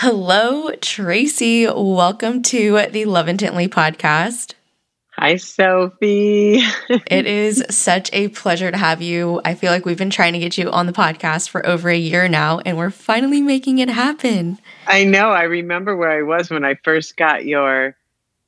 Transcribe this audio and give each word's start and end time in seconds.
Hello, 0.00 0.70
Tracy. 0.76 1.66
Welcome 1.66 2.40
to 2.44 2.86
the 2.92 3.04
Love 3.06 3.26
Intently 3.26 3.66
podcast. 3.66 4.54
Hi, 5.16 5.34
Sophie. 5.34 6.60
it 6.88 7.26
is 7.26 7.64
such 7.68 8.08
a 8.12 8.28
pleasure 8.28 8.70
to 8.70 8.76
have 8.76 9.02
you. 9.02 9.40
I 9.44 9.56
feel 9.56 9.72
like 9.72 9.84
we've 9.84 9.98
been 9.98 10.08
trying 10.08 10.34
to 10.34 10.38
get 10.38 10.56
you 10.56 10.70
on 10.70 10.86
the 10.86 10.92
podcast 10.92 11.48
for 11.48 11.66
over 11.66 11.90
a 11.90 11.98
year 11.98 12.28
now, 12.28 12.60
and 12.60 12.78
we're 12.78 12.90
finally 12.90 13.40
making 13.40 13.80
it 13.80 13.88
happen. 13.88 14.60
I 14.86 15.02
know. 15.02 15.30
I 15.30 15.42
remember 15.42 15.96
where 15.96 16.12
I 16.12 16.22
was 16.22 16.48
when 16.48 16.64
I 16.64 16.76
first 16.84 17.16
got 17.16 17.44
your 17.44 17.96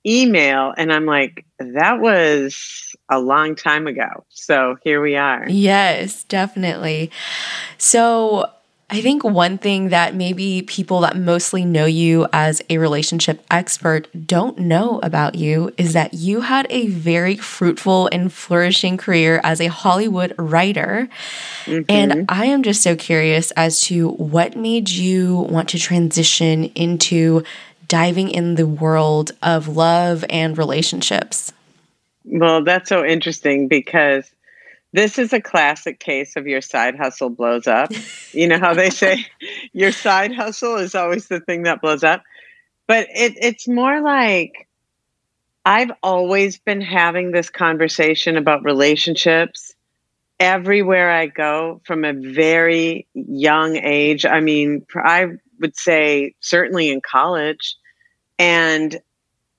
email, 0.06 0.72
and 0.76 0.92
I'm 0.92 1.04
like, 1.04 1.44
that 1.58 1.98
was 1.98 2.94
a 3.10 3.18
long 3.18 3.56
time 3.56 3.88
ago. 3.88 4.24
So 4.28 4.76
here 4.84 5.02
we 5.02 5.16
are. 5.16 5.48
Yes, 5.48 6.22
definitely. 6.22 7.10
So, 7.76 8.52
I 8.92 9.02
think 9.02 9.22
one 9.22 9.56
thing 9.56 9.90
that 9.90 10.16
maybe 10.16 10.62
people 10.62 11.00
that 11.00 11.16
mostly 11.16 11.64
know 11.64 11.86
you 11.86 12.26
as 12.32 12.60
a 12.68 12.78
relationship 12.78 13.40
expert 13.48 14.08
don't 14.26 14.58
know 14.58 14.98
about 15.04 15.36
you 15.36 15.72
is 15.78 15.92
that 15.92 16.12
you 16.12 16.40
had 16.40 16.66
a 16.70 16.88
very 16.88 17.36
fruitful 17.36 18.08
and 18.10 18.32
flourishing 18.32 18.96
career 18.96 19.40
as 19.44 19.60
a 19.60 19.68
Hollywood 19.68 20.34
writer. 20.36 21.08
Mm-hmm. 21.66 21.84
And 21.88 22.24
I 22.28 22.46
am 22.46 22.64
just 22.64 22.82
so 22.82 22.96
curious 22.96 23.52
as 23.52 23.80
to 23.82 24.08
what 24.08 24.56
made 24.56 24.90
you 24.90 25.36
want 25.36 25.68
to 25.68 25.78
transition 25.78 26.64
into 26.74 27.44
diving 27.86 28.28
in 28.28 28.56
the 28.56 28.66
world 28.66 29.30
of 29.40 29.68
love 29.68 30.24
and 30.28 30.58
relationships. 30.58 31.52
Well, 32.24 32.64
that's 32.64 32.88
so 32.88 33.04
interesting 33.04 33.68
because 33.68 34.28
this 34.92 35.18
is 35.18 35.32
a 35.32 35.40
classic 35.40 36.00
case 36.00 36.36
of 36.36 36.46
your 36.46 36.60
side 36.60 36.96
hustle 36.96 37.30
blows 37.30 37.66
up. 37.66 37.92
you 38.32 38.48
know 38.48 38.58
how 38.58 38.74
they 38.74 38.90
say 38.90 39.26
your 39.72 39.92
side 39.92 40.34
hustle 40.34 40.76
is 40.76 40.94
always 40.94 41.28
the 41.28 41.40
thing 41.40 41.62
that 41.64 41.80
blows 41.80 42.04
up. 42.04 42.22
But 42.86 43.06
it, 43.14 43.34
it's 43.40 43.68
more 43.68 44.00
like 44.00 44.68
I've 45.64 45.92
always 46.02 46.58
been 46.58 46.80
having 46.80 47.30
this 47.30 47.50
conversation 47.50 48.36
about 48.36 48.64
relationships 48.64 49.74
everywhere 50.40 51.10
I 51.10 51.26
go 51.26 51.82
from 51.84 52.04
a 52.04 52.14
very 52.14 53.06
young 53.14 53.76
age. 53.76 54.24
I 54.24 54.40
mean, 54.40 54.86
I 54.96 55.26
would 55.60 55.76
say 55.76 56.34
certainly 56.40 56.90
in 56.90 57.02
college. 57.02 57.76
And 58.38 58.98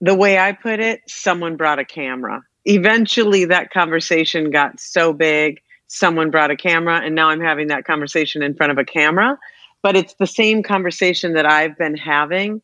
the 0.02 0.16
way 0.16 0.40
I 0.40 0.54
put 0.54 0.80
it, 0.80 1.02
someone 1.08 1.56
brought 1.56 1.78
a 1.78 1.86
camera 1.86 2.42
eventually 2.66 3.45
that 3.45 3.72
conversation 3.72 4.52
got 4.52 4.80
so 4.80 5.14
big 5.14 5.62
someone 5.88 6.30
brought 6.30 6.52
a 6.52 6.56
camera 6.56 7.02
and 7.03 7.16
now 7.16 7.30
i'm 7.30 7.42
having 7.42 7.68
that 7.68 7.86
conversation 7.86 8.42
in 8.42 8.53
front 8.53 8.72
of 8.72 8.78
a 8.78 8.86
camera. 8.86 9.38
But 9.84 9.95
it's 9.95 10.14
the 10.14 10.28
same 10.28 10.64
conversation 10.64 11.34
that 11.34 11.45
i've 11.45 11.78
been 11.78 11.98
having 11.98 12.62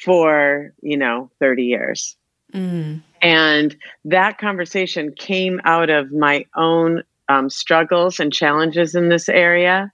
for 0.00 0.72
you 0.82 0.96
know 0.96 1.30
30 1.38 1.64
years. 1.64 2.16
Mm. 2.54 3.02
and 3.22 3.76
that 4.04 4.38
conversation 4.38 5.12
came 5.12 5.60
out 5.64 5.90
of 5.90 6.12
my 6.12 6.46
own 6.54 7.02
um, 7.28 7.50
struggles 7.50 8.20
and 8.20 8.32
challenges 8.32 8.94
in 8.94 9.08
this 9.08 9.28
area. 9.28 9.92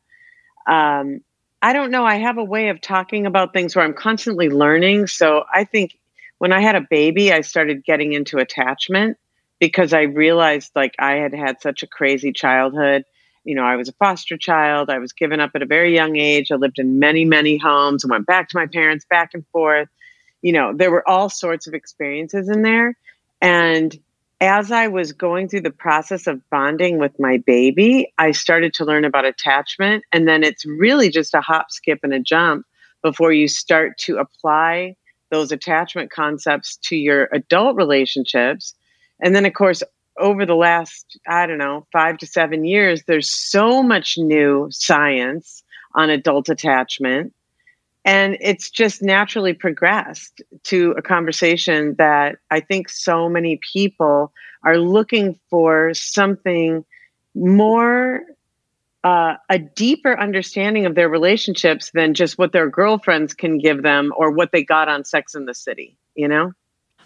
Um, 0.66 1.20
i 1.61 1.72
don't 1.72 1.91
know 1.91 2.05
i 2.05 2.16
have 2.16 2.39
a 2.39 2.44
way 2.44 2.69
of 2.69 2.81
talking 2.81 3.27
about 3.27 3.53
things 3.53 3.77
where 3.77 3.84
i'm 3.84 3.94
constantly 3.94 4.48
learning. 4.48 5.06
So 5.06 5.44
i 5.53 5.64
think 5.64 5.98
when 6.39 6.53
i 6.53 6.61
had 6.61 6.75
a 6.75 6.87
baby 6.91 7.33
i 7.33 7.42
started 7.42 7.84
getting 7.84 8.12
into 8.12 8.39
attachment 8.39 9.19
because 9.63 9.93
I 9.93 10.03
realized 10.03 10.73
like 10.75 10.97
I 10.99 11.19
had 11.19 11.33
had 11.33 11.63
such 11.63 11.85
a 11.85 11.87
crazy 11.87 12.33
childhood. 12.33 13.05
You 13.45 13.55
know, 13.55 13.63
I 13.63 13.77
was 13.77 13.89
a 13.89 13.93
foster 13.93 14.37
child. 14.37 14.91
I 14.91 14.99
was 14.99 15.13
given 15.13 15.39
up 15.39 15.53
at 15.55 15.63
a 15.63 15.67
very 15.67 15.95
young 15.95 16.17
age. 16.17 16.51
I 16.51 16.57
lived 16.57 16.81
in 16.81 16.99
many, 16.99 17.25
many 17.25 17.59
homes 17.59 18.03
and 18.03 18.11
went 18.11 18.27
back 18.27 18.49
to 18.49 18.57
my 18.57 18.67
parents 18.67 19.07
back 19.09 19.35
and 19.35 19.47
forth. 19.53 19.89
You 20.41 20.53
know, 20.53 20.73
there 20.75 20.91
were 20.91 21.09
all 21.09 21.29
sorts 21.29 21.69
of 21.69 21.75
experiences 21.75 22.49
in 22.49 22.63
there. 22.63 22.97
And 23.41 23.97
as 24.41 24.73
I 24.73 24.89
was 24.89 25.13
going 25.13 25.49
through 25.49 25.61
the 25.61 25.71
process 25.71 26.27
of 26.27 26.43
bonding 26.51 26.99
with 26.99 27.17
my 27.21 27.37
baby, 27.37 28.12
I 28.19 28.33
started 28.33 28.75
to 28.75 28.84
learn 28.84 29.05
about 29.05 29.27
attachment. 29.27 30.03
And 30.11 30.27
then 30.27 30.43
it's 30.43 30.67
really 30.67 31.09
just 31.09 31.34
a 31.34 31.41
hop, 31.41 31.71
skip, 31.71 32.01
and 32.03 32.12
a 32.12 32.19
jump 32.19 32.67
before 33.01 33.33
you 33.33 33.47
start 33.47 33.97
to 33.99 34.17
apply 34.17 34.97
those 35.31 35.53
attachment 35.53 36.11
concepts 36.11 36.78
to 36.89 36.97
your 36.97 37.28
adult 37.33 37.77
relationships 37.77 38.75
and 39.22 39.34
then, 39.34 39.47
of 39.47 39.55
course, 39.55 39.83
over 40.19 40.44
the 40.44 40.55
last, 40.55 41.19
I 41.27 41.47
don't 41.47 41.59
know, 41.59 41.87
five 41.93 42.19
to 42.19 42.27
seven 42.27 42.65
years, 42.65 43.05
there's 43.06 43.31
so 43.31 43.83
much 43.83 44.19
new 44.19 44.69
science 44.71 45.62
on 45.94 46.10
adult 46.10 46.49
attachment. 46.49 47.33
And 48.05 48.37
it's 48.41 48.69
just 48.69 49.00
naturally 49.00 49.55
progressed 49.55 50.43
to 50.65 50.93
a 50.99 51.03
conversation 51.03 51.94
that 51.99 52.37
I 52.50 52.60
think 52.60 52.88
so 52.88 53.28
many 53.28 53.60
people 53.72 54.33
are 54.65 54.77
looking 54.77 55.39
for 55.49 55.94
something 55.94 56.84
more, 57.34 58.22
uh, 59.04 59.34
a 59.49 59.59
deeper 59.59 60.19
understanding 60.19 60.84
of 60.84 60.97
their 60.97 61.09
relationships 61.09 61.93
than 61.94 62.15
just 62.15 62.39
what 62.39 62.53
their 62.53 62.69
girlfriends 62.69 63.34
can 63.34 63.59
give 63.59 63.83
them 63.83 64.12
or 64.16 64.33
what 64.33 64.50
they 64.53 64.65
got 64.65 64.89
on 64.89 65.04
Sex 65.04 65.34
in 65.34 65.47
the 65.47 65.54
City, 65.54 65.97
you 66.16 66.27
know? 66.27 66.53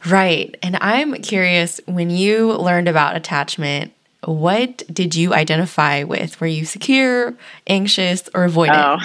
Right. 0.09 0.57
And 0.63 0.77
I'm 0.81 1.15
curious 1.23 1.81
when 1.87 2.11
you 2.11 2.53
learned 2.53 2.89
about 2.89 3.17
attachment, 3.17 3.93
what 4.25 4.83
did 4.93 5.15
you 5.15 5.35
identify 5.35 6.05
with? 6.05 6.41
Were 6.41 6.47
you 6.47 6.65
secure, 6.65 7.35
anxious, 7.67 8.29
or 8.35 8.49
avoidant? 8.49 9.01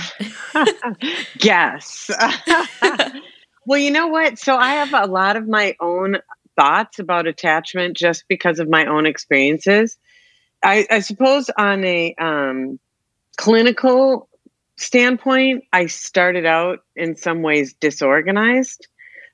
Oh, 0.55 0.65
yes. 1.41 2.09
well, 3.65 3.79
you 3.79 3.91
know 3.91 4.07
what? 4.07 4.39
So 4.39 4.55
I 4.55 4.73
have 4.73 4.93
a 4.93 5.11
lot 5.11 5.35
of 5.35 5.47
my 5.47 5.75
own 5.79 6.17
thoughts 6.55 6.99
about 6.99 7.27
attachment 7.27 7.97
just 7.97 8.25
because 8.27 8.59
of 8.59 8.69
my 8.69 8.85
own 8.85 9.05
experiences. 9.05 9.97
I, 10.63 10.85
I 10.89 10.99
suppose 10.99 11.49
on 11.57 11.83
a 11.83 12.15
um, 12.19 12.79
clinical 13.37 14.29
standpoint, 14.77 15.63
I 15.73 15.87
started 15.87 16.45
out 16.45 16.79
in 16.95 17.15
some 17.15 17.41
ways 17.41 17.73
disorganized 17.73 18.87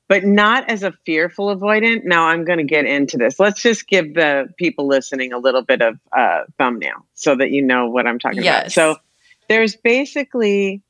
but 0.08 0.24
not 0.24 0.70
as 0.70 0.84
a 0.84 0.92
fearful 1.06 1.56
avoidant. 1.56 2.06
Now 2.06 2.28
I'm 2.28 2.46
going 2.46 2.60
to 2.60 2.64
get 2.64 2.86
into 2.86 3.18
this. 3.18 3.40
Let's 3.40 3.62
just 3.62 3.88
give 3.88 4.14
the 4.14 4.48
people 4.58 4.88
listening 4.88 5.34
a 5.34 5.38
little 5.38 5.62
bit 5.62 5.82
of 5.82 6.00
uh, 6.16 6.44
thumbnail 6.58 7.06
so 7.14 7.36
that 7.36 7.52
you 7.52 7.62
know 7.62 7.90
what 7.90 8.08
I'm 8.08 8.20
talking 8.20 8.44
yes. 8.44 8.60
about. 8.60 8.72
So 8.72 8.96
there's 9.50 9.76
basically 9.76 10.82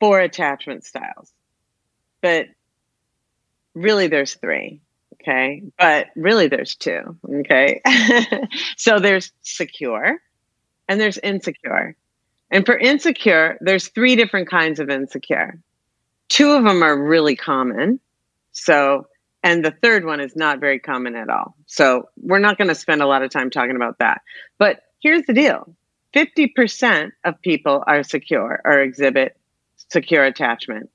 four 0.00 0.20
attachment 0.20 0.84
styles, 0.84 1.32
but 2.20 2.46
really 3.74 4.08
there's 4.08 4.34
three. 4.34 4.80
Okay. 5.14 5.62
But 5.78 6.08
really 6.16 6.48
there's 6.48 6.74
two. 6.74 7.16
Okay. 7.28 7.82
so 8.76 8.98
there's 8.98 9.32
secure 9.42 10.18
and 10.88 11.00
there's 11.00 11.18
insecure. 11.18 11.94
And 12.50 12.66
for 12.66 12.76
insecure, 12.76 13.58
there's 13.60 13.88
three 13.88 14.16
different 14.16 14.48
kinds 14.48 14.80
of 14.80 14.90
insecure. 14.90 15.60
Two 16.28 16.52
of 16.52 16.64
them 16.64 16.82
are 16.82 17.00
really 17.00 17.36
common 17.36 18.00
so, 18.52 19.06
and 19.42 19.64
the 19.64 19.70
third 19.70 20.04
one 20.04 20.20
is 20.20 20.36
not 20.36 20.60
very 20.60 20.78
common 20.78 21.16
at 21.16 21.30
all. 21.30 21.54
So, 21.66 22.08
we're 22.20 22.38
not 22.38 22.58
going 22.58 22.68
to 22.68 22.74
spend 22.74 23.02
a 23.02 23.06
lot 23.06 23.22
of 23.22 23.30
time 23.30 23.50
talking 23.50 23.76
about 23.76 23.98
that. 23.98 24.22
But 24.58 24.82
here's 25.00 25.26
the 25.26 25.32
deal 25.32 25.74
50% 26.14 27.12
of 27.24 27.40
people 27.40 27.82
are 27.86 28.02
secure 28.02 28.60
or 28.64 28.80
exhibit 28.80 29.36
secure 29.90 30.24
attachment. 30.24 30.90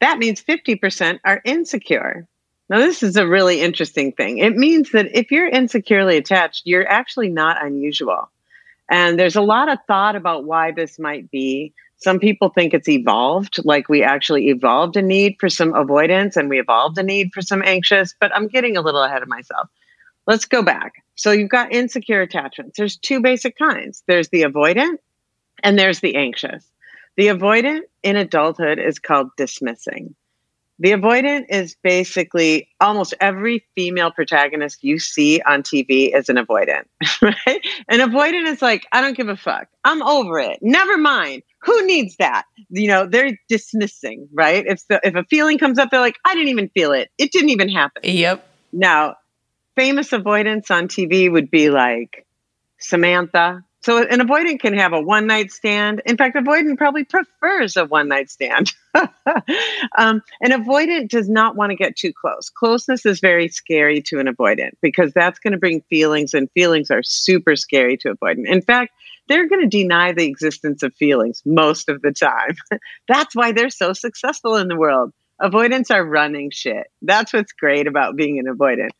That 0.00 0.18
means 0.18 0.42
50% 0.42 1.20
are 1.24 1.40
insecure. 1.44 2.26
Now, 2.68 2.78
this 2.78 3.02
is 3.02 3.16
a 3.16 3.26
really 3.26 3.60
interesting 3.60 4.12
thing. 4.12 4.38
It 4.38 4.56
means 4.56 4.92
that 4.92 5.16
if 5.16 5.30
you're 5.30 5.48
insecurely 5.48 6.16
attached, 6.16 6.62
you're 6.64 6.88
actually 6.88 7.28
not 7.28 7.64
unusual. 7.64 8.30
And 8.90 9.18
there's 9.18 9.36
a 9.36 9.42
lot 9.42 9.70
of 9.70 9.78
thought 9.86 10.16
about 10.16 10.44
why 10.44 10.72
this 10.72 10.98
might 10.98 11.30
be. 11.30 11.72
Some 12.04 12.18
people 12.18 12.50
think 12.50 12.74
it's 12.74 12.88
evolved, 12.88 13.64
like 13.64 13.88
we 13.88 14.02
actually 14.02 14.48
evolved 14.48 14.94
a 14.98 15.00
need 15.00 15.36
for 15.40 15.48
some 15.48 15.74
avoidance 15.74 16.36
and 16.36 16.50
we 16.50 16.60
evolved 16.60 16.98
a 16.98 17.02
need 17.02 17.30
for 17.32 17.40
some 17.40 17.62
anxious, 17.64 18.14
but 18.20 18.30
I'm 18.34 18.46
getting 18.46 18.76
a 18.76 18.82
little 18.82 19.02
ahead 19.02 19.22
of 19.22 19.28
myself. 19.28 19.70
Let's 20.26 20.44
go 20.44 20.62
back. 20.62 21.02
So 21.14 21.32
you've 21.32 21.48
got 21.48 21.72
insecure 21.72 22.20
attachments. 22.20 22.76
There's 22.76 22.98
two 22.98 23.22
basic 23.22 23.56
kinds 23.56 24.02
there's 24.06 24.28
the 24.28 24.42
avoidant 24.42 24.98
and 25.62 25.78
there's 25.78 26.00
the 26.00 26.16
anxious. 26.16 26.70
The 27.16 27.28
avoidant 27.28 27.84
in 28.02 28.16
adulthood 28.16 28.78
is 28.78 28.98
called 28.98 29.30
dismissing. 29.38 30.14
The 30.80 30.90
avoidant 30.90 31.46
is 31.50 31.76
basically 31.82 32.68
almost 32.80 33.14
every 33.20 33.64
female 33.76 34.10
protagonist 34.10 34.82
you 34.82 34.98
see 34.98 35.40
on 35.42 35.62
TV 35.62 36.14
is 36.14 36.28
an 36.28 36.36
avoidant, 36.36 36.84
right? 37.22 37.60
An 37.88 38.00
avoidant 38.00 38.48
is 38.48 38.60
like, 38.60 38.84
I 38.90 39.00
don't 39.00 39.16
give 39.16 39.28
a 39.28 39.36
fuck. 39.36 39.68
I'm 39.84 40.02
over 40.02 40.40
it. 40.40 40.58
Never 40.62 40.98
mind. 40.98 41.42
Who 41.62 41.86
needs 41.86 42.16
that? 42.16 42.44
You 42.70 42.88
know, 42.88 43.06
they're 43.06 43.38
dismissing, 43.48 44.28
right? 44.32 44.64
If 44.66 44.86
the, 44.88 45.00
if 45.04 45.14
a 45.14 45.24
feeling 45.24 45.58
comes 45.58 45.78
up, 45.78 45.90
they're 45.90 46.00
like, 46.00 46.18
I 46.24 46.34
didn't 46.34 46.48
even 46.48 46.68
feel 46.70 46.92
it. 46.92 47.08
It 47.18 47.30
didn't 47.30 47.50
even 47.50 47.68
happen. 47.68 48.02
Yep. 48.04 48.46
Now, 48.72 49.14
famous 49.76 50.12
avoidance 50.12 50.70
on 50.70 50.88
TV 50.88 51.30
would 51.30 51.50
be 51.50 51.70
like 51.70 52.26
Samantha, 52.80 53.64
So 53.84 53.98
an 53.98 54.18
avoidant 54.18 54.60
can 54.60 54.72
have 54.78 54.94
a 54.94 55.00
one 55.00 55.26
night 55.26 55.52
stand. 55.52 56.00
In 56.06 56.16
fact, 56.16 56.36
avoidant 56.36 56.78
probably 56.78 57.04
prefers 57.04 57.76
a 57.76 57.84
one 57.84 58.08
night 58.08 58.30
stand. 58.30 58.72
um, 58.94 60.22
an 60.40 60.52
avoidant 60.52 61.10
does 61.10 61.28
not 61.28 61.54
want 61.54 61.68
to 61.68 61.76
get 61.76 61.94
too 61.94 62.10
close. 62.18 62.48
Closeness 62.48 63.04
is 63.04 63.20
very 63.20 63.48
scary 63.48 64.00
to 64.00 64.20
an 64.20 64.26
avoidant 64.26 64.70
because 64.80 65.12
that's 65.12 65.38
going 65.38 65.52
to 65.52 65.58
bring 65.58 65.82
feelings, 65.90 66.32
and 66.32 66.50
feelings 66.52 66.90
are 66.90 67.02
super 67.02 67.56
scary 67.56 67.98
to 67.98 68.14
avoidant. 68.14 68.46
In 68.46 68.62
fact, 68.62 68.90
they're 69.28 69.46
going 69.50 69.60
to 69.60 69.78
deny 69.78 70.12
the 70.12 70.26
existence 70.26 70.82
of 70.82 70.94
feelings 70.94 71.42
most 71.44 71.90
of 71.90 72.00
the 72.00 72.12
time. 72.12 72.56
that's 73.06 73.36
why 73.36 73.52
they're 73.52 73.68
so 73.68 73.92
successful 73.92 74.56
in 74.56 74.68
the 74.68 74.78
world. 74.78 75.12
Avoidants 75.42 75.90
are 75.90 76.02
running 76.02 76.50
shit. 76.50 76.86
That's 77.02 77.34
what's 77.34 77.52
great 77.52 77.86
about 77.86 78.16
being 78.16 78.38
an 78.38 78.46
avoidant. 78.46 78.92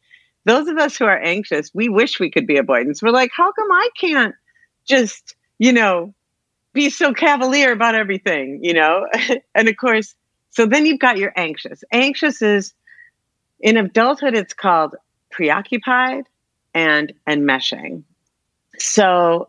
Those 0.44 0.68
of 0.68 0.76
us 0.76 0.98
who 0.98 1.06
are 1.06 1.18
anxious, 1.18 1.70
we 1.72 1.88
wish 1.88 2.20
we 2.20 2.30
could 2.30 2.46
be 2.46 2.58
avoidants. 2.58 3.02
We're 3.02 3.12
like, 3.12 3.30
how 3.34 3.50
come 3.50 3.72
I 3.72 3.88
can't 3.98 4.34
just, 4.86 5.34
you 5.58 5.72
know, 5.72 6.14
be 6.72 6.90
so 6.90 7.12
cavalier 7.12 7.72
about 7.72 7.94
everything, 7.94 8.60
you 8.62 8.74
know? 8.74 9.06
and 9.54 9.68
of 9.68 9.76
course, 9.76 10.14
so 10.50 10.66
then 10.66 10.86
you've 10.86 11.00
got 11.00 11.18
your 11.18 11.32
anxious. 11.36 11.82
Anxious 11.92 12.42
is 12.42 12.74
in 13.60 13.76
adulthood, 13.76 14.34
it's 14.34 14.54
called 14.54 14.94
preoccupied 15.30 16.24
and 16.74 17.12
enmeshing. 17.28 18.04
So 18.78 19.48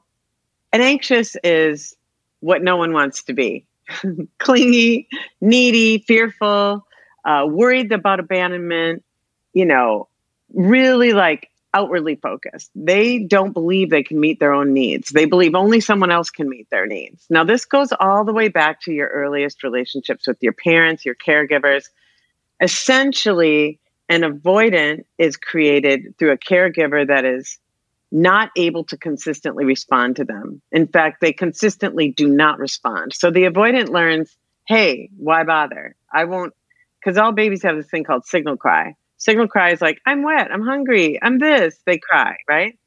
an 0.72 0.82
anxious 0.82 1.36
is 1.44 1.96
what 2.40 2.64
no 2.64 2.78
one 2.78 2.94
wants 2.94 3.24
to 3.24 3.34
be 3.34 3.66
clingy, 4.40 5.08
needy, 5.42 6.00
fearful, 6.00 6.86
uh, 7.24 7.46
worried 7.48 7.92
about 7.92 8.20
abandonment, 8.20 9.04
you 9.54 9.66
know, 9.66 10.08
really 10.54 11.14
like 11.14 11.50
outwardly 11.76 12.16
focused. 12.16 12.72
They 12.74 13.20
don't 13.20 13.52
believe 13.52 13.90
they 13.90 14.02
can 14.02 14.20
meet 14.20 14.40
their 14.40 14.54
own 14.54 14.74
needs. 14.74 15.10
They 15.10 15.26
believe 15.26 15.56
only 15.56 15.82
someone 15.82 16.10
else 16.10 16.30
can 16.30 16.50
meet 16.50 16.70
their 16.70 16.88
needs. 16.88 17.26
Now, 17.30 17.44
this 17.44 17.66
goes 17.66 17.90
all 18.00 18.24
the 18.24 18.32
way 18.32 18.48
back 18.48 18.82
to 18.84 18.94
your 18.94 19.10
earliest 19.10 19.62
relationships 19.62 20.26
with 20.26 20.38
your 20.42 20.54
parents, 20.54 21.04
your 21.06 21.16
caregivers. 21.16 21.90
Essentially, 22.62 23.80
an 24.08 24.22
avoidant 24.22 25.04
is 25.18 25.36
created 25.36 26.18
through 26.18 26.32
a 26.32 26.38
caregiver 26.38 27.06
that 27.06 27.26
is 27.26 27.60
not 28.10 28.52
able 28.56 28.86
to 28.86 28.98
consistently 28.98 29.66
respond 29.66 30.16
to 30.16 30.24
them. 30.24 30.62
In 30.72 30.88
fact, 30.88 31.20
they 31.20 31.34
consistently 31.34 32.10
do 32.10 32.30
not 32.30 32.58
respond. 32.58 33.14
So 33.14 33.32
the 33.32 33.44
avoidant 33.44 33.90
learns, 33.90 34.34
hey, 34.66 35.10
why 35.18 35.44
bother? 35.44 35.98
I 36.14 36.24
won't, 36.24 36.54
because 37.00 37.18
all 37.18 37.34
babies 37.34 37.64
have 37.64 37.76
this 37.76 37.90
thing 37.90 38.06
called 38.06 38.26
signal 38.26 38.56
cry. 38.56 38.96
Signal 39.26 39.48
cry 39.48 39.72
is 39.72 39.82
like, 39.82 40.00
I'm 40.06 40.22
wet, 40.22 40.52
I'm 40.52 40.62
hungry, 40.62 41.18
I'm 41.20 41.40
this. 41.40 41.80
They 41.88 41.98
cry, 41.98 42.36
right? 42.48 42.78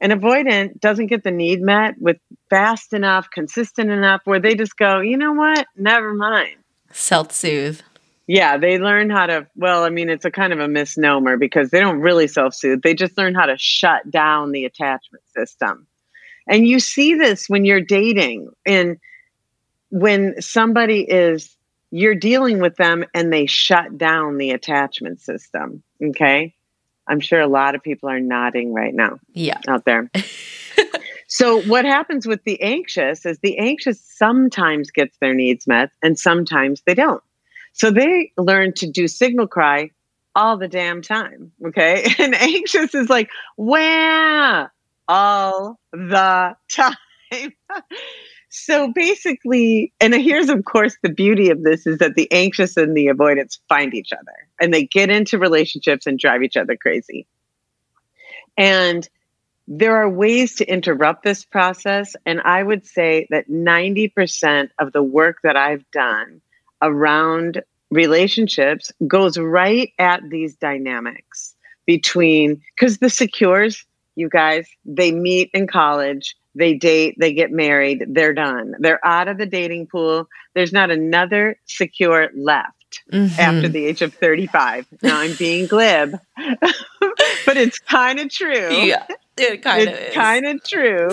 An 0.00 0.10
avoidant 0.10 0.80
doesn't 0.80 1.06
get 1.06 1.22
the 1.22 1.30
need 1.30 1.62
met 1.62 1.94
with 2.00 2.16
fast 2.50 2.92
enough, 2.92 3.28
consistent 3.32 3.90
enough, 3.92 4.22
where 4.24 4.40
they 4.40 4.56
just 4.56 4.76
go, 4.76 4.98
you 4.98 5.16
know 5.16 5.32
what? 5.32 5.68
Never 5.76 6.12
mind. 6.12 6.56
Self 6.90 7.30
soothe. 7.30 7.80
Yeah, 8.26 8.56
they 8.56 8.78
learn 8.78 9.08
how 9.08 9.26
to, 9.26 9.46
well, 9.54 9.84
I 9.84 9.90
mean, 9.90 10.10
it's 10.10 10.24
a 10.24 10.32
kind 10.32 10.52
of 10.52 10.58
a 10.58 10.66
misnomer 10.66 11.36
because 11.36 11.70
they 11.70 11.78
don't 11.78 12.00
really 12.00 12.26
self 12.26 12.54
soothe. 12.54 12.82
They 12.82 12.94
just 12.94 13.16
learn 13.16 13.36
how 13.36 13.46
to 13.46 13.56
shut 13.56 14.10
down 14.10 14.50
the 14.50 14.64
attachment 14.64 15.22
system. 15.36 15.86
And 16.48 16.66
you 16.66 16.80
see 16.80 17.14
this 17.14 17.48
when 17.48 17.64
you're 17.64 17.80
dating 17.80 18.48
and 18.66 18.96
when 19.90 20.34
somebody 20.40 21.02
is 21.02 21.56
you're 21.94 22.16
dealing 22.16 22.58
with 22.58 22.74
them 22.74 23.04
and 23.14 23.32
they 23.32 23.46
shut 23.46 23.96
down 23.96 24.36
the 24.36 24.50
attachment 24.50 25.20
system. 25.20 25.80
Okay. 26.02 26.52
I'm 27.06 27.20
sure 27.20 27.40
a 27.40 27.46
lot 27.46 27.76
of 27.76 27.84
people 27.84 28.08
are 28.08 28.18
nodding 28.18 28.74
right 28.74 28.92
now. 28.92 29.20
Yeah. 29.32 29.60
Out 29.68 29.84
there. 29.84 30.10
so, 31.28 31.62
what 31.62 31.84
happens 31.84 32.26
with 32.26 32.42
the 32.42 32.60
anxious 32.60 33.24
is 33.24 33.38
the 33.38 33.58
anxious 33.58 34.00
sometimes 34.00 34.90
gets 34.90 35.16
their 35.18 35.34
needs 35.34 35.68
met 35.68 35.90
and 36.02 36.18
sometimes 36.18 36.82
they 36.84 36.94
don't. 36.94 37.22
So, 37.74 37.92
they 37.92 38.32
learn 38.36 38.72
to 38.74 38.90
do 38.90 39.06
signal 39.06 39.46
cry 39.46 39.90
all 40.34 40.56
the 40.56 40.66
damn 40.66 41.00
time. 41.00 41.52
Okay. 41.64 42.12
And 42.18 42.34
anxious 42.34 42.92
is 42.96 43.08
like, 43.08 43.30
wow, 43.56 44.68
all 45.06 45.78
the 45.92 46.56
time. 46.68 47.52
So 48.56 48.92
basically, 48.92 49.92
and 50.00 50.14
here's 50.14 50.48
of 50.48 50.64
course 50.64 50.96
the 51.02 51.08
beauty 51.08 51.50
of 51.50 51.64
this 51.64 51.88
is 51.88 51.98
that 51.98 52.14
the 52.14 52.30
anxious 52.30 52.76
and 52.76 52.96
the 52.96 53.08
avoidance 53.08 53.58
find 53.68 53.92
each 53.92 54.12
other 54.12 54.48
and 54.60 54.72
they 54.72 54.84
get 54.84 55.10
into 55.10 55.40
relationships 55.40 56.06
and 56.06 56.20
drive 56.20 56.44
each 56.44 56.56
other 56.56 56.76
crazy. 56.76 57.26
And 58.56 59.08
there 59.66 59.96
are 59.96 60.08
ways 60.08 60.54
to 60.56 60.72
interrupt 60.72 61.24
this 61.24 61.44
process. 61.44 62.14
And 62.24 62.40
I 62.42 62.62
would 62.62 62.86
say 62.86 63.26
that 63.30 63.50
90% 63.50 64.68
of 64.78 64.92
the 64.92 65.02
work 65.02 65.38
that 65.42 65.56
I've 65.56 65.90
done 65.90 66.40
around 66.80 67.60
relationships 67.90 68.92
goes 69.04 69.36
right 69.36 69.92
at 69.98 70.20
these 70.30 70.54
dynamics 70.54 71.56
between, 71.86 72.62
because 72.76 72.98
the 72.98 73.10
secures, 73.10 73.84
you 74.14 74.28
guys, 74.28 74.68
they 74.84 75.10
meet 75.10 75.50
in 75.54 75.66
college 75.66 76.36
they 76.54 76.74
date, 76.74 77.16
they 77.18 77.32
get 77.32 77.50
married, 77.50 78.04
they're 78.08 78.32
done. 78.32 78.74
They're 78.78 79.04
out 79.04 79.28
of 79.28 79.38
the 79.38 79.46
dating 79.46 79.88
pool. 79.88 80.28
There's 80.54 80.72
not 80.72 80.90
another 80.90 81.58
secure 81.66 82.30
left 82.34 83.02
mm-hmm. 83.12 83.40
after 83.40 83.68
the 83.68 83.84
age 83.84 84.02
of 84.02 84.14
35. 84.14 84.86
Now 85.02 85.18
I'm 85.18 85.34
being 85.34 85.66
glib, 85.66 86.18
but 86.36 87.56
it's 87.56 87.78
kind 87.78 88.20
of 88.20 88.30
true. 88.30 88.72
Yeah, 88.72 89.06
it 89.36 89.62
kind 89.62 89.88
of 89.88 89.94
It's 89.94 90.14
kind 90.14 90.46
of 90.46 90.62
true. 90.64 91.10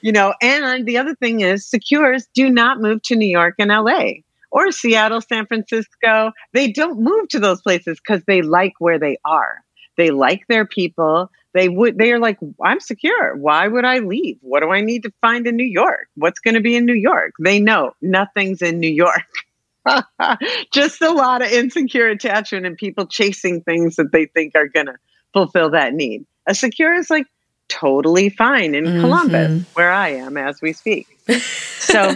You 0.00 0.12
know, 0.12 0.34
and 0.42 0.84
the 0.84 0.98
other 0.98 1.14
thing 1.14 1.40
is 1.40 1.64
secures 1.66 2.26
do 2.34 2.50
not 2.50 2.80
move 2.80 3.02
to 3.04 3.16
New 3.16 3.28
York 3.28 3.54
and 3.58 3.70
LA 3.70 4.22
or 4.50 4.70
Seattle, 4.72 5.20
San 5.20 5.46
Francisco. 5.46 6.32
They 6.52 6.70
don't 6.70 7.00
move 7.00 7.28
to 7.28 7.38
those 7.38 7.62
places 7.62 7.98
because 7.98 8.22
they 8.26 8.42
like 8.42 8.74
where 8.78 8.98
they 8.98 9.16
are. 9.24 9.62
They 9.96 10.10
like 10.10 10.46
their 10.48 10.66
people 10.66 11.30
they 11.54 11.68
would 11.68 11.98
they 11.98 12.12
are 12.12 12.18
like 12.18 12.38
i'm 12.62 12.80
secure. 12.80 13.36
Why 13.36 13.68
would 13.68 13.84
i 13.84 13.98
leave? 13.98 14.38
What 14.40 14.60
do 14.60 14.70
i 14.70 14.80
need 14.80 15.02
to 15.04 15.12
find 15.20 15.46
in 15.46 15.56
new 15.56 15.64
york? 15.64 16.08
What's 16.14 16.40
going 16.40 16.54
to 16.54 16.60
be 16.60 16.76
in 16.76 16.86
new 16.86 16.94
york? 16.94 17.34
They 17.40 17.60
know 17.60 17.92
nothing's 18.00 18.62
in 18.62 18.80
new 18.80 18.90
york. 18.90 19.26
Just 20.72 21.02
a 21.02 21.10
lot 21.10 21.42
of 21.42 21.50
insecure 21.50 22.08
attachment 22.08 22.66
and 22.66 22.76
people 22.76 23.06
chasing 23.06 23.60
things 23.62 23.96
that 23.96 24.12
they 24.12 24.26
think 24.26 24.54
are 24.54 24.68
going 24.68 24.86
to 24.86 24.96
fulfill 25.32 25.70
that 25.70 25.92
need. 25.92 26.24
A 26.46 26.54
secure 26.54 26.94
is 26.94 27.10
like 27.10 27.26
totally 27.68 28.28
fine 28.28 28.74
in 28.74 28.84
mm-hmm. 28.84 29.00
columbus 29.00 29.64
where 29.74 29.90
i 29.90 30.08
am 30.08 30.36
as 30.36 30.60
we 30.60 30.72
speak. 30.72 31.06
So 31.78 32.14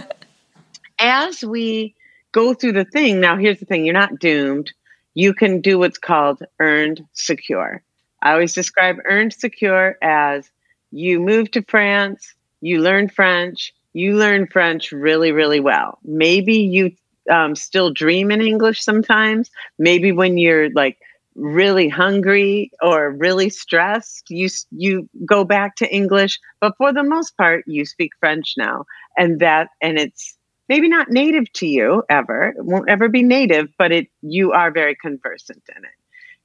as 0.99 1.43
we 1.43 1.95
go 2.31 2.53
through 2.53 2.73
the 2.73 2.85
thing 2.85 3.19
now 3.19 3.37
here's 3.37 3.59
the 3.59 3.65
thing 3.65 3.85
you're 3.85 3.93
not 3.93 4.19
doomed. 4.19 4.71
You 5.13 5.33
can 5.33 5.61
do 5.61 5.79
what's 5.79 5.97
called 5.97 6.43
earned 6.59 7.03
secure 7.13 7.81
I 8.21 8.31
always 8.31 8.53
describe 8.53 8.97
earned 9.05 9.33
secure 9.33 9.97
as 10.01 10.49
you 10.91 11.19
move 11.19 11.51
to 11.51 11.61
France, 11.63 12.33
you 12.61 12.81
learn 12.81 13.09
French, 13.09 13.73
you 13.93 14.15
learn 14.15 14.47
French 14.47 14.91
really, 14.91 15.31
really 15.31 15.59
well. 15.59 15.99
Maybe 16.03 16.57
you 16.57 16.91
um, 17.29 17.55
still 17.55 17.91
dream 17.91 18.31
in 18.31 18.41
English 18.41 18.83
sometimes. 18.83 19.49
Maybe 19.77 20.11
when 20.11 20.37
you're 20.37 20.69
like 20.71 20.97
really 21.35 21.87
hungry 21.87 22.71
or 22.81 23.11
really 23.11 23.49
stressed, 23.49 24.29
you 24.29 24.49
you 24.71 25.07
go 25.25 25.43
back 25.43 25.75
to 25.77 25.93
English. 25.93 26.39
But 26.59 26.75
for 26.77 26.93
the 26.93 27.03
most 27.03 27.37
part, 27.37 27.63
you 27.67 27.85
speak 27.85 28.11
French 28.19 28.55
now, 28.57 28.85
and 29.17 29.39
that 29.39 29.69
and 29.81 29.97
it's 29.97 30.35
maybe 30.69 30.89
not 30.89 31.09
native 31.09 31.51
to 31.53 31.67
you 31.67 32.03
ever. 32.09 32.53
It 32.57 32.65
won't 32.65 32.89
ever 32.89 33.09
be 33.09 33.23
native, 33.23 33.69
but 33.77 33.91
it 33.91 34.07
you 34.21 34.51
are 34.51 34.71
very 34.71 34.95
conversant 34.95 35.63
in 35.75 35.83
it. 35.83 35.91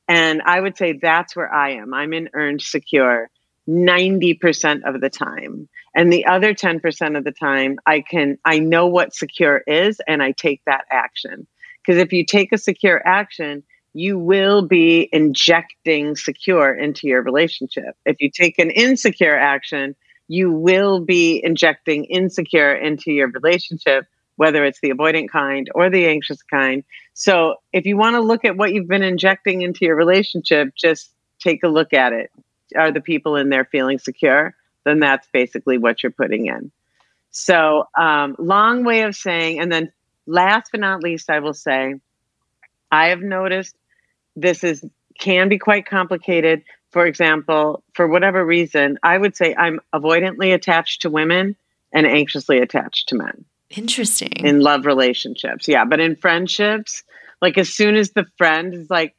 And 0.08 0.42
I 0.42 0.60
would 0.60 0.76
say 0.76 0.98
that's 1.00 1.36
where 1.36 1.52
I 1.52 1.72
am. 1.74 1.94
I'm 1.94 2.12
in 2.12 2.28
earned 2.34 2.62
secure 2.62 3.30
90% 3.68 4.82
of 4.84 5.00
the 5.00 5.10
time. 5.10 5.68
And 5.94 6.12
the 6.12 6.26
other 6.26 6.54
10% 6.54 7.16
of 7.16 7.24
the 7.24 7.32
time, 7.32 7.78
I 7.86 8.00
can, 8.00 8.38
I 8.44 8.58
know 8.58 8.86
what 8.86 9.14
secure 9.14 9.62
is 9.66 10.00
and 10.06 10.22
I 10.22 10.32
take 10.32 10.62
that 10.66 10.84
action. 10.90 11.46
Because 11.84 12.00
if 12.00 12.12
you 12.12 12.24
take 12.24 12.52
a 12.52 12.58
secure 12.58 13.00
action, 13.06 13.62
you 13.94 14.18
will 14.18 14.66
be 14.66 15.08
injecting 15.12 16.16
secure 16.16 16.74
into 16.74 17.06
your 17.06 17.22
relationship. 17.22 17.94
If 18.06 18.16
you 18.20 18.30
take 18.30 18.58
an 18.58 18.70
insecure 18.70 19.36
action, 19.36 19.94
you 20.28 20.50
will 20.50 21.00
be 21.00 21.42
injecting 21.44 22.04
insecure 22.06 22.74
into 22.74 23.12
your 23.12 23.28
relationship, 23.28 24.06
whether 24.42 24.64
it's 24.64 24.80
the 24.80 24.90
avoidant 24.90 25.28
kind 25.28 25.70
or 25.72 25.88
the 25.88 26.04
anxious 26.04 26.42
kind. 26.42 26.82
So 27.14 27.54
if 27.72 27.86
you 27.86 27.96
want 27.96 28.16
to 28.16 28.20
look 28.20 28.44
at 28.44 28.56
what 28.56 28.72
you've 28.72 28.88
been 28.88 29.04
injecting 29.04 29.62
into 29.62 29.84
your 29.84 29.94
relationship, 29.94 30.74
just 30.76 31.12
take 31.38 31.62
a 31.62 31.68
look 31.68 31.92
at 31.92 32.12
it. 32.12 32.28
Are 32.74 32.90
the 32.90 33.00
people 33.00 33.36
in 33.36 33.50
there 33.50 33.64
feeling 33.64 34.00
secure? 34.00 34.52
Then 34.82 34.98
that's 34.98 35.28
basically 35.32 35.78
what 35.78 36.02
you're 36.02 36.10
putting 36.10 36.46
in. 36.46 36.72
So, 37.30 37.86
um, 37.96 38.34
long 38.36 38.82
way 38.82 39.02
of 39.02 39.14
saying, 39.14 39.60
and 39.60 39.70
then 39.70 39.92
last 40.26 40.72
but 40.72 40.80
not 40.80 41.04
least, 41.04 41.30
I 41.30 41.38
will 41.38 41.54
say, 41.54 41.94
I 42.90 43.10
have 43.10 43.22
noticed 43.22 43.76
this 44.34 44.64
is 44.64 44.84
can 45.20 45.48
be 45.48 45.58
quite 45.58 45.86
complicated. 45.86 46.64
For 46.90 47.06
example, 47.06 47.84
for 47.94 48.08
whatever 48.08 48.44
reason, 48.44 48.98
I 49.04 49.18
would 49.18 49.36
say 49.36 49.54
I'm 49.54 49.78
avoidantly 49.94 50.52
attached 50.52 51.02
to 51.02 51.10
women 51.10 51.54
and 51.92 52.08
anxiously 52.08 52.58
attached 52.58 53.08
to 53.10 53.14
men. 53.14 53.44
Interesting. 53.72 54.32
In 54.36 54.60
love 54.60 54.86
relationships. 54.86 55.66
Yeah. 55.68 55.84
But 55.84 56.00
in 56.00 56.16
friendships, 56.16 57.02
like 57.40 57.58
as 57.58 57.72
soon 57.72 57.96
as 57.96 58.10
the 58.10 58.26
friend 58.38 58.74
is 58.74 58.90
like, 58.90 59.14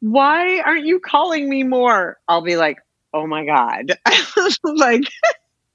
why 0.00 0.60
aren't 0.60 0.86
you 0.86 1.00
calling 1.00 1.48
me 1.48 1.64
more? 1.64 2.16
I'll 2.28 2.42
be 2.42 2.56
like, 2.56 2.78
oh 3.12 3.26
my 3.26 3.44
God. 3.44 3.98
like, 4.64 5.02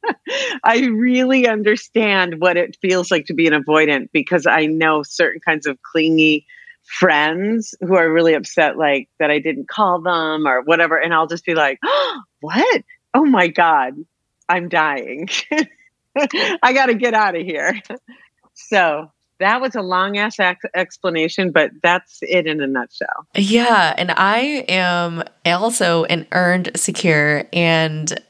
I 0.63 0.85
really 0.85 1.47
understand 1.47 2.39
what 2.39 2.57
it 2.57 2.77
feels 2.81 3.11
like 3.11 3.25
to 3.25 3.33
be 3.33 3.47
an 3.47 3.53
avoidant 3.53 4.09
because 4.11 4.45
I 4.45 4.65
know 4.65 5.03
certain 5.03 5.41
kinds 5.41 5.67
of 5.67 5.81
clingy 5.81 6.45
friends 6.83 7.73
who 7.81 7.95
are 7.95 8.11
really 8.11 8.33
upset, 8.33 8.77
like 8.77 9.09
that 9.19 9.31
I 9.31 9.39
didn't 9.39 9.69
call 9.69 10.01
them 10.01 10.47
or 10.47 10.61
whatever. 10.61 10.97
And 10.97 11.13
I'll 11.13 11.27
just 11.27 11.45
be 11.45 11.55
like, 11.55 11.79
oh, 11.83 12.21
what? 12.41 12.83
Oh 13.13 13.25
my 13.25 13.47
God, 13.47 13.93
I'm 14.49 14.69
dying. 14.69 15.29
I 16.63 16.73
got 16.73 16.87
to 16.87 16.95
get 16.95 17.13
out 17.13 17.35
of 17.35 17.43
here. 17.43 17.79
So 18.55 19.11
that 19.39 19.61
was 19.61 19.73
a 19.73 19.81
long 19.81 20.17
ass 20.17 20.39
ex- 20.39 20.63
explanation, 20.75 21.51
but 21.51 21.71
that's 21.81 22.19
it 22.21 22.45
in 22.45 22.61
a 22.61 22.67
nutshell. 22.67 23.27
Yeah. 23.35 23.93
And 23.97 24.11
I 24.11 24.63
am 24.69 25.23
also 25.43 26.03
an 26.05 26.27
earned 26.31 26.69
secure 26.75 27.45
and 27.51 28.21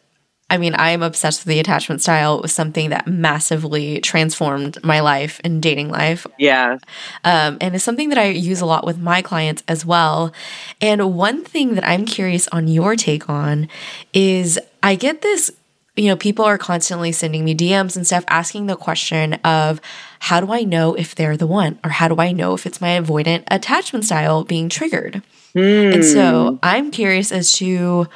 I 0.49 0.57
mean, 0.57 0.75
I 0.75 0.91
am 0.91 1.01
obsessed 1.01 1.41
with 1.41 1.47
the 1.51 1.59
attachment 1.59 2.01
style. 2.03 2.37
It 2.37 2.43
was 2.43 2.53
something 2.53 2.91
that 2.91 3.07
massively 3.07 3.99
transformed 4.01 4.83
my 4.83 4.99
life 4.99 5.41
and 5.43 5.63
dating 5.63 5.89
life. 5.89 6.27
Yeah. 6.37 6.77
Um, 7.23 7.57
and 7.59 7.73
it's 7.73 7.83
something 7.83 8.09
that 8.09 8.19
I 8.19 8.25
use 8.25 8.61
a 8.61 8.67
lot 8.67 8.85
with 8.85 8.99
my 8.99 9.23
clients 9.23 9.63
as 9.67 9.83
well. 9.83 10.31
And 10.79 11.15
one 11.15 11.43
thing 11.43 11.73
that 11.73 11.87
I'm 11.87 12.05
curious 12.05 12.47
on 12.49 12.67
your 12.67 12.95
take 12.95 13.29
on 13.29 13.67
is 14.13 14.59
I 14.83 14.93
get 14.93 15.23
this 15.23 15.51
you 15.95 16.07
know, 16.07 16.15
people 16.15 16.45
are 16.45 16.57
constantly 16.57 17.11
sending 17.11 17.45
me 17.45 17.55
DMs 17.55 17.95
and 17.95 18.05
stuff 18.05 18.23
asking 18.27 18.65
the 18.65 18.75
question 18.75 19.33
of 19.43 19.79
how 20.19 20.39
do 20.39 20.51
I 20.51 20.63
know 20.63 20.95
if 20.95 21.13
they're 21.13 21.37
the 21.37 21.47
one 21.47 21.79
or 21.83 21.91
how 21.91 22.07
do 22.07 22.19
I 22.19 22.31
know 22.31 22.53
if 22.55 22.65
it's 22.65 22.81
my 22.81 22.99
avoidant 22.99 23.43
attachment 23.51 24.05
style 24.05 24.43
being 24.43 24.69
triggered? 24.69 25.21
Mm. 25.53 25.93
And 25.93 26.05
so 26.05 26.51
hmm. 26.51 26.57
I'm 26.63 26.89
curious 26.89 27.31
as 27.31 27.51
to 27.53 28.07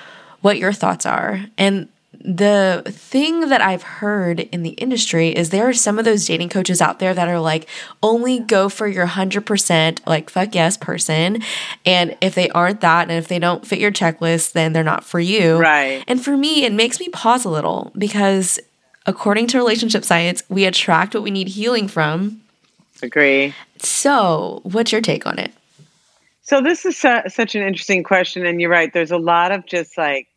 what 0.41 0.57
your 0.57 0.73
thoughts 0.73 1.05
are. 1.05 1.45
And 1.57 1.87
the 2.19 2.83
thing 2.87 3.49
that 3.49 3.61
I've 3.61 3.83
heard 3.83 4.39
in 4.39 4.63
the 4.63 4.71
industry 4.71 5.29
is 5.29 5.49
there 5.49 5.67
are 5.67 5.73
some 5.73 5.99
of 5.99 6.05
those 6.05 6.25
dating 6.25 6.49
coaches 6.49 6.81
out 6.81 6.99
there 6.99 7.13
that 7.13 7.27
are 7.27 7.39
like, 7.39 7.67
only 8.03 8.39
go 8.39 8.69
for 8.69 8.87
your 8.87 9.07
100% 9.07 9.99
like 10.05 10.29
fuck 10.29 10.53
yes 10.55 10.77
person. 10.77 11.41
And 11.85 12.17
if 12.21 12.35
they 12.35 12.49
aren't 12.49 12.81
that, 12.81 13.03
and 13.03 13.11
if 13.11 13.27
they 13.27 13.39
don't 13.39 13.65
fit 13.65 13.79
your 13.79 13.91
checklist, 13.91 14.53
then 14.53 14.73
they're 14.73 14.83
not 14.83 15.03
for 15.03 15.19
you. 15.19 15.57
Right. 15.57 16.03
And 16.07 16.23
for 16.23 16.35
me, 16.35 16.65
it 16.65 16.73
makes 16.73 16.99
me 16.99 17.09
pause 17.09 17.45
a 17.45 17.49
little 17.49 17.91
because 17.97 18.59
according 19.05 19.47
to 19.47 19.57
relationship 19.57 20.03
science, 20.03 20.43
we 20.49 20.65
attract 20.65 21.13
what 21.13 21.23
we 21.23 21.31
need 21.31 21.47
healing 21.47 21.87
from. 21.87 22.41
Agree. 23.01 23.53
So, 23.77 24.61
what's 24.63 24.91
your 24.91 25.01
take 25.01 25.25
on 25.25 25.39
it? 25.39 25.51
So, 26.41 26.61
this 26.61 26.85
is 26.85 26.97
su- 26.97 27.21
such 27.27 27.55
an 27.55 27.61
interesting 27.61 28.03
question. 28.03 28.45
And 28.45 28.59
you're 28.59 28.69
right. 28.69 28.91
There's 28.91 29.11
a 29.11 29.17
lot 29.17 29.51
of 29.51 29.65
just 29.65 29.97
like, 29.97 30.27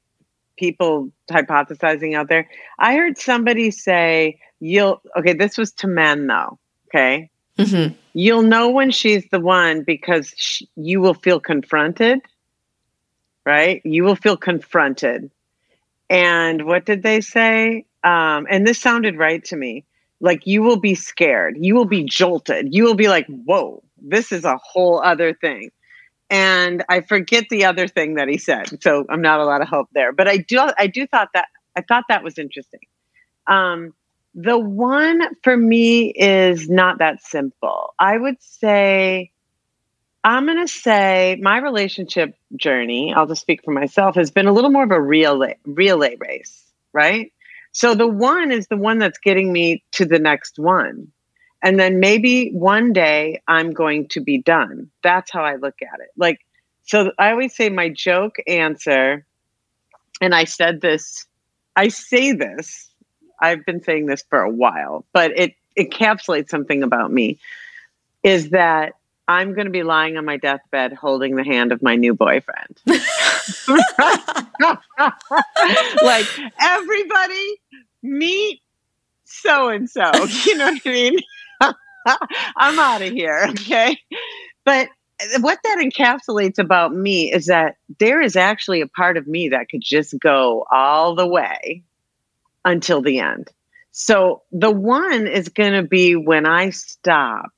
people 0.61 1.11
hypothesizing 1.31 2.15
out 2.15 2.29
there. 2.29 2.49
I 2.79 2.95
heard 2.95 3.17
somebody 3.17 3.71
say, 3.71 4.39
you'll, 4.61 5.01
okay, 5.17 5.33
this 5.33 5.57
was 5.57 5.73
to 5.73 5.89
men 5.89 6.27
though. 6.27 6.59
Okay. 6.89 7.31
Mm-hmm. 7.59 7.95
You'll 8.13 8.43
know 8.43 8.69
when 8.69 8.91
she's 8.91 9.25
the 9.31 9.41
one 9.41 9.83
because 9.83 10.33
she, 10.37 10.69
you 10.77 11.01
will 11.01 11.15
feel 11.15 11.41
confronted, 11.41 12.21
right? 13.47 13.81
You 13.85 14.05
will 14.05 14.17
feel 14.17 14.37
confronted. 14.37 15.31
And 16.11 16.67
what 16.67 16.85
did 16.85 17.03
they 17.03 17.23
say? 17.23 17.87
Um, 18.05 18.47
and 18.51 18.67
this 18.67 18.81
sounded 18.81 19.17
right 19.17 19.43
to 19.45 19.57
me. 19.57 19.85
Like 20.21 20.47
you 20.47 20.63
will 20.63 20.79
be 20.79 20.95
scared. 20.95 21.57
You 21.59 21.75
will 21.75 21.87
be 21.87 22.05
jolted. 22.05 22.75
You 22.75 22.85
will 22.85 22.95
be 22.95 23.09
like, 23.09 23.27
whoa, 23.27 23.83
this 24.03 24.31
is 24.31 24.45
a 24.45 24.59
whole 24.63 25.01
other 25.03 25.33
thing 25.33 25.71
and 26.31 26.85
I 26.89 27.01
forget 27.01 27.47
the 27.51 27.65
other 27.65 27.89
thing 27.89 28.15
that 28.15 28.29
he 28.29 28.39
said. 28.39 28.83
So 28.83 29.05
I'm 29.11 29.21
not 29.21 29.41
a 29.41 29.45
lot 29.45 29.61
of 29.61 29.69
help 29.69 29.89
there. 29.93 30.13
But 30.13 30.29
I 30.29 30.39
do 30.39 30.71
I 30.79 30.87
do 30.87 31.07
thought 31.07 31.31
that 31.35 31.49
I 31.77 31.83
thought 31.83 32.05
that 32.09 32.23
was 32.23 32.39
interesting. 32.39 32.81
Um, 33.47 33.95
the 34.35 34.59
one 34.59 35.21
for 35.43 35.57
me 35.57 36.11
is 36.11 36.71
not 36.71 36.99
that 36.99 37.23
simple. 37.23 37.95
I 37.99 38.17
would 38.17 38.37
say 38.41 39.33
I'm 40.23 40.47
going 40.47 40.65
to 40.65 40.69
say 40.69 41.39
my 41.41 41.59
relationship 41.59 42.35
journey, 42.55 43.13
I'll 43.15 43.27
just 43.27 43.41
speak 43.41 43.65
for 43.65 43.73
myself, 43.73 44.15
has 44.17 44.31
been 44.31 44.47
a 44.47 44.53
little 44.53 44.71
more 44.71 44.85
of 44.85 44.91
a 44.91 45.01
relay, 45.01 45.57
relay 45.65 46.17
race, 46.21 46.63
right? 46.93 47.33
So 47.73 47.95
the 47.95 48.07
one 48.07 48.53
is 48.53 48.67
the 48.67 48.77
one 48.77 48.99
that's 48.99 49.19
getting 49.19 49.53
me 49.53 49.83
to 49.93 50.05
the 50.05 50.19
next 50.19 50.59
one. 50.59 51.09
And 51.63 51.79
then 51.79 52.01
maybe 52.01 52.51
one 52.51 52.93
day 52.93 53.43
I'm 53.47 53.73
going 53.73 54.09
to 54.09 54.21
be 54.21 54.39
done. 54.39 54.91
That's 55.03 55.31
how 55.31 55.45
I 55.45 55.57
look 55.57 55.77
at 55.83 56.01
it. 56.01 56.09
Like, 56.17 56.41
so 56.85 57.13
I 57.19 57.31
always 57.31 57.55
say 57.55 57.69
my 57.69 57.89
joke 57.89 58.37
answer, 58.47 59.25
and 60.21 60.35
I 60.35 60.45
said 60.45 60.81
this, 60.81 61.27
I 61.77 61.89
say 61.89 62.33
this, 62.33 62.89
I've 63.41 63.65
been 63.65 63.83
saying 63.83 64.07
this 64.07 64.25
for 64.29 64.41
a 64.41 64.51
while, 64.51 65.05
but 65.13 65.33
it 65.37 65.55
encapsulates 65.79 66.49
something 66.49 66.83
about 66.83 67.13
me 67.13 67.39
is 68.23 68.51
that 68.51 68.95
I'm 69.29 69.55
going 69.55 69.67
to 69.67 69.71
be 69.71 69.85
lying 69.85 70.17
on 70.17 70.25
my 70.25 70.37
deathbed 70.37 70.93
holding 70.93 71.37
the 71.37 71.45
hand 71.45 71.73
of 71.73 71.83
my 71.83 71.95
new 71.95 72.15
boyfriend. 72.15 72.81
like, 76.03 76.27
everybody 76.61 77.61
meet 78.03 78.61
so 79.25 79.69
and 79.69 79.89
so. 79.89 80.11
You 80.45 80.57
know 80.57 80.73
what 80.73 80.83
I 80.85 80.91
mean? 80.91 81.19
I'm 82.57 82.79
out 82.79 83.03
of 83.03 83.13
here. 83.13 83.47
Okay. 83.51 83.99
But 84.65 84.89
eh, 85.21 85.39
what 85.41 85.59
that 85.65 85.79
encapsulates 85.79 86.59
about 86.59 86.95
me 86.95 87.33
is 87.33 87.47
that 87.47 87.77
there 87.99 88.21
is 88.21 88.37
actually 88.37 88.81
a 88.81 88.89
part 88.89 89.17
of 89.17 89.27
me 89.27 89.51
that 89.51 89.69
could 89.69 89.83
just 89.83 90.19
go 90.19 90.65
all 90.71 91.15
the 91.15 91.27
way 91.27 91.83
until 92.65 93.03
the 93.03 93.21
end. 93.21 93.49
So 93.93 94.43
the 94.53 94.71
one 94.71 95.27
is 95.27 95.49
going 95.49 95.73
to 95.73 95.83
be 95.83 96.15
when 96.15 96.47
I 96.47 96.71
stop 96.71 97.51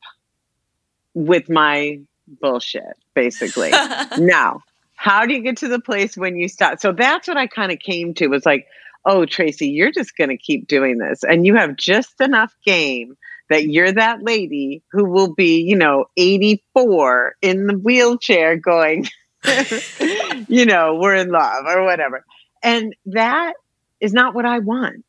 with 1.15 1.51
my 1.51 2.01
bullshit, 2.41 2.97
basically. 3.15 3.71
now, 4.19 4.63
how 4.95 5.27
do 5.27 5.35
you 5.35 5.43
get 5.43 5.59
to 5.59 5.69
the 5.69 5.81
place 5.81 6.17
when 6.17 6.37
you 6.37 6.49
stop? 6.49 6.81
So 6.81 6.93
that's 6.93 7.29
what 7.29 7.37
I 7.37 7.47
kind 7.47 7.73
of 7.73 7.79
came 7.81 8.15
to 8.15 8.29
was 8.29 8.47
like, 8.47 8.67
oh, 9.05 9.27
Tracy, 9.27 9.69
you're 9.69 9.93
just 9.93 10.17
going 10.17 10.31
to 10.31 10.37
keep 10.37 10.69
doing 10.69 10.99
this. 10.99 11.25
And 11.25 11.45
you 11.45 11.57
have 11.57 11.77
just 11.77 12.21
enough 12.21 12.55
game 12.65 13.17
that 13.53 13.69
you're 13.69 13.93
that 13.93 14.23
lady 14.23 14.83
who 14.93 15.05
will 15.05 15.35
be, 15.35 15.61
you 15.61 15.77
know, 15.77 16.07
84 16.17 17.37
in 17.43 17.67
the 17.67 17.75
wheelchair 17.75 18.57
going, 18.57 19.07
you 20.49 20.65
know, 20.65 20.99
we're 21.01 21.17
in 21.17 21.29
love 21.29 21.67
or 21.67 21.85
whatever. 21.85 22.25
And 22.63 22.97
that 23.07 23.53
is 24.01 24.15
not 24.15 24.35
what 24.35 24.47
I 24.47 24.61
want. 24.61 25.05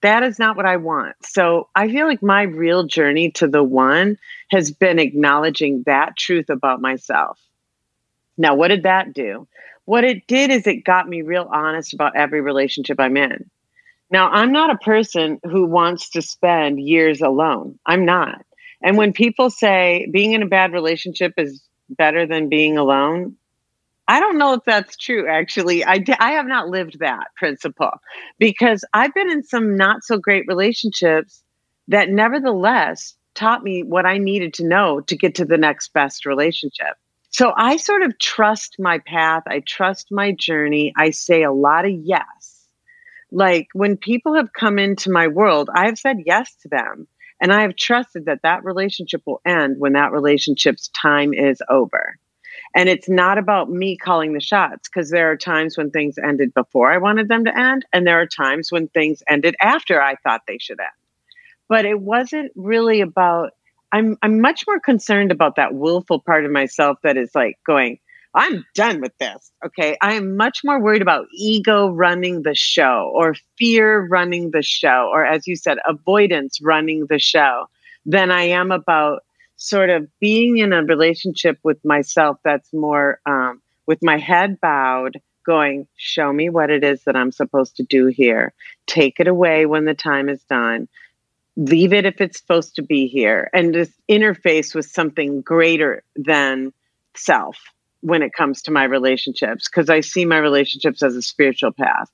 That 0.00 0.22
is 0.22 0.38
not 0.38 0.56
what 0.56 0.64
I 0.64 0.78
want. 0.78 1.16
So 1.24 1.68
I 1.74 1.88
feel 1.88 2.06
like 2.06 2.22
my 2.22 2.42
real 2.42 2.84
journey 2.84 3.30
to 3.32 3.48
the 3.48 3.62
one 3.62 4.16
has 4.50 4.70
been 4.70 4.98
acknowledging 4.98 5.82
that 5.84 6.16
truth 6.16 6.48
about 6.48 6.80
myself. 6.80 7.38
Now, 8.38 8.54
what 8.54 8.68
did 8.68 8.84
that 8.84 9.12
do? 9.12 9.46
What 9.84 10.04
it 10.04 10.26
did 10.26 10.50
is 10.50 10.66
it 10.66 10.84
got 10.84 11.06
me 11.06 11.20
real 11.20 11.48
honest 11.52 11.92
about 11.92 12.16
every 12.16 12.40
relationship 12.40 12.98
I'm 12.98 13.18
in. 13.18 13.50
Now, 14.10 14.30
I'm 14.30 14.52
not 14.52 14.70
a 14.70 14.78
person 14.78 15.40
who 15.44 15.64
wants 15.66 16.10
to 16.10 16.22
spend 16.22 16.80
years 16.80 17.20
alone. 17.20 17.78
I'm 17.86 18.04
not. 18.04 18.44
And 18.82 18.96
when 18.96 19.12
people 19.12 19.50
say 19.50 20.08
being 20.12 20.32
in 20.32 20.42
a 20.42 20.48
bad 20.48 20.72
relationship 20.72 21.34
is 21.38 21.62
better 21.88 22.26
than 22.26 22.48
being 22.48 22.76
alone, 22.76 23.36
I 24.06 24.20
don't 24.20 24.36
know 24.36 24.52
if 24.52 24.64
that's 24.64 24.96
true, 24.96 25.26
actually. 25.28 25.84
I, 25.84 26.04
I 26.18 26.32
have 26.32 26.46
not 26.46 26.68
lived 26.68 26.98
that 27.00 27.28
principle 27.36 27.92
because 28.38 28.84
I've 28.92 29.14
been 29.14 29.30
in 29.30 29.42
some 29.42 29.76
not 29.76 30.04
so 30.04 30.18
great 30.18 30.44
relationships 30.46 31.42
that 31.88 32.10
nevertheless 32.10 33.16
taught 33.34 33.62
me 33.62 33.82
what 33.82 34.04
I 34.06 34.18
needed 34.18 34.54
to 34.54 34.66
know 34.66 35.00
to 35.00 35.16
get 35.16 35.36
to 35.36 35.44
the 35.44 35.56
next 35.56 35.92
best 35.94 36.26
relationship. 36.26 36.96
So 37.30 37.52
I 37.56 37.78
sort 37.78 38.02
of 38.02 38.18
trust 38.18 38.76
my 38.78 38.98
path. 38.98 39.44
I 39.46 39.60
trust 39.66 40.08
my 40.12 40.32
journey. 40.32 40.92
I 40.96 41.10
say 41.10 41.42
a 41.42 41.50
lot 41.50 41.84
of 41.84 41.90
yes 41.90 42.43
like 43.32 43.68
when 43.72 43.96
people 43.96 44.34
have 44.34 44.52
come 44.52 44.78
into 44.78 45.10
my 45.10 45.28
world, 45.28 45.70
I 45.74 45.86
have 45.86 45.98
said 45.98 46.18
yes 46.24 46.54
to 46.62 46.68
them. 46.68 47.08
And 47.40 47.52
I 47.52 47.62
have 47.62 47.76
trusted 47.76 48.26
that 48.26 48.42
that 48.42 48.64
relationship 48.64 49.22
will 49.26 49.40
end 49.44 49.76
when 49.78 49.94
that 49.94 50.12
relationship's 50.12 50.88
time 50.88 51.34
is 51.34 51.60
over. 51.68 52.16
And 52.76 52.88
it's 52.88 53.08
not 53.08 53.38
about 53.38 53.70
me 53.70 53.96
calling 53.96 54.32
the 54.32 54.40
shots 54.40 54.88
because 54.88 55.10
there 55.10 55.30
are 55.30 55.36
times 55.36 55.76
when 55.76 55.90
things 55.90 56.16
ended 56.18 56.54
before 56.54 56.90
I 56.90 56.98
wanted 56.98 57.28
them 57.28 57.44
to 57.44 57.56
end, 57.56 57.84
and 57.92 58.06
there 58.06 58.20
are 58.20 58.26
times 58.26 58.72
when 58.72 58.88
things 58.88 59.22
ended 59.28 59.54
after 59.60 60.00
I 60.00 60.16
thought 60.16 60.42
they 60.46 60.58
should 60.58 60.80
end. 60.80 60.88
But 61.68 61.84
it 61.84 62.00
wasn't 62.00 62.52
really 62.56 63.00
about, 63.00 63.52
I'm, 63.92 64.16
I'm 64.22 64.40
much 64.40 64.64
more 64.66 64.80
concerned 64.80 65.30
about 65.30 65.56
that 65.56 65.74
willful 65.74 66.20
part 66.20 66.44
of 66.44 66.50
myself 66.50 66.98
that 67.02 67.16
is 67.16 67.30
like 67.34 67.58
going, 67.66 67.98
I'm 68.34 68.64
done 68.74 69.00
with 69.00 69.16
this. 69.18 69.52
Okay. 69.64 69.96
I 70.02 70.14
am 70.14 70.36
much 70.36 70.62
more 70.64 70.80
worried 70.80 71.02
about 71.02 71.26
ego 71.32 71.88
running 71.90 72.42
the 72.42 72.54
show 72.54 73.12
or 73.14 73.34
fear 73.58 74.06
running 74.08 74.50
the 74.50 74.62
show, 74.62 75.08
or 75.12 75.24
as 75.24 75.46
you 75.46 75.56
said, 75.56 75.78
avoidance 75.86 76.60
running 76.60 77.06
the 77.08 77.20
show 77.20 77.66
than 78.04 78.30
I 78.30 78.42
am 78.42 78.72
about 78.72 79.22
sort 79.56 79.88
of 79.88 80.08
being 80.20 80.58
in 80.58 80.72
a 80.72 80.82
relationship 80.82 81.58
with 81.62 81.82
myself 81.84 82.38
that's 82.44 82.72
more 82.72 83.20
um, 83.24 83.62
with 83.86 84.00
my 84.02 84.18
head 84.18 84.60
bowed, 84.60 85.20
going, 85.46 85.86
show 85.96 86.32
me 86.32 86.48
what 86.48 86.70
it 86.70 86.82
is 86.82 87.04
that 87.04 87.16
I'm 87.16 87.30
supposed 87.30 87.76
to 87.76 87.84
do 87.84 88.06
here. 88.06 88.52
Take 88.86 89.20
it 89.20 89.28
away 89.28 89.66
when 89.66 89.84
the 89.84 89.94
time 89.94 90.28
is 90.28 90.42
done. 90.44 90.88
Leave 91.56 91.92
it 91.92 92.04
if 92.04 92.20
it's 92.20 92.40
supposed 92.40 92.74
to 92.76 92.82
be 92.82 93.06
here. 93.06 93.48
And 93.54 93.72
just 93.72 93.92
interface 94.10 94.74
with 94.74 94.86
something 94.86 95.40
greater 95.40 96.02
than 96.16 96.72
self 97.14 97.56
when 98.04 98.20
it 98.20 98.34
comes 98.34 98.60
to 98.62 98.70
my 98.70 98.84
relationships, 98.84 99.66
because 99.66 99.88
I 99.88 100.00
see 100.00 100.26
my 100.26 100.36
relationships 100.36 101.02
as 101.02 101.16
a 101.16 101.22
spiritual 101.22 101.72
path. 101.72 102.10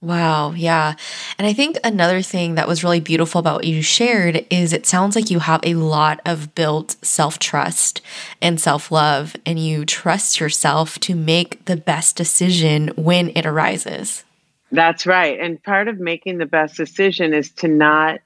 Wow. 0.00 0.52
Yeah. 0.52 0.94
And 1.36 1.46
I 1.46 1.52
think 1.52 1.78
another 1.82 2.22
thing 2.22 2.54
that 2.54 2.68
was 2.68 2.84
really 2.84 3.00
beautiful 3.00 3.38
about 3.40 3.56
what 3.56 3.66
you 3.66 3.82
shared 3.82 4.46
is 4.50 4.72
it 4.72 4.86
sounds 4.86 5.16
like 5.16 5.30
you 5.30 5.40
have 5.40 5.60
a 5.64 5.74
lot 5.74 6.20
of 6.24 6.54
built 6.54 6.96
self 7.02 7.40
trust 7.40 8.00
and 8.40 8.60
self 8.60 8.92
love, 8.92 9.34
and 9.44 9.58
you 9.58 9.84
trust 9.84 10.38
yourself 10.38 10.98
to 11.00 11.14
make 11.14 11.64
the 11.64 11.76
best 11.76 12.16
decision 12.16 12.88
when 12.96 13.30
it 13.36 13.44
arises. 13.44 14.24
That's 14.70 15.06
right. 15.06 15.38
And 15.38 15.62
part 15.62 15.88
of 15.88 15.98
making 15.98 16.38
the 16.38 16.46
best 16.46 16.76
decision 16.76 17.34
is 17.34 17.50
to 17.56 17.68
not, 17.68 18.20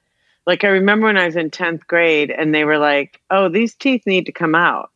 like, 0.46 0.64
I 0.64 0.68
remember 0.68 1.06
when 1.06 1.18
I 1.18 1.26
was 1.26 1.37
in 1.37 1.50
10th 1.50 1.87
grade 1.87 2.30
and 2.30 2.54
they 2.54 2.64
were 2.64 2.78
like, 2.78 3.20
oh, 3.30 3.49
these 3.49 3.75
teeth 3.75 4.06
need 4.06 4.26
to 4.26 4.32
come 4.32 4.54
out. 4.54 4.90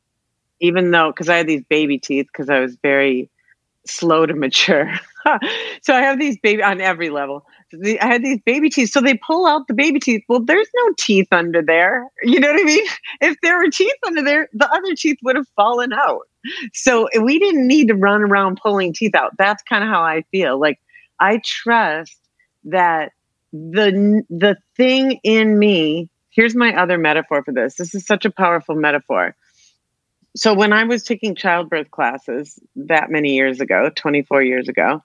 Even 0.61 0.91
though, 0.91 1.11
because 1.11 1.29
I 1.29 1.37
had 1.37 1.47
these 1.47 1.65
baby 1.69 1.99
teeth, 1.99 2.27
because 2.33 2.51
I 2.51 2.61
was 2.61 2.77
very 2.83 3.31
slow 3.87 4.27
to 4.27 4.35
mature. 4.35 4.93
so 5.83 5.95
I 5.95 6.03
have 6.03 6.19
these 6.19 6.39
baby 6.39 6.63
on 6.63 6.81
every 6.81 7.11
level. 7.11 7.47
I 7.73 8.07
had 8.07 8.23
these 8.23 8.41
baby 8.45 8.69
teeth. 8.69 8.91
So 8.91 9.01
they 9.01 9.15
pull 9.15 9.47
out 9.47 9.67
the 9.69 9.75
baby 9.75 10.01
teeth. 10.01 10.23
Well, 10.29 10.45
there's 10.45 10.69
no 10.75 10.93
teeth 10.99 11.29
under 11.31 11.63
there. 11.63 12.07
You 12.23 12.41
know 12.41 12.53
what 12.53 12.61
I 12.61 12.65
mean? 12.65 12.87
If 13.21 13.37
there 13.43 13.59
were 13.59 13.71
teeth 13.71 13.95
under 14.07 14.23
there, 14.23 14.49
the 14.53 14.69
other 14.69 14.95
teeth 14.95 15.19
would 15.23 15.37
have 15.37 15.49
fallen 15.57 15.93
out. 15.93 16.23
So 16.73 17.09
we 17.21 17.39
didn't 17.39 17.67
need 17.67 17.89
to 17.89 17.95
run 17.95 18.23
around 18.23 18.61
pulling 18.63 18.95
teeth 18.95 19.15
out. 19.15 19.33
That's 19.39 19.63
kind 19.63 19.85
of 19.85 19.91
how 19.91 20.03
I 20.03 20.23
feel. 20.31 20.59
Like 20.59 20.79
I 21.21 21.41
trust 21.45 22.17
that 22.65 23.13
the 23.53 24.23
the 24.31 24.57
thing 24.77 25.21
in 25.23 25.59
me. 25.59 26.11
Here's 26.31 26.55
my 26.55 26.75
other 26.75 26.97
metaphor 26.97 27.43
for 27.45 27.53
this. 27.53 27.75
This 27.75 27.95
is 27.95 28.07
such 28.07 28.25
a 28.25 28.31
powerful 28.31 28.77
metaphor 28.77 29.35
so 30.37 30.55
when 30.55 30.73
I 30.73 30.85
was 30.85 31.03
taking 31.03 31.35
childbirth 31.35 31.91
classes 31.91 32.59
that 32.77 33.11
many 33.11 33.35
years 33.35 33.61
ago, 33.61 33.91
24 33.95 34.43
years 34.43 34.69
ago, 34.69 35.03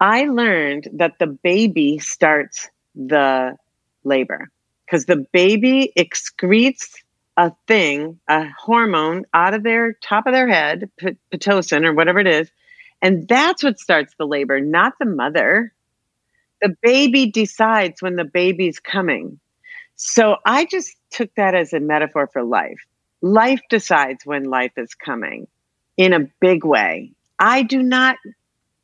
I 0.00 0.24
learned 0.24 0.88
that 0.94 1.18
the 1.18 1.26
baby 1.26 1.98
starts 1.98 2.70
the 2.94 3.56
labor 4.04 4.50
because 4.86 5.04
the 5.04 5.26
baby 5.32 5.92
excretes 5.96 6.94
a 7.36 7.52
thing, 7.66 8.18
a 8.28 8.46
hormone 8.58 9.24
out 9.34 9.54
of 9.54 9.62
their 9.62 9.92
top 10.02 10.26
of 10.26 10.32
their 10.32 10.48
head, 10.48 10.90
p- 10.98 11.16
pitocin 11.32 11.84
or 11.84 11.92
whatever 11.92 12.18
it 12.18 12.26
is, 12.26 12.50
and 13.02 13.28
that's 13.28 13.62
what 13.62 13.78
starts 13.78 14.14
the 14.18 14.26
labor, 14.26 14.60
not 14.60 14.94
the 14.98 15.06
mother. 15.06 15.72
The 16.62 16.74
baby 16.82 17.30
decides 17.30 18.02
when 18.02 18.16
the 18.16 18.24
baby's 18.24 18.80
coming. 18.80 19.38
So 19.94 20.36
I 20.44 20.64
just 20.64 20.96
took 21.10 21.32
that 21.36 21.54
as 21.54 21.72
a 21.72 21.80
metaphor 21.80 22.28
for 22.32 22.42
life 22.42 22.80
life 23.20 23.60
decides 23.68 24.24
when 24.24 24.44
life 24.44 24.72
is 24.76 24.94
coming 24.94 25.46
in 25.96 26.12
a 26.12 26.28
big 26.40 26.64
way. 26.64 27.12
I 27.38 27.62
do 27.62 27.82
not 27.82 28.16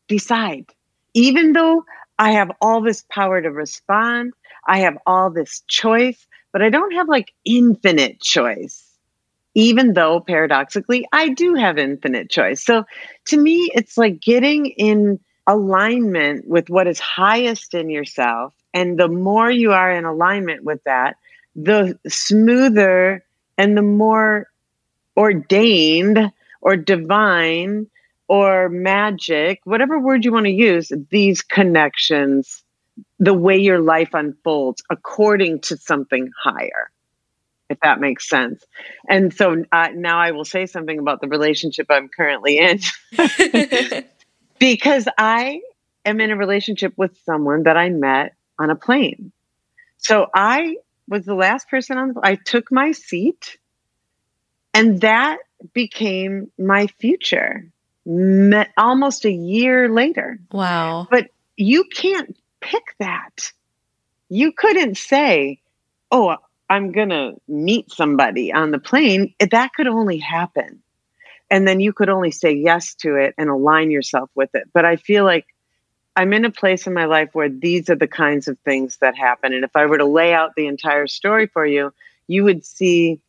decide. 0.09 0.67
Even 1.15 1.53
though 1.53 1.85
I 2.19 2.33
have 2.33 2.51
all 2.61 2.81
this 2.81 3.05
power 3.09 3.41
to 3.41 3.51
respond, 3.51 4.33
I 4.67 4.79
have 4.81 4.99
all 5.07 5.31
this 5.31 5.63
choice, 5.69 6.27
but 6.53 6.63
I 6.63 6.71
don't 6.71 6.95
have 6.95 7.09
like 7.09 7.33
infinite 7.45 8.21
choice. 8.21 8.83
Even 9.55 9.93
though 9.93 10.21
paradoxically, 10.21 11.07
I 11.13 11.29
do 11.29 11.55
have 11.55 11.79
infinite 11.79 12.29
choice. 12.29 12.65
So 12.65 12.85
to 13.27 13.37
me, 13.37 13.71
it's 13.75 13.97
like 13.97 14.21
getting 14.21 14.67
in 14.67 15.21
alignment 15.47 16.49
with 16.49 16.71
what 16.71 16.89
is 16.89 16.99
highest 16.99 17.75
in 17.75 17.89
yourself. 17.91 18.53
And 18.73 18.99
the 18.99 19.09
more 19.09 19.51
you 19.51 19.73
are 19.73 19.93
in 19.93 20.05
alignment 20.05 20.65
with 20.65 20.83
that, 20.85 21.17
the 21.55 21.97
smoother 22.09 23.25
and 23.59 23.77
the 23.77 23.83
more 23.83 24.49
ordained 25.17 26.33
or 26.61 26.77
divine 26.77 27.87
or 28.29 28.69
magic, 28.69 29.61
whatever 29.65 29.99
word 29.99 30.25
you 30.25 30.33
want 30.33 30.47
to 30.47 30.53
use, 30.53 30.91
these 31.11 31.43
connections, 31.43 32.65
the 33.19 33.35
way 33.35 33.59
your 33.59 33.81
life 33.81 34.11
unfolds 34.15 34.83
according 34.91 35.61
to 35.61 35.77
something 35.77 36.31
higher, 36.43 36.91
if 37.69 37.79
that 37.81 38.01
makes 38.01 38.29
sense. 38.29 38.65
And 39.09 39.33
so 39.33 39.65
uh, 39.71 39.89
now 39.95 40.19
I 40.19 40.31
will 40.31 40.45
say 40.45 40.67
something 40.67 40.99
about 40.99 41.21
the 41.21 41.29
relationship 41.29 41.87
I'm 41.91 42.09
currently 42.09 42.59
in. 42.59 42.81
because 44.59 45.07
I 45.19 45.61
am 46.05 46.21
in 46.21 46.31
a 46.31 46.37
relationship 46.37 46.95
with 46.97 47.17
someone 47.25 47.65
that 47.65 47.77
I 47.77 47.91
met 47.91 48.35
on 48.59 48.71
a 48.71 48.77
plane. 48.77 49.33
So 49.99 50.27
I 50.35 50.77
was 51.09 51.25
the 51.25 51.35
last 51.35 51.69
person 51.69 51.99
on 51.99 52.13
the 52.13 52.21
I 52.23 52.37
took 52.37 52.73
my 52.73 52.93
seat 52.93 53.59
and 54.73 55.01
that 55.03 55.39
became 55.73 56.51
my 56.59 56.87
future 56.99 57.71
me- 58.07 58.67
almost 58.77 59.25
a 59.25 59.33
year 59.33 59.89
later. 59.89 60.39
Wow. 60.53 61.07
But 61.11 61.29
you 61.57 61.85
can't 61.85 62.37
pick 62.61 62.83
that. 62.99 63.53
You 64.29 64.53
couldn't 64.53 64.99
say, 64.99 65.61
"Oh, 66.11 66.37
I'm 66.69 66.93
going 66.93 67.11
to 67.11 67.35
meet 67.47 67.91
somebody 67.93 68.53
on 68.53 68.73
the 68.73 68.79
plane." 68.79 69.35
That 69.39 69.73
could 69.75 69.87
only 69.87 70.19
happen. 70.19 70.83
And 71.51 71.69
then 71.69 71.79
you 71.79 71.93
could 71.93 72.09
only 72.09 72.31
say 72.31 72.53
yes 72.53 72.95
to 72.97 73.17
it 73.17 73.35
and 73.39 73.49
align 73.49 73.91
yourself 73.91 74.31
with 74.35 74.51
it. 74.55 74.69
But 74.73 74.85
I 74.85 74.97
feel 74.97 75.25
like 75.25 75.47
I'm 76.17 76.33
in 76.33 76.45
a 76.45 76.51
place 76.51 76.87
in 76.87 76.95
my 76.95 77.07
life 77.07 77.31
where 77.33 77.49
these 77.49 77.91
are 77.91 77.97
the 77.97 78.07
kinds 78.07 78.47
of 78.47 78.59
things 78.61 78.99
that 78.99 79.17
happen. 79.17 79.53
And 79.53 79.65
if 79.65 79.75
I 79.75 79.87
were 79.87 79.99
to 79.99 80.05
lay 80.05 80.33
out 80.33 80.55
the 80.55 80.69
entire 80.69 81.07
story 81.09 81.49
for 81.49 81.67
you, 81.67 81.93
you 82.29 82.45
would 82.45 82.65
see 82.65 83.21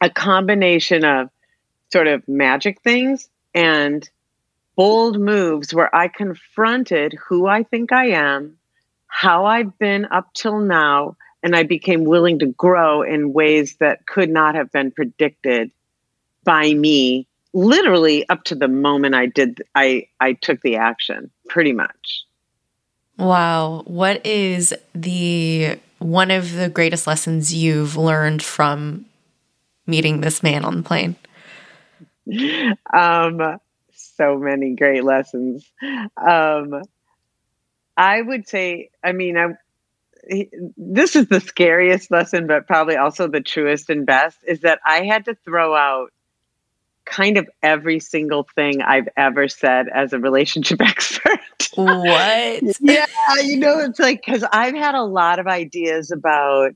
a 0.00 0.10
combination 0.10 1.04
of 1.04 1.30
sort 1.92 2.08
of 2.08 2.26
magic 2.28 2.80
things 2.82 3.28
and 3.54 4.08
bold 4.76 5.18
moves 5.20 5.72
where 5.72 5.94
I 5.94 6.08
confronted 6.08 7.14
who 7.28 7.46
I 7.46 7.62
think 7.62 7.92
I 7.92 8.10
am, 8.10 8.58
how 9.06 9.46
I've 9.46 9.78
been 9.78 10.04
up 10.06 10.32
till 10.34 10.58
now, 10.60 11.16
and 11.42 11.54
I 11.54 11.62
became 11.62 12.04
willing 12.04 12.40
to 12.40 12.46
grow 12.46 13.02
in 13.02 13.32
ways 13.32 13.76
that 13.76 14.06
could 14.06 14.28
not 14.28 14.56
have 14.56 14.72
been 14.72 14.90
predicted 14.90 15.70
by 16.44 16.72
me 16.74 17.27
literally 17.52 18.28
up 18.28 18.44
to 18.44 18.54
the 18.54 18.68
moment 18.68 19.14
I 19.14 19.26
did 19.26 19.62
I 19.74 20.08
I 20.20 20.34
took 20.34 20.60
the 20.62 20.76
action 20.76 21.30
pretty 21.48 21.72
much. 21.72 22.24
Wow, 23.18 23.82
what 23.86 24.24
is 24.24 24.74
the 24.94 25.78
one 25.98 26.30
of 26.30 26.52
the 26.52 26.68
greatest 26.68 27.06
lessons 27.06 27.52
you've 27.52 27.96
learned 27.96 28.42
from 28.42 29.06
meeting 29.86 30.20
this 30.20 30.42
man 30.42 30.64
on 30.64 30.78
the 30.78 30.82
plane? 30.82 31.16
Um 32.92 33.58
so 33.94 34.36
many 34.36 34.74
great 34.74 35.04
lessons. 35.04 35.64
Um 36.16 36.82
I 37.96 38.20
would 38.20 38.46
say 38.46 38.90
I 39.02 39.12
mean 39.12 39.38
I 39.38 39.54
this 40.76 41.16
is 41.16 41.28
the 41.28 41.40
scariest 41.40 42.10
lesson 42.10 42.46
but 42.46 42.66
probably 42.66 42.96
also 42.96 43.28
the 43.28 43.40
truest 43.40 43.88
and 43.88 44.04
best 44.04 44.36
is 44.46 44.60
that 44.60 44.78
I 44.84 45.04
had 45.04 45.24
to 45.24 45.34
throw 45.34 45.74
out 45.74 46.12
kind 47.08 47.38
of 47.38 47.48
every 47.62 47.98
single 47.98 48.46
thing 48.54 48.82
I've 48.82 49.08
ever 49.16 49.48
said 49.48 49.88
as 49.88 50.12
a 50.12 50.18
relationship 50.18 50.80
expert. 50.82 51.40
What? 51.74 52.62
yeah, 52.80 53.06
you 53.42 53.56
know, 53.56 53.78
it's 53.80 53.98
like 53.98 54.22
because 54.24 54.44
I've 54.52 54.74
had 54.74 54.94
a 54.94 55.02
lot 55.02 55.38
of 55.38 55.46
ideas 55.46 56.10
about 56.10 56.72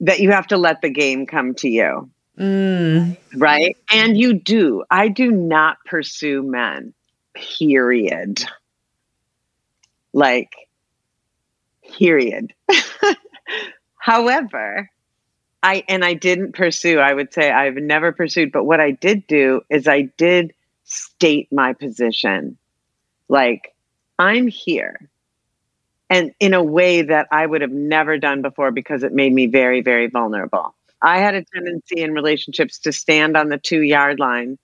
that 0.00 0.20
you 0.20 0.32
have 0.32 0.48
to 0.48 0.56
let 0.56 0.82
the 0.82 0.90
game 0.90 1.26
come 1.26 1.54
to 1.54 1.68
you. 1.68 2.10
Mm. 2.38 3.16
Right. 3.36 3.76
And 3.92 4.18
you 4.18 4.34
do. 4.34 4.84
I 4.90 5.08
do 5.08 5.30
not 5.30 5.78
pursue 5.86 6.42
men, 6.42 6.92
period. 7.34 8.44
Like, 10.12 10.52
period. 11.96 12.52
However, 13.96 14.90
I 15.62 15.84
and 15.88 16.04
I 16.04 16.14
didn't 16.14 16.52
pursue. 16.54 16.98
I 16.98 17.12
would 17.12 17.32
say 17.32 17.50
I've 17.50 17.76
never 17.76 18.12
pursued, 18.12 18.52
but 18.52 18.64
what 18.64 18.80
I 18.80 18.90
did 18.90 19.26
do 19.26 19.62
is 19.70 19.86
I 19.86 20.02
did 20.16 20.54
state 20.84 21.52
my 21.52 21.72
position. 21.72 22.56
Like 23.28 23.74
I'm 24.18 24.48
here. 24.48 25.08
And 26.10 26.34
in 26.40 26.52
a 26.52 26.62
way 26.62 27.02
that 27.02 27.28
I 27.30 27.46
would 27.46 27.62
have 27.62 27.70
never 27.70 28.18
done 28.18 28.42
before 28.42 28.70
because 28.70 29.02
it 29.02 29.12
made 29.12 29.32
me 29.32 29.46
very 29.46 29.80
very 29.80 30.08
vulnerable. 30.08 30.74
I 31.00 31.18
had 31.18 31.34
a 31.34 31.44
tendency 31.44 32.00
in 32.00 32.12
relationships 32.12 32.78
to 32.80 32.92
stand 32.92 33.36
on 33.36 33.48
the 33.48 33.58
2-yard 33.58 34.20
line 34.20 34.58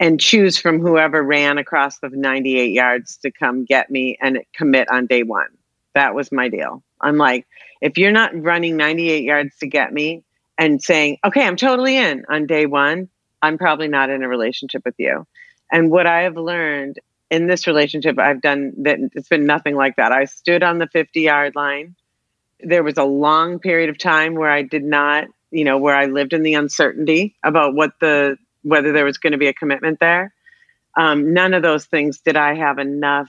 and 0.00 0.20
choose 0.20 0.58
from 0.58 0.80
whoever 0.80 1.22
ran 1.22 1.58
across 1.58 1.98
the 1.98 2.08
98 2.08 2.72
yards 2.72 3.16
to 3.18 3.30
come 3.30 3.64
get 3.64 3.90
me 3.90 4.16
and 4.20 4.40
commit 4.54 4.90
on 4.90 5.06
day 5.06 5.22
one. 5.22 5.48
That 5.94 6.14
was 6.14 6.30
my 6.32 6.48
deal. 6.48 6.82
I'm 7.00 7.16
like, 7.16 7.46
if 7.80 7.98
you're 7.98 8.12
not 8.12 8.40
running 8.40 8.76
98 8.76 9.24
yards 9.24 9.56
to 9.58 9.66
get 9.66 9.92
me 9.92 10.24
and 10.58 10.82
saying, 10.82 11.18
okay, 11.24 11.46
I'm 11.46 11.56
totally 11.56 11.96
in 11.96 12.24
on 12.28 12.46
day 12.46 12.66
one, 12.66 13.08
I'm 13.40 13.58
probably 13.58 13.88
not 13.88 14.10
in 14.10 14.22
a 14.22 14.28
relationship 14.28 14.82
with 14.84 14.96
you. 14.98 15.26
And 15.70 15.90
what 15.90 16.06
I 16.06 16.22
have 16.22 16.36
learned 16.36 16.98
in 17.30 17.46
this 17.46 17.66
relationship, 17.66 18.18
I've 18.18 18.40
done 18.40 18.72
that 18.82 18.98
it's 19.14 19.28
been 19.28 19.46
nothing 19.46 19.76
like 19.76 19.96
that. 19.96 20.12
I 20.12 20.24
stood 20.24 20.62
on 20.62 20.78
the 20.78 20.88
50 20.88 21.20
yard 21.20 21.54
line. 21.54 21.94
There 22.60 22.82
was 22.82 22.96
a 22.96 23.04
long 23.04 23.58
period 23.60 23.90
of 23.90 23.98
time 23.98 24.34
where 24.34 24.50
I 24.50 24.62
did 24.62 24.82
not, 24.82 25.26
you 25.50 25.64
know, 25.64 25.78
where 25.78 25.94
I 25.94 26.06
lived 26.06 26.32
in 26.32 26.42
the 26.42 26.54
uncertainty 26.54 27.36
about 27.44 27.74
what 27.74 27.92
the, 28.00 28.36
whether 28.62 28.92
there 28.92 29.04
was 29.04 29.18
going 29.18 29.32
to 29.32 29.38
be 29.38 29.46
a 29.46 29.54
commitment 29.54 30.00
there. 30.00 30.34
Um, 30.96 31.32
none 31.32 31.54
of 31.54 31.62
those 31.62 31.86
things 31.86 32.18
did 32.18 32.36
I 32.36 32.54
have 32.54 32.78
enough 32.78 33.28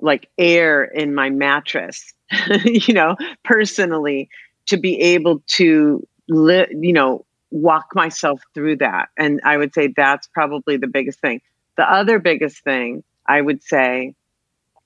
like 0.00 0.28
air 0.38 0.84
in 0.84 1.14
my 1.14 1.30
mattress, 1.30 2.14
you 2.64 2.94
know, 2.94 3.16
personally 3.44 4.28
to 4.66 4.76
be 4.76 5.00
able 5.00 5.42
to, 5.46 6.06
li- 6.28 6.68
you 6.70 6.92
know, 6.92 7.24
walk 7.50 7.94
myself 7.94 8.42
through 8.54 8.76
that. 8.76 9.08
And 9.16 9.40
I 9.44 9.56
would 9.56 9.74
say 9.74 9.92
that's 9.96 10.26
probably 10.28 10.76
the 10.76 10.86
biggest 10.86 11.20
thing. 11.20 11.40
The 11.76 11.90
other 11.90 12.18
biggest 12.18 12.62
thing 12.64 13.02
I 13.26 13.40
would 13.40 13.62
say, 13.62 14.14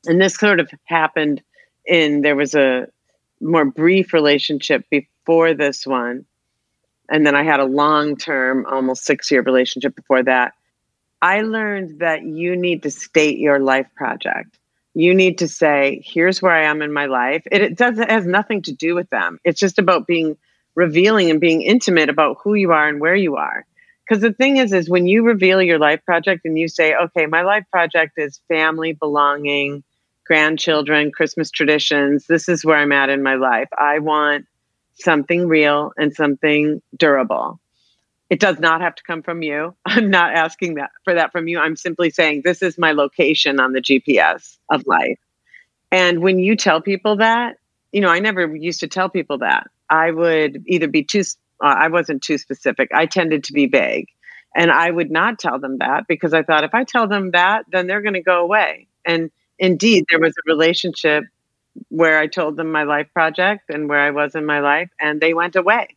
and 0.07 0.21
this 0.21 0.35
sort 0.35 0.61
of 0.61 0.71
happened 0.85 1.43
in 1.87 2.23
there 2.23 2.37
was 2.37 2.55
a 2.55 2.87
more 3.41 3.65
brief 3.65 4.13
relationship 4.13 4.85
before 4.91 5.55
this 5.55 5.87
one. 5.87 6.25
And 7.09 7.27
then 7.27 7.35
I 7.35 7.43
had 7.43 7.61
a 7.61 7.65
long 7.65 8.17
term, 8.17 8.67
almost 8.67 9.05
six 9.05 9.31
year 9.31 9.43
relationship 9.43 9.95
before 9.95 10.23
that. 10.23 10.55
I 11.21 11.43
learned 11.43 12.01
that 12.01 12.25
you 12.25 12.57
need 12.57 12.83
to 12.83 12.91
state 12.91 13.39
your 13.39 13.61
life 13.61 13.87
project. 13.95 14.59
You 14.95 15.15
need 15.15 15.39
to 15.39 15.49
say, 15.49 16.03
here's 16.05 16.43
where 16.43 16.53
I 16.53 16.65
am 16.65 16.83
in 16.83 16.93
my 16.93 17.07
life. 17.07 17.43
It, 17.51 17.63
it 17.63 17.77
does 17.77 17.99
it 17.99 18.11
has 18.11 18.27
nothing 18.27 18.63
to 18.63 18.73
do 18.73 18.95
with 18.95 19.09
them. 19.11 19.39
It's 19.45 19.61
just 19.61 19.79
about 19.79 20.07
being 20.07 20.37
revealing 20.75 21.31
and 21.31 21.41
being 21.41 21.63
intimate 21.63 22.09
about 22.09 22.39
who 22.43 22.55
you 22.55 22.73
are 22.73 22.89
and 22.89 23.01
where 23.01 23.15
you 23.15 23.37
are. 23.37 23.65
Because 24.07 24.23
the 24.23 24.33
thing 24.33 24.57
is, 24.57 24.73
is 24.73 24.91
when 24.91 25.07
you 25.07 25.23
reveal 25.23 25.63
your 25.63 25.79
life 25.79 26.05
project 26.05 26.43
and 26.45 26.59
you 26.59 26.69
say, 26.69 26.95
okay, 26.95 27.27
my 27.27 27.43
life 27.43 27.65
project 27.71 28.15
is 28.17 28.41
family, 28.49 28.93
belonging, 28.93 29.85
grandchildren, 30.27 31.13
Christmas 31.13 31.51
traditions. 31.51 32.27
This 32.27 32.49
is 32.49 32.65
where 32.65 32.77
I'm 32.77 32.93
at 32.93 33.11
in 33.11 33.23
my 33.23 33.37
life. 33.37 33.69
I 33.79 33.99
want 34.01 34.47
something 34.95 35.49
real 35.49 35.93
and 35.97 36.15
something 36.15 36.83
durable. 36.97 37.61
It 38.31 38.41
does 38.41 38.59
not 38.59 38.81
have 38.81 38.95
to 38.95 39.03
come 39.03 39.23
from 39.23 39.43
you. 39.43 39.75
I'm 39.85 40.11
not 40.11 40.35
asking 40.35 40.75
that 40.75 40.91
for 41.05 41.15
that 41.15 41.33
from 41.33 41.49
you. 41.49 41.59
I'm 41.59 41.77
simply 41.77 42.11
saying 42.11 42.43
this 42.45 42.63
is 42.63 42.79
my 42.79 42.93
location 42.93 43.61
on 43.61 43.73
the 43.73 43.81
GPS 43.81 44.57
of 44.71 44.87
life. 44.87 45.19
And 45.91 46.23
when 46.23 46.39
you 46.39 46.57
tell 46.57 46.81
people 46.81 47.17
that, 47.17 47.57
you 47.93 48.01
know, 48.01 48.09
I 48.09 48.21
never 48.21 48.57
used 48.57 48.81
to 48.81 48.89
tell 48.89 49.11
people 49.11 49.39
that. 49.39 49.67
I 49.93 50.11
would 50.11 50.65
either 50.67 50.89
be 50.89 51.05
too 51.05 51.23
uh, 51.63 51.77
I 51.79 51.89
wasn't 51.89 52.23
too 52.23 52.39
specific. 52.39 52.91
I 52.93 53.07
tended 53.07 53.45
to 53.45 53.53
be 53.53 53.67
vague. 53.67 54.09
And 54.57 54.71
I 54.71 54.91
would 54.91 55.11
not 55.11 55.39
tell 55.39 55.59
them 55.59 55.79
that 55.79 56.07
because 56.09 56.35
I 56.35 56.43
thought 56.43 56.65
if 56.65 56.75
I 56.75 56.85
tell 56.85 57.07
them 57.07 57.31
that, 57.31 57.65
then 57.71 57.87
they're 57.87 58.03
going 58.03 58.15
to 58.15 58.23
go 58.23 58.41
away. 58.41 58.89
And 59.05 59.31
indeed, 59.59 60.05
there 60.11 60.19
was 60.19 60.35
a 60.37 60.51
relationship 60.51 61.25
where 61.89 62.19
I 62.19 62.27
told 62.27 62.57
them 62.57 62.73
my 62.73 62.83
life 62.83 63.09
project 63.15 63.71
and 63.71 63.89
where 63.89 64.01
I 64.01 64.11
was 64.11 64.35
in 64.35 64.45
my 64.45 64.61
life, 64.61 64.91
and 65.01 65.21
they 65.21 65.33
went 65.33 65.57
away. 65.57 65.89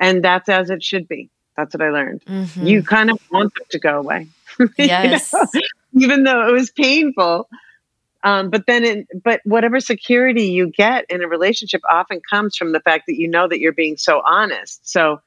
And 0.00 0.24
that's 0.24 0.48
as 0.48 0.70
it 0.70 0.82
should 0.82 1.06
be. 1.08 1.28
That's 1.56 1.74
what 1.74 1.82
I 1.82 1.90
learned. 1.90 2.24
Mm-hmm. 2.24 2.66
You 2.66 2.82
kind 2.82 3.10
of 3.10 3.18
want 3.30 3.52
them 3.54 3.66
to 3.70 3.78
go 3.78 3.98
away. 3.98 4.28
Yes. 4.78 5.32
you 5.32 5.60
know? 5.60 6.04
Even 6.06 6.24
though 6.24 6.48
it 6.48 6.52
was 6.52 6.70
painful, 6.70 7.48
um, 8.24 8.50
but 8.50 8.66
then, 8.66 9.06
but 9.22 9.40
whatever 9.44 9.78
security 9.80 10.46
you 10.46 10.70
get 10.70 11.04
in 11.08 11.22
a 11.22 11.28
relationship 11.28 11.80
often 11.88 12.20
comes 12.28 12.56
from 12.56 12.72
the 12.72 12.80
fact 12.80 13.04
that 13.06 13.16
you 13.16 13.28
know 13.28 13.46
that 13.46 13.60
you're 13.60 13.72
being 13.72 13.96
so 13.96 14.22
honest. 14.26 14.88
So 14.90 15.20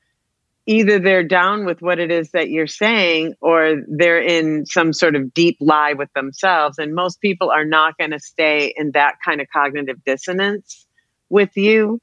either 0.66 1.00
they're 1.00 1.24
down 1.24 1.66
with 1.66 1.82
what 1.82 2.00
it 2.00 2.12
is 2.12 2.32
that 2.32 2.50
you're 2.50 2.68
saying, 2.68 3.36
or 3.40 3.82
they're 3.88 4.22
in 4.22 4.66
some 4.66 4.92
sort 4.92 5.16
of 5.16 5.34
deep 5.34 5.58
lie 5.62 5.94
with 5.94 6.12
themselves. 6.14 6.78
And 6.78 6.94
most 6.94 7.22
people 7.22 7.50
are 7.50 7.66
not 7.66 7.98
going 7.98 8.12
to 8.12 8.20
stay 8.20 8.74
in 8.76 8.92
that 8.92 9.16
kind 9.24 9.40
of 9.40 9.48
cognitive 9.52 10.04
dissonance 10.04 10.86
with 11.30 11.56
you. 11.56 12.02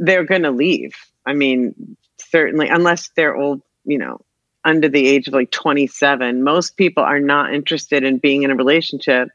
They're 0.00 0.24
going 0.24 0.42
to 0.42 0.50
leave. 0.50 0.94
I 1.24 1.32
mean, 1.32 1.96
certainly, 2.18 2.68
unless 2.68 3.08
they're 3.16 3.36
old, 3.36 3.62
you 3.84 3.98
know, 3.98 4.20
under 4.64 4.88
the 4.88 5.06
age 5.06 5.28
of 5.28 5.34
like 5.34 5.52
27, 5.52 6.42
most 6.42 6.76
people 6.76 7.04
are 7.04 7.20
not 7.20 7.54
interested 7.54 8.02
in 8.02 8.18
being 8.18 8.42
in 8.42 8.50
a 8.50 8.56
relationship 8.56 9.28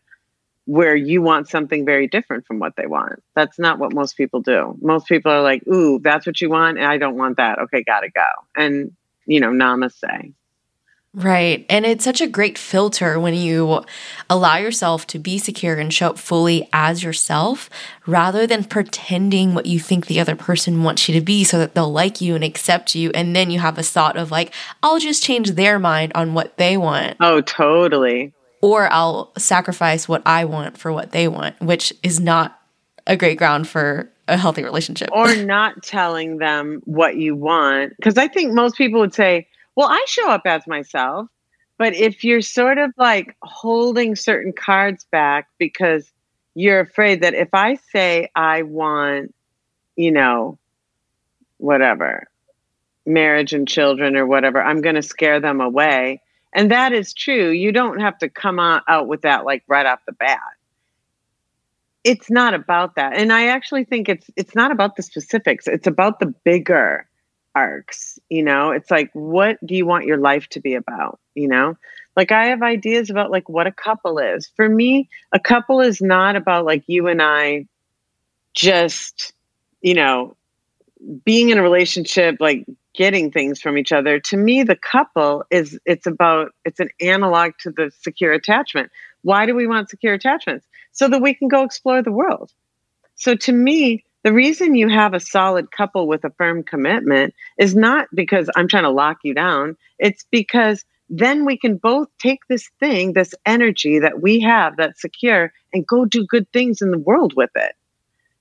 where 0.66 0.96
you 0.96 1.22
want 1.22 1.50
something 1.50 1.86
very 1.86 2.08
different 2.08 2.46
from 2.46 2.60
what 2.60 2.76
they 2.76 2.86
want. 2.86 3.24
That's 3.36 3.58
not 3.58 3.80
what 3.80 3.94
most 3.94 4.16
people 4.16 4.42
do. 4.42 4.78
Most 4.82 5.08
people 5.08 5.32
are 5.32 5.42
like, 5.42 5.66
ooh, 5.68 6.00
that's 6.00 6.28
what 6.28 6.40
you 6.42 6.50
want. 6.50 6.78
And 6.78 6.86
I 6.86 6.98
don't 6.98 7.18
want 7.18 7.38
that. 7.38 7.60
Okay, 7.60 7.84
gotta 7.84 8.10
go. 8.10 8.28
And, 8.56 8.92
you 9.26 9.40
know, 9.40 9.50
namaste. 9.50 10.34
Right. 11.12 11.66
And 11.70 11.88
it's 11.88 12.04
such 12.04 12.22
a 12.22 12.28
great 12.28 12.56
filter 12.56 13.20
when 13.20 13.34
you 13.34 13.84
allow 14.30 14.58
yourself 14.58 15.08
to 15.08 15.18
be 15.18 15.40
secure 15.40 15.80
and 15.80 15.92
show 15.92 16.10
up 16.10 16.20
fully 16.20 16.70
as 16.72 17.02
yourself 17.02 17.68
rather 18.06 18.46
than 18.46 18.64
pretending 18.64 19.56
what 19.56 19.66
you 19.66 19.80
think 19.80 20.06
the 20.06 20.20
other 20.20 20.36
person 20.36 20.84
wants 20.84 21.10
you 21.10 21.16
to 21.16 21.26
be 21.26 21.44
so 21.44 21.58
that 21.58 21.74
they'll 21.74 21.92
like 21.92 22.22
you 22.22 22.36
and 22.36 22.44
accept 22.44 22.94
you. 22.94 23.10
And 23.16 23.36
then 23.36 23.50
you 23.50 23.58
have 23.58 23.80
a 23.80 23.84
thought 23.84 24.18
of 24.18 24.30
like, 24.30 24.54
I'll 24.84 25.00
just 25.00 25.24
change 25.24 25.52
their 25.52 25.80
mind 25.80 26.12
on 26.14 26.36
what 26.36 26.58
they 26.58 26.78
want. 26.78 27.18
Oh, 27.20 27.42
totally 27.42 28.32
or 28.62 28.92
I'll 28.92 29.32
sacrifice 29.38 30.08
what 30.08 30.22
I 30.26 30.46
want 30.46 30.78
for 30.78 30.92
what 30.92 31.12
they 31.12 31.28
want, 31.28 31.60
which 31.62 31.94
is 32.04 32.20
not 32.20 32.60
a 33.08 33.16
great 33.16 33.38
ground 33.38 33.68
for 33.68 34.10
a 34.28 34.38
healthy 34.38 34.64
relationship. 34.64 35.10
or 35.12 35.36
not 35.44 35.82
telling 35.84 36.38
them 36.38 36.82
what 36.86 37.16
you 37.16 37.36
want. 37.36 37.96
Because 37.96 38.18
I 38.18 38.28
think 38.28 38.54
most 38.54 38.78
people 38.78 39.00
would 39.00 39.14
say, 39.14 39.48
well, 39.76 39.88
I 39.90 40.04
show 40.08 40.30
up 40.30 40.44
as 40.46 40.68
myself. 40.68 41.28
But 41.78 41.96
if 41.96 42.24
you're 42.24 42.42
sort 42.42 42.78
of 42.78 42.92
like 42.98 43.36
holding 43.42 44.16
certain 44.16 44.52
cards 44.52 45.06
back 45.12 45.48
because 45.58 46.12
you're 46.54 46.82
afraid 46.82 47.22
that 47.24 47.34
if 47.34 47.50
I 47.54 47.76
say 47.92 48.30
I 48.36 48.64
want, 48.64 49.34
you 49.96 50.12
know, 50.12 50.60
whatever, 51.58 52.28
marriage 53.06 53.54
and 53.54 53.66
children 53.68 54.18
or 54.18 54.28
whatever, 54.28 54.62
I'm 54.62 54.82
going 54.82 54.96
to 54.96 55.02
scare 55.02 55.40
them 55.40 55.62
away 55.62 56.22
and 56.54 56.72
that 56.72 56.94
is 56.94 57.14
true. 57.14 57.50
You 57.50 57.72
don't 57.72 58.00
have 58.00 58.18
to 58.20 58.30
come 58.30 58.60
out 58.60 59.08
with 59.08 59.22
that 59.22 59.46
like 59.46 59.64
right 59.68 59.86
off 59.86 60.00
the 60.06 60.14
bat. 60.14 60.40
It's 62.04 62.32
not 62.32 62.54
about 62.54 62.96
that. 62.96 63.16
And 63.16 63.32
I 63.32 63.48
actually 63.48 63.84
think 63.84 64.10
it's 64.10 64.30
it's 64.36 64.56
not 64.56 64.72
about 64.72 64.96
the 64.96 65.04
specifics. 65.04 65.68
It's 65.68 65.88
about 65.88 66.20
the 66.20 66.34
bigger 66.44 67.08
arcs, 67.56 68.18
you 68.30 68.44
know? 68.44 68.72
It's 68.72 68.90
like 68.90 69.12
what 69.14 69.58
do 69.66 69.76
you 69.76 69.86
want 69.86 70.06
your 70.06 70.18
life 70.18 70.48
to 70.50 70.60
be 70.60 70.76
about, 70.76 71.20
you 71.36 71.48
know? 71.48 71.78
Like 72.16 72.32
I 72.32 72.46
have 72.46 72.64
ideas 72.64 73.10
about 73.10 73.32
like 73.32 73.48
what 73.48 73.68
a 73.68 73.72
couple 73.72 74.18
is. 74.18 74.50
For 74.56 74.68
me, 74.68 75.10
a 75.32 75.40
couple 75.40 75.82
is 75.82 76.02
not 76.02 76.36
about 76.36 76.66
like 76.66 76.84
you 76.88 77.08
and 77.08 77.22
I 77.22 77.68
just, 78.54 79.34
you 79.82 79.94
know, 79.94 80.36
being 81.24 81.50
in 81.50 81.58
a 81.58 81.64
relationship 81.64 82.38
like 82.40 82.66
getting 83.00 83.32
things 83.32 83.62
from 83.62 83.78
each 83.78 83.94
other. 83.94 84.20
To 84.20 84.36
me 84.36 84.62
the 84.62 84.76
couple 84.76 85.46
is 85.50 85.80
it's 85.86 86.06
about 86.06 86.52
it's 86.66 86.82
an 86.82 86.90
analog 87.00 87.54
to 87.62 87.72
the 87.72 87.92
secure 87.98 88.34
attachment. 88.34 88.92
Why 89.22 89.46
do 89.46 89.56
we 89.56 89.68
want 89.68 89.90
secure 89.90 90.14
attachments? 90.14 90.68
So 90.92 91.08
that 91.08 91.22
we 91.22 91.34
can 91.34 91.48
go 91.48 91.64
explore 91.64 92.04
the 92.04 92.12
world. 92.12 92.52
So 93.16 93.36
to 93.36 93.54
me 93.54 94.04
the 94.24 94.34
reason 94.34 94.76
you 94.76 94.90
have 94.90 95.14
a 95.14 95.20
solid 95.22 95.72
couple 95.72 96.08
with 96.10 96.26
a 96.26 96.30
firm 96.32 96.62
commitment 96.62 97.34
is 97.58 97.74
not 97.74 98.10
because 98.14 98.50
i'm 98.58 98.68
trying 98.68 98.84
to 98.84 98.90
lock 98.90 99.20
you 99.24 99.34
down. 99.34 99.78
It's 99.98 100.26
because 100.30 100.84
then 101.10 101.46
we 101.46 101.58
can 101.58 101.78
both 101.78 102.10
take 102.20 102.42
this 102.50 102.70
thing 102.82 103.14
this 103.14 103.34
energy 103.46 104.00
that 104.00 104.22
we 104.22 104.42
have 104.42 104.76
that's 104.76 105.02
secure 105.02 105.54
and 105.74 105.88
go 105.88 106.04
do 106.04 106.28
good 106.28 106.52
things 106.52 106.82
in 106.82 106.92
the 106.92 107.00
world 107.00 107.34
with 107.38 107.52
it. 107.56 107.76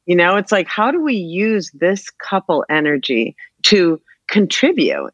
You 0.06 0.16
know 0.16 0.36
it's 0.36 0.50
like 0.50 0.66
how 0.66 0.90
do 0.90 1.00
we 1.00 1.14
use 1.14 1.70
this 1.74 2.10
couple 2.10 2.64
energy 2.68 3.36
to 3.62 4.00
contribute 4.28 5.12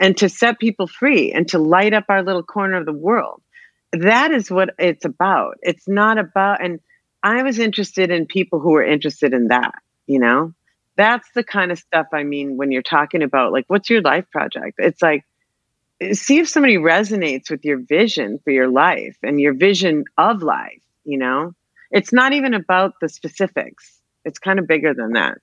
and 0.00 0.16
to 0.16 0.28
set 0.28 0.58
people 0.58 0.86
free 0.86 1.32
and 1.32 1.46
to 1.48 1.58
light 1.58 1.92
up 1.92 2.04
our 2.08 2.22
little 2.22 2.42
corner 2.42 2.78
of 2.78 2.86
the 2.86 2.92
world. 2.92 3.42
That 3.92 4.32
is 4.32 4.50
what 4.50 4.70
it's 4.78 5.04
about. 5.04 5.58
It's 5.60 5.86
not 5.86 6.18
about, 6.18 6.64
and 6.64 6.80
I 7.22 7.42
was 7.42 7.58
interested 7.58 8.10
in 8.10 8.26
people 8.26 8.58
who 8.58 8.70
were 8.70 8.84
interested 8.84 9.34
in 9.34 9.48
that, 9.48 9.74
you 10.06 10.18
know? 10.18 10.54
That's 10.96 11.28
the 11.34 11.44
kind 11.44 11.72
of 11.72 11.78
stuff 11.78 12.06
I 12.12 12.22
mean 12.22 12.56
when 12.56 12.72
you're 12.72 12.82
talking 12.82 13.22
about, 13.22 13.52
like, 13.52 13.64
what's 13.68 13.90
your 13.90 14.02
life 14.02 14.24
project? 14.30 14.76
It's 14.78 15.02
like, 15.02 15.24
see 16.12 16.38
if 16.38 16.48
somebody 16.48 16.76
resonates 16.76 17.50
with 17.50 17.64
your 17.64 17.78
vision 17.78 18.40
for 18.44 18.50
your 18.50 18.68
life 18.68 19.16
and 19.22 19.40
your 19.40 19.54
vision 19.54 20.04
of 20.18 20.42
life, 20.42 20.82
you 21.04 21.18
know? 21.18 21.54
It's 21.90 22.12
not 22.12 22.32
even 22.32 22.54
about 22.54 22.94
the 23.00 23.08
specifics, 23.08 24.00
it's 24.24 24.38
kind 24.38 24.58
of 24.58 24.66
bigger 24.66 24.94
than 24.94 25.12
that. 25.12 25.38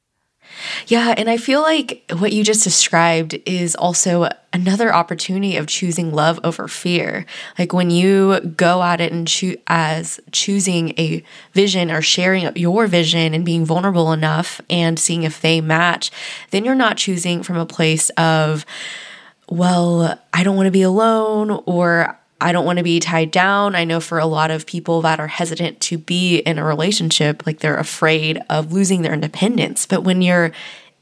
Yeah, 0.88 1.14
and 1.18 1.30
I 1.30 1.38
feel 1.38 1.62
like 1.62 2.04
what 2.18 2.34
you 2.34 2.44
just 2.44 2.64
described 2.64 3.38
is 3.46 3.76
also 3.76 4.30
another 4.52 4.94
opportunity 4.94 5.58
of 5.58 5.68
choosing 5.68 6.12
love 6.12 6.40
over 6.44 6.68
fear. 6.68 7.26
Like 7.58 7.74
when 7.74 7.90
you 7.90 8.40
go 8.40 8.82
at 8.82 9.00
it 9.00 9.12
and 9.12 9.28
choose 9.28 9.58
as 9.68 10.20
choosing 10.32 10.90
a 10.98 11.24
vision 11.54 11.92
or 11.92 12.02
sharing 12.02 12.50
your 12.56 12.88
vision 12.88 13.34
and 13.34 13.46
being 13.46 13.66
vulnerable 13.66 14.12
enough 14.12 14.60
and 14.70 15.00
seeing 15.00 15.24
if 15.24 15.42
they 15.42 15.62
match, 15.62 16.12
then 16.52 16.66
you're 16.66 16.76
not 16.76 16.98
choosing 16.98 17.44
from 17.44 17.58
a 17.58 17.66
place 17.66 18.10
of 18.12 18.66
well, 19.52 20.20
I 20.32 20.44
don't 20.44 20.56
want 20.56 20.68
to 20.68 20.72
be 20.72 20.84
alone 20.84 21.64
or 21.66 22.19
I 22.42 22.52
don't 22.52 22.66
want 22.66 22.78
to 22.78 22.84
be 22.84 23.00
tied 23.00 23.32
down. 23.32 23.76
I 23.76 23.84
know 23.84 24.00
for 24.00 24.18
a 24.18 24.26
lot 24.26 24.52
of 24.52 24.66
people 24.66 25.02
that 25.02 25.20
are 25.20 25.28
hesitant 25.28 25.82
to 25.82 25.98
be 25.98 26.38
in 26.38 26.58
a 26.58 26.64
relationship, 26.64 27.46
like 27.46 27.60
they're 27.60 27.78
afraid 27.78 28.42
of 28.50 28.72
losing 28.72 29.02
their 29.02 29.14
independence. 29.14 29.86
But 29.86 30.04
when 30.04 30.22
you're 30.22 30.52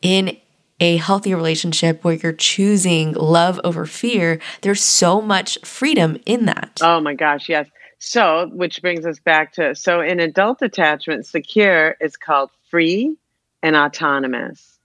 in 0.02 0.38
a 0.80 0.97
healthy 0.97 1.34
relationship 1.34 2.04
where 2.04 2.15
you're 2.15 2.34
choosing 2.34 3.13
love 3.13 3.60
over 3.63 3.86
fear, 3.86 4.39
there's 4.62 4.84
so 4.84 5.21
much 5.21 5.58
freedom 5.63 6.19
in 6.26 6.45
that. 6.45 6.80
Oh 6.82 7.00
my 7.00 7.13
gosh, 7.13 7.50
yes. 7.50 7.67
So, 8.00 8.50
which 8.54 8.82
brings 8.82 9.06
us 9.06 9.19
back 9.19 9.54
to 9.54 9.73
so 9.73 10.02
in 10.02 10.19
adult 10.19 10.62
attachment, 10.62 11.26
secure 11.26 11.95
is 12.00 12.15
called 12.15 12.52
free 12.69 13.15
and 13.63 13.76
autonomous. 13.76 14.78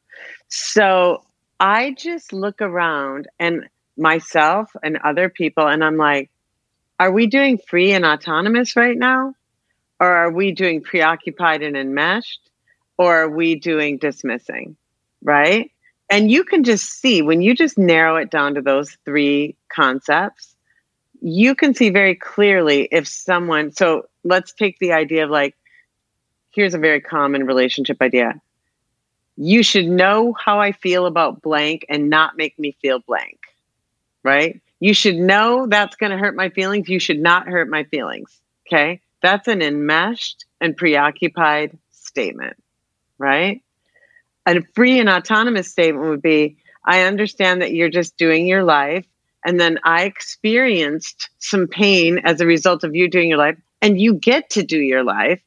So, 0.49 1.23
I 1.61 1.95
just 1.97 2.33
look 2.33 2.63
around 2.63 3.29
and 3.39 3.69
myself 3.99 4.71
and 4.83 4.97
other 5.05 5.29
people, 5.29 5.67
and 5.67 5.85
I'm 5.85 5.99
like, 5.99 6.31
are 7.03 7.11
we 7.11 7.27
doing 7.27 7.59
free 7.59 7.91
and 7.91 8.05
autonomous 8.05 8.77
right 8.77 8.97
now? 8.97 9.35
Or 9.99 10.07
are 10.07 10.31
we 10.31 10.53
doing 10.53 10.83
preoccupied 10.83 11.61
and 11.61 11.77
enmeshed? 11.77 12.49
Or 12.97 13.25
are 13.25 13.29
we 13.29 13.57
doing 13.57 13.99
dismissing? 13.99 14.77
Right? 15.21 15.73
And 16.09 16.31
you 16.31 16.45
can 16.45 16.63
just 16.63 17.01
see 17.01 17.21
when 17.21 17.43
you 17.43 17.57
just 17.57 17.77
narrow 17.77 18.15
it 18.19 18.31
down 18.31 18.55
to 18.55 18.63
those 18.63 18.97
three 19.05 19.57
concepts, 19.69 20.55
you 21.21 21.57
can 21.57 21.75
see 21.75 21.91
very 21.91 22.15
clearly 22.15 22.87
if 22.93 23.09
someone, 23.09 23.73
so 23.73 24.05
let's 24.23 24.53
take 24.53 24.79
the 24.79 24.93
idea 24.93 25.25
of 25.25 25.31
like, 25.31 25.57
here's 26.53 26.75
a 26.75 26.79
very 26.79 27.01
common 27.01 27.47
relationship 27.47 28.01
idea. 28.01 28.41
You 29.37 29.65
should 29.65 29.89
know 29.89 30.35
how 30.39 30.61
I 30.61 30.71
feel 30.71 31.07
about 31.07 31.43
blank 31.43 31.85
and 31.89 32.09
not 32.09 32.37
make 32.37 32.57
me 32.61 32.77
feel 32.81 33.01
blank, 33.01 33.41
right? 34.23 34.61
You 34.83 34.95
should 34.95 35.15
know 35.15 35.69
that's 35.69 35.95
going 35.95 36.11
to 36.11 36.19
hurt 36.19 36.35
my 36.35 36.49
feelings. 36.49 36.89
You 36.89 36.99
should 36.99 37.21
not 37.21 37.47
hurt 37.47 37.71
my 37.71 37.85
feelings. 37.85 38.41
Okay. 38.67 39.01
That's 39.23 39.47
an 39.47 39.63
enmeshed 39.63 40.45
and 40.61 40.77
preoccupied 40.77 41.79
statement, 41.93 42.57
right? 43.17 43.63
A 44.45 44.61
free 44.75 44.99
and 44.99 45.09
autonomous 45.09 45.71
statement 45.71 46.09
would 46.09 46.21
be 46.21 46.57
I 46.85 47.03
understand 47.03 47.63
that 47.63 47.73
you're 47.73 47.91
just 47.91 48.17
doing 48.17 48.49
your 48.49 48.65
life. 48.65 49.07
And 49.45 49.61
then 49.61 49.79
I 49.85 50.03
experienced 50.03 51.31
some 51.39 51.69
pain 51.69 52.19
as 52.25 52.41
a 52.41 52.47
result 52.47 52.83
of 52.83 52.93
you 52.93 53.09
doing 53.09 53.29
your 53.29 53.39
life, 53.39 53.57
and 53.83 54.01
you 54.01 54.15
get 54.15 54.51
to 54.51 54.65
do 54.65 54.81
your 54.81 55.05
life. 55.05 55.41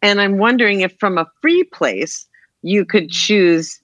And 0.00 0.18
I'm 0.18 0.38
wondering 0.38 0.80
if, 0.80 0.98
from 0.98 1.18
a 1.18 1.30
free 1.42 1.64
place, 1.64 2.26
you 2.62 2.86
could 2.86 3.10
choose 3.10 3.82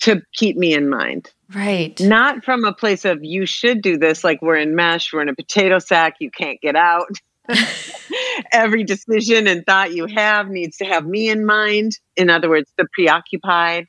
to 0.00 0.22
keep 0.32 0.56
me 0.56 0.72
in 0.72 0.88
mind. 0.88 1.30
Right. 1.54 1.98
Not 2.00 2.44
from 2.44 2.64
a 2.64 2.74
place 2.74 3.04
of 3.04 3.24
you 3.24 3.46
should 3.46 3.80
do 3.80 3.96
this, 3.96 4.22
like 4.22 4.42
we're 4.42 4.56
in 4.56 4.74
mesh, 4.74 5.12
we're 5.12 5.22
in 5.22 5.30
a 5.30 5.34
potato 5.34 5.78
sack, 5.78 6.16
you 6.20 6.30
can't 6.30 6.60
get 6.60 6.76
out. 6.76 7.08
Every 8.52 8.84
decision 8.84 9.46
and 9.46 9.64
thought 9.64 9.94
you 9.94 10.06
have 10.06 10.48
needs 10.48 10.76
to 10.78 10.84
have 10.84 11.06
me 11.06 11.30
in 11.30 11.46
mind. 11.46 11.92
In 12.16 12.28
other 12.28 12.50
words, 12.50 12.70
the 12.76 12.86
preoccupied, 12.92 13.86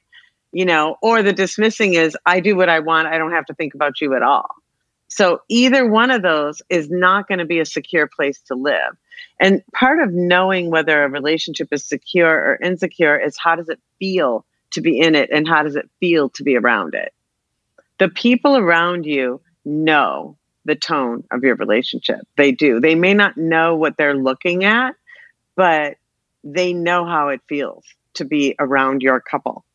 you 0.54 0.64
know, 0.64 0.96
or 1.02 1.22
the 1.22 1.34
dismissing 1.34 1.96
is 1.96 2.18
I 2.26 2.40
do 2.40 2.56
what 2.56 2.70
I 2.70 2.80
want, 2.80 3.10
I 3.10 3.18
don't 3.18 3.34
have 3.34 3.46
to 3.48 3.54
think 3.54 3.74
about 3.74 4.00
you 4.00 4.16
at 4.16 4.24
all. 4.24 4.48
So 5.10 5.42
either 5.50 5.86
one 5.86 6.12
of 6.12 6.22
those 6.22 6.62
is 6.70 6.90
not 6.90 7.28
going 7.28 7.40
to 7.40 7.46
be 7.46 7.60
a 7.60 7.66
secure 7.66 8.08
place 8.08 8.40
to 8.48 8.56
live. 8.56 8.96
And 9.42 9.64
part 9.74 10.00
of 10.00 10.14
knowing 10.14 10.70
whether 10.70 11.04
a 11.04 11.10
relationship 11.10 11.70
is 11.72 11.84
secure 11.84 12.30
or 12.30 12.60
insecure 12.64 13.20
is 13.20 13.38
how 13.38 13.56
does 13.56 13.68
it 13.68 13.80
feel 13.98 14.46
to 14.72 14.82
be 14.82 15.00
in 15.00 15.16
it 15.16 15.30
and 15.34 15.48
how 15.48 15.64
does 15.64 15.76
it 15.76 15.90
feel 16.00 16.30
to 16.30 16.44
be 16.44 16.56
around 16.56 16.94
it? 16.94 17.12
The 18.00 18.10
people 18.10 18.58
around 18.58 19.06
you 19.06 19.42
know 19.66 20.38
the 20.66 20.76
tone 20.76 21.24
of 21.32 21.44
your 21.44 21.56
relationship. 21.56 22.20
They 22.38 22.52
do. 22.52 22.80
They 22.80 22.96
may 22.96 23.14
not 23.14 23.38
know 23.38 23.76
what 23.76 23.98
they're 23.98 24.16
looking 24.16 24.66
at, 24.66 24.96
but 25.56 25.98
they 26.44 26.74
know 26.74 27.06
how 27.06 27.30
it 27.30 27.42
feels 27.48 27.84
to 28.16 28.26
be 28.26 28.56
around 28.60 29.02
your 29.02 29.20
couple. 29.20 29.66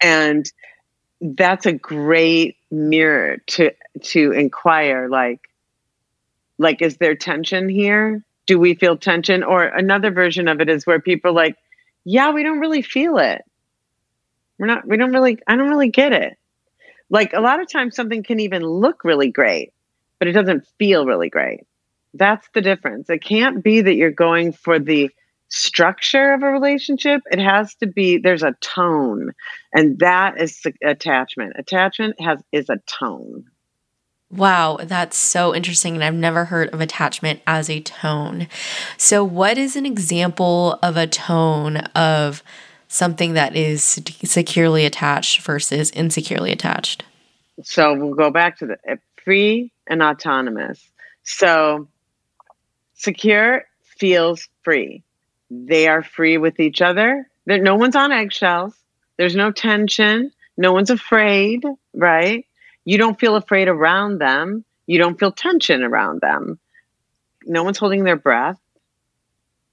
And 0.00 0.50
that's 1.20 1.66
a 1.66 1.72
great 1.72 2.56
mirror 2.70 3.38
to 3.46 3.72
to 4.02 4.32
inquire 4.32 5.08
like 5.08 5.40
like 6.58 6.82
is 6.82 6.96
there 6.96 7.14
tension 7.14 7.68
here? 7.68 8.22
Do 8.46 8.58
we 8.58 8.74
feel 8.74 8.96
tension 8.96 9.42
or 9.42 9.64
another 9.64 10.10
version 10.10 10.48
of 10.48 10.60
it 10.60 10.68
is 10.68 10.86
where 10.86 11.00
people 11.00 11.32
like 11.32 11.56
yeah, 12.04 12.32
we 12.32 12.42
don't 12.42 12.60
really 12.60 12.82
feel 12.82 13.18
it. 13.18 13.42
We're 14.58 14.66
not, 14.66 14.86
we 14.86 14.96
don't 14.96 15.12
really, 15.12 15.38
I 15.46 15.56
don't 15.56 15.68
really 15.68 15.90
get 15.90 16.12
it. 16.12 16.36
Like 17.10 17.32
a 17.32 17.40
lot 17.40 17.60
of 17.60 17.70
times 17.70 17.96
something 17.96 18.22
can 18.22 18.40
even 18.40 18.62
look 18.62 19.04
really 19.04 19.30
great, 19.30 19.72
but 20.18 20.28
it 20.28 20.32
doesn't 20.32 20.66
feel 20.78 21.04
really 21.04 21.28
great. 21.28 21.66
That's 22.14 22.48
the 22.54 22.60
difference. 22.60 23.10
It 23.10 23.22
can't 23.22 23.62
be 23.62 23.82
that 23.82 23.94
you're 23.94 24.10
going 24.10 24.52
for 24.52 24.78
the 24.78 25.10
structure 25.48 26.32
of 26.32 26.42
a 26.42 26.50
relationship. 26.50 27.22
It 27.30 27.40
has 27.40 27.74
to 27.76 27.86
be, 27.86 28.18
there's 28.18 28.42
a 28.42 28.54
tone, 28.60 29.32
and 29.74 29.98
that 29.98 30.40
is 30.40 30.62
attachment. 30.82 31.54
Attachment 31.56 32.20
has, 32.20 32.42
is 32.52 32.70
a 32.70 32.78
tone. 32.86 33.44
Wow, 34.32 34.78
that's 34.80 35.16
so 35.16 35.54
interesting. 35.54 35.96
And 35.96 36.04
I've 36.04 36.14
never 36.14 36.44
heard 36.44 36.72
of 36.72 36.80
attachment 36.80 37.40
as 37.48 37.68
a 37.68 37.80
tone. 37.80 38.46
So, 38.96 39.24
what 39.24 39.58
is 39.58 39.74
an 39.74 39.86
example 39.86 40.78
of 40.84 40.96
a 40.96 41.08
tone 41.08 41.78
of 41.96 42.44
something 42.90 43.34
that 43.34 43.56
is 43.56 44.00
securely 44.24 44.84
attached 44.84 45.40
versus 45.42 45.90
insecurely 45.92 46.50
attached? 46.50 47.04
So 47.62 47.94
we'll 47.94 48.14
go 48.14 48.30
back 48.30 48.58
to 48.58 48.66
the 48.66 48.78
uh, 48.88 48.96
free 49.24 49.72
and 49.86 50.02
autonomous. 50.02 50.90
So 51.22 51.88
secure 52.94 53.64
feels 53.98 54.48
free. 54.62 55.02
They 55.50 55.88
are 55.88 56.02
free 56.02 56.36
with 56.36 56.58
each 56.58 56.82
other. 56.82 57.28
There, 57.46 57.58
no 57.58 57.76
one's 57.76 57.96
on 57.96 58.12
eggshells. 58.12 58.74
There's 59.16 59.36
no 59.36 59.52
tension. 59.52 60.32
No 60.56 60.72
one's 60.72 60.90
afraid, 60.90 61.64
right? 61.94 62.44
You 62.84 62.98
don't 62.98 63.20
feel 63.20 63.36
afraid 63.36 63.68
around 63.68 64.18
them. 64.18 64.64
You 64.86 64.98
don't 64.98 65.18
feel 65.18 65.32
tension 65.32 65.82
around 65.82 66.20
them. 66.20 66.58
No 67.46 67.62
one's 67.62 67.78
holding 67.78 68.04
their 68.04 68.16
breath. 68.16 68.58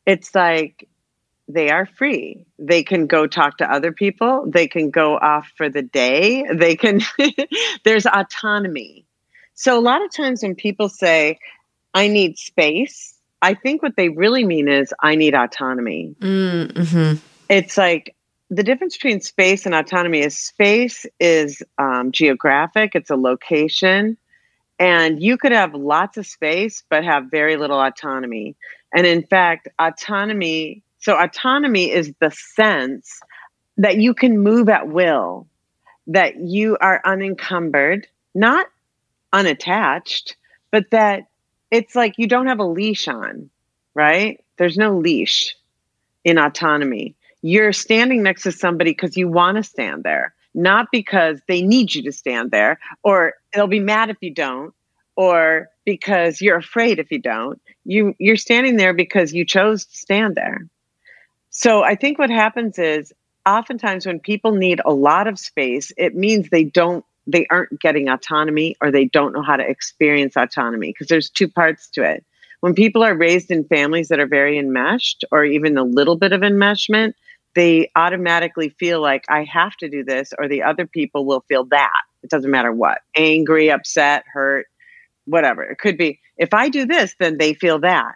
It's 0.05 0.35
like 0.35 0.87
they 1.47 1.69
are 1.69 1.85
free. 1.85 2.45
They 2.59 2.83
can 2.83 3.07
go 3.07 3.25
talk 3.25 3.57
to 3.57 3.71
other 3.71 3.91
people. 3.91 4.45
They 4.47 4.67
can 4.67 4.89
go 4.89 5.17
off 5.17 5.51
for 5.55 5.69
the 5.69 5.81
day. 5.81 6.45
They 6.53 6.75
can, 6.75 7.01
there's 7.83 8.05
autonomy. 8.05 9.05
So, 9.53 9.77
a 9.77 9.81
lot 9.81 10.03
of 10.03 10.11
times 10.11 10.43
when 10.43 10.55
people 10.55 10.89
say, 10.89 11.39
I 11.93 12.09
need 12.09 12.37
space, 12.37 13.15
I 13.41 13.53
think 13.53 13.81
what 13.81 13.95
they 13.95 14.09
really 14.09 14.45
mean 14.45 14.67
is, 14.67 14.93
I 15.01 15.15
need 15.15 15.33
autonomy. 15.33 16.15
Mm-hmm. 16.19 17.17
It's 17.49 17.77
like 17.77 18.15
the 18.49 18.63
difference 18.63 18.95
between 18.95 19.21
space 19.21 19.65
and 19.65 19.73
autonomy 19.73 20.19
is 20.19 20.37
space 20.37 21.05
is 21.19 21.63
um, 21.77 22.11
geographic, 22.11 22.91
it's 22.93 23.09
a 23.09 23.15
location. 23.15 24.17
And 24.79 25.21
you 25.21 25.37
could 25.37 25.53
have 25.53 25.73
lots 25.73 26.17
of 26.17 26.27
space, 26.27 26.83
but 26.87 27.03
have 27.03 27.31
very 27.31 27.57
little 27.57 27.81
autonomy. 27.81 28.55
And 28.93 29.07
in 29.07 29.23
fact, 29.23 29.67
autonomy 29.79 30.83
so, 30.99 31.15
autonomy 31.15 31.91
is 31.91 32.11
the 32.19 32.31
sense 32.31 33.19
that 33.77 33.97
you 33.97 34.13
can 34.13 34.39
move 34.39 34.69
at 34.69 34.87
will, 34.87 35.47
that 36.07 36.39
you 36.39 36.77
are 36.81 37.01
unencumbered, 37.05 38.07
not 38.33 38.67
unattached, 39.31 40.35
but 40.71 40.89
that 40.91 41.27
it's 41.69 41.95
like 41.95 42.15
you 42.17 42.27
don't 42.27 42.47
have 42.47 42.59
a 42.59 42.65
leash 42.65 43.07
on, 43.07 43.49
right? 43.93 44.43
There's 44.57 44.77
no 44.77 44.97
leash 44.97 45.55
in 46.23 46.37
autonomy. 46.37 47.15
You're 47.41 47.73
standing 47.73 48.23
next 48.23 48.43
to 48.43 48.51
somebody 48.51 48.91
because 48.91 49.15
you 49.15 49.29
want 49.29 49.57
to 49.57 49.63
stand 49.63 50.03
there, 50.03 50.33
not 50.55 50.87
because 50.91 51.39
they 51.47 51.61
need 51.61 51.93
you 51.93 52.01
to 52.03 52.11
stand 52.11 52.49
there, 52.51 52.79
or 53.03 53.33
they'll 53.53 53.67
be 53.67 53.79
mad 53.79 54.09
if 54.09 54.17
you 54.21 54.33
don't, 54.33 54.73
or 55.15 55.69
because 55.85 56.41
you're 56.41 56.57
afraid 56.57 56.99
if 56.99 57.11
you 57.11 57.19
don't. 57.19 57.61
You 57.85 58.15
you're 58.17 58.35
standing 58.35 58.77
there 58.77 58.93
because 58.93 59.33
you 59.33 59.45
chose 59.45 59.85
to 59.85 59.95
stand 59.95 60.35
there. 60.35 60.67
So 61.57 61.81
I 61.81 61.95
think 61.95 62.19
what 62.19 62.29
happens 62.29 62.77
is 62.77 63.11
oftentimes 63.43 64.05
when 64.05 64.19
people 64.19 64.51
need 64.51 64.79
a 64.85 64.93
lot 64.93 65.25
of 65.25 65.39
space, 65.39 65.91
it 65.97 66.13
means 66.13 66.51
they 66.51 66.63
don't 66.63 67.03
they 67.25 67.47
aren't 67.49 67.81
getting 67.81 68.09
autonomy 68.09 68.75
or 68.79 68.91
they 68.91 69.05
don't 69.05 69.33
know 69.33 69.41
how 69.41 69.55
to 69.57 69.67
experience 69.67 70.37
autonomy 70.37 70.89
because 70.89 71.07
there's 71.07 71.31
two 71.31 71.47
parts 71.47 71.89
to 71.89 72.03
it. 72.03 72.23
When 72.59 72.75
people 72.75 73.03
are 73.03 73.15
raised 73.15 73.49
in 73.49 73.63
families 73.63 74.09
that 74.09 74.19
are 74.19 74.27
very 74.27 74.59
enmeshed 74.59 75.25
or 75.31 75.43
even 75.45 75.79
a 75.79 75.83
little 75.83 76.15
bit 76.15 76.31
of 76.31 76.41
enmeshment, 76.41 77.13
they 77.55 77.89
automatically 77.95 78.69
feel 78.77 79.01
like 79.01 79.25
I 79.27 79.43
have 79.45 79.75
to 79.77 79.89
do 79.89 80.03
this 80.03 80.33
or 80.37 80.47
the 80.47 80.61
other 80.61 80.85
people 80.85 81.25
will 81.25 81.43
feel 81.49 81.65
that. 81.71 82.01
It 82.21 82.29
doesn't 82.29 82.51
matter 82.51 82.71
what 82.71 82.99
angry, 83.15 83.71
upset, 83.71 84.25
hurt, 84.31 84.67
whatever. 85.25 85.63
It 85.63 85.79
could 85.79 85.97
be 85.97 86.19
if 86.37 86.53
I 86.53 86.69
do 86.69 86.85
this, 86.85 87.15
then 87.19 87.39
they 87.39 87.55
feel 87.55 87.79
that. 87.79 88.13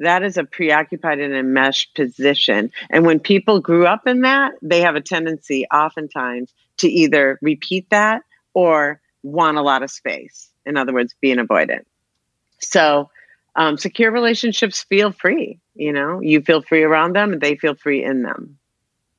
That 0.00 0.22
is 0.22 0.38
a 0.38 0.44
preoccupied 0.44 1.20
and 1.20 1.34
enmeshed 1.34 1.94
position. 1.94 2.72
And 2.90 3.04
when 3.04 3.20
people 3.20 3.60
grew 3.60 3.86
up 3.86 4.06
in 4.06 4.22
that, 4.22 4.52
they 4.62 4.80
have 4.80 4.96
a 4.96 5.00
tendency 5.00 5.66
oftentimes 5.66 6.52
to 6.78 6.88
either 6.88 7.38
repeat 7.42 7.88
that 7.90 8.22
or 8.54 9.00
want 9.22 9.58
a 9.58 9.62
lot 9.62 9.82
of 9.82 9.90
space. 9.90 10.50
In 10.64 10.78
other 10.78 10.94
words, 10.94 11.14
being 11.20 11.36
avoidant. 11.36 11.84
So, 12.60 13.10
um, 13.56 13.76
secure 13.76 14.10
relationships 14.10 14.82
feel 14.82 15.12
free. 15.12 15.58
You 15.74 15.92
know, 15.92 16.20
you 16.20 16.40
feel 16.40 16.62
free 16.62 16.82
around 16.82 17.14
them 17.14 17.32
and 17.32 17.40
they 17.40 17.56
feel 17.56 17.74
free 17.74 18.02
in 18.02 18.22
them. 18.22 18.58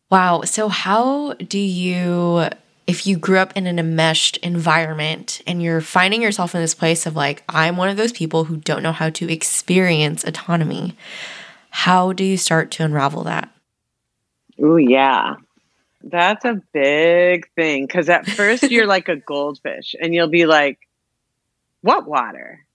Wow. 0.09 0.41
So, 0.41 0.67
how 0.67 1.33
do 1.33 1.59
you, 1.59 2.47
if 2.91 3.07
you 3.07 3.15
grew 3.15 3.37
up 3.37 3.55
in 3.55 3.67
an 3.67 3.79
enmeshed 3.79 4.35
environment 4.43 5.41
and 5.47 5.63
you're 5.63 5.79
finding 5.79 6.21
yourself 6.21 6.53
in 6.53 6.59
this 6.59 6.75
place 6.75 7.05
of 7.05 7.15
like, 7.15 7.41
I'm 7.47 7.77
one 7.77 7.87
of 7.87 7.95
those 7.95 8.11
people 8.11 8.43
who 8.43 8.57
don't 8.57 8.83
know 8.83 8.91
how 8.91 9.09
to 9.11 9.31
experience 9.31 10.25
autonomy, 10.25 10.97
how 11.69 12.11
do 12.11 12.25
you 12.25 12.35
start 12.35 12.69
to 12.71 12.83
unravel 12.83 13.23
that? 13.23 13.49
Oh, 14.61 14.75
yeah. 14.75 15.35
That's 16.03 16.43
a 16.43 16.61
big 16.73 17.49
thing 17.55 17.85
because 17.85 18.09
at 18.09 18.27
first 18.27 18.63
you're 18.63 18.87
like 18.87 19.07
a 19.07 19.15
goldfish 19.15 19.95
and 19.97 20.13
you'll 20.13 20.27
be 20.27 20.45
like, 20.45 20.77
what 21.79 22.05
water? 22.05 22.65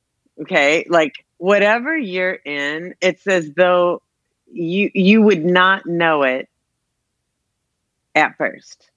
Okay. 0.41 0.87
Like 0.89 1.27
whatever 1.37 1.95
you're 1.95 2.39
in, 2.47 2.95
it's 3.03 3.27
as 3.27 3.51
though 3.53 4.01
you 4.51 4.91
you 4.95 5.21
would 5.21 5.45
not 5.45 5.85
know 5.85 6.23
it 6.23 6.49
at 8.15 8.39
first. 8.39 8.89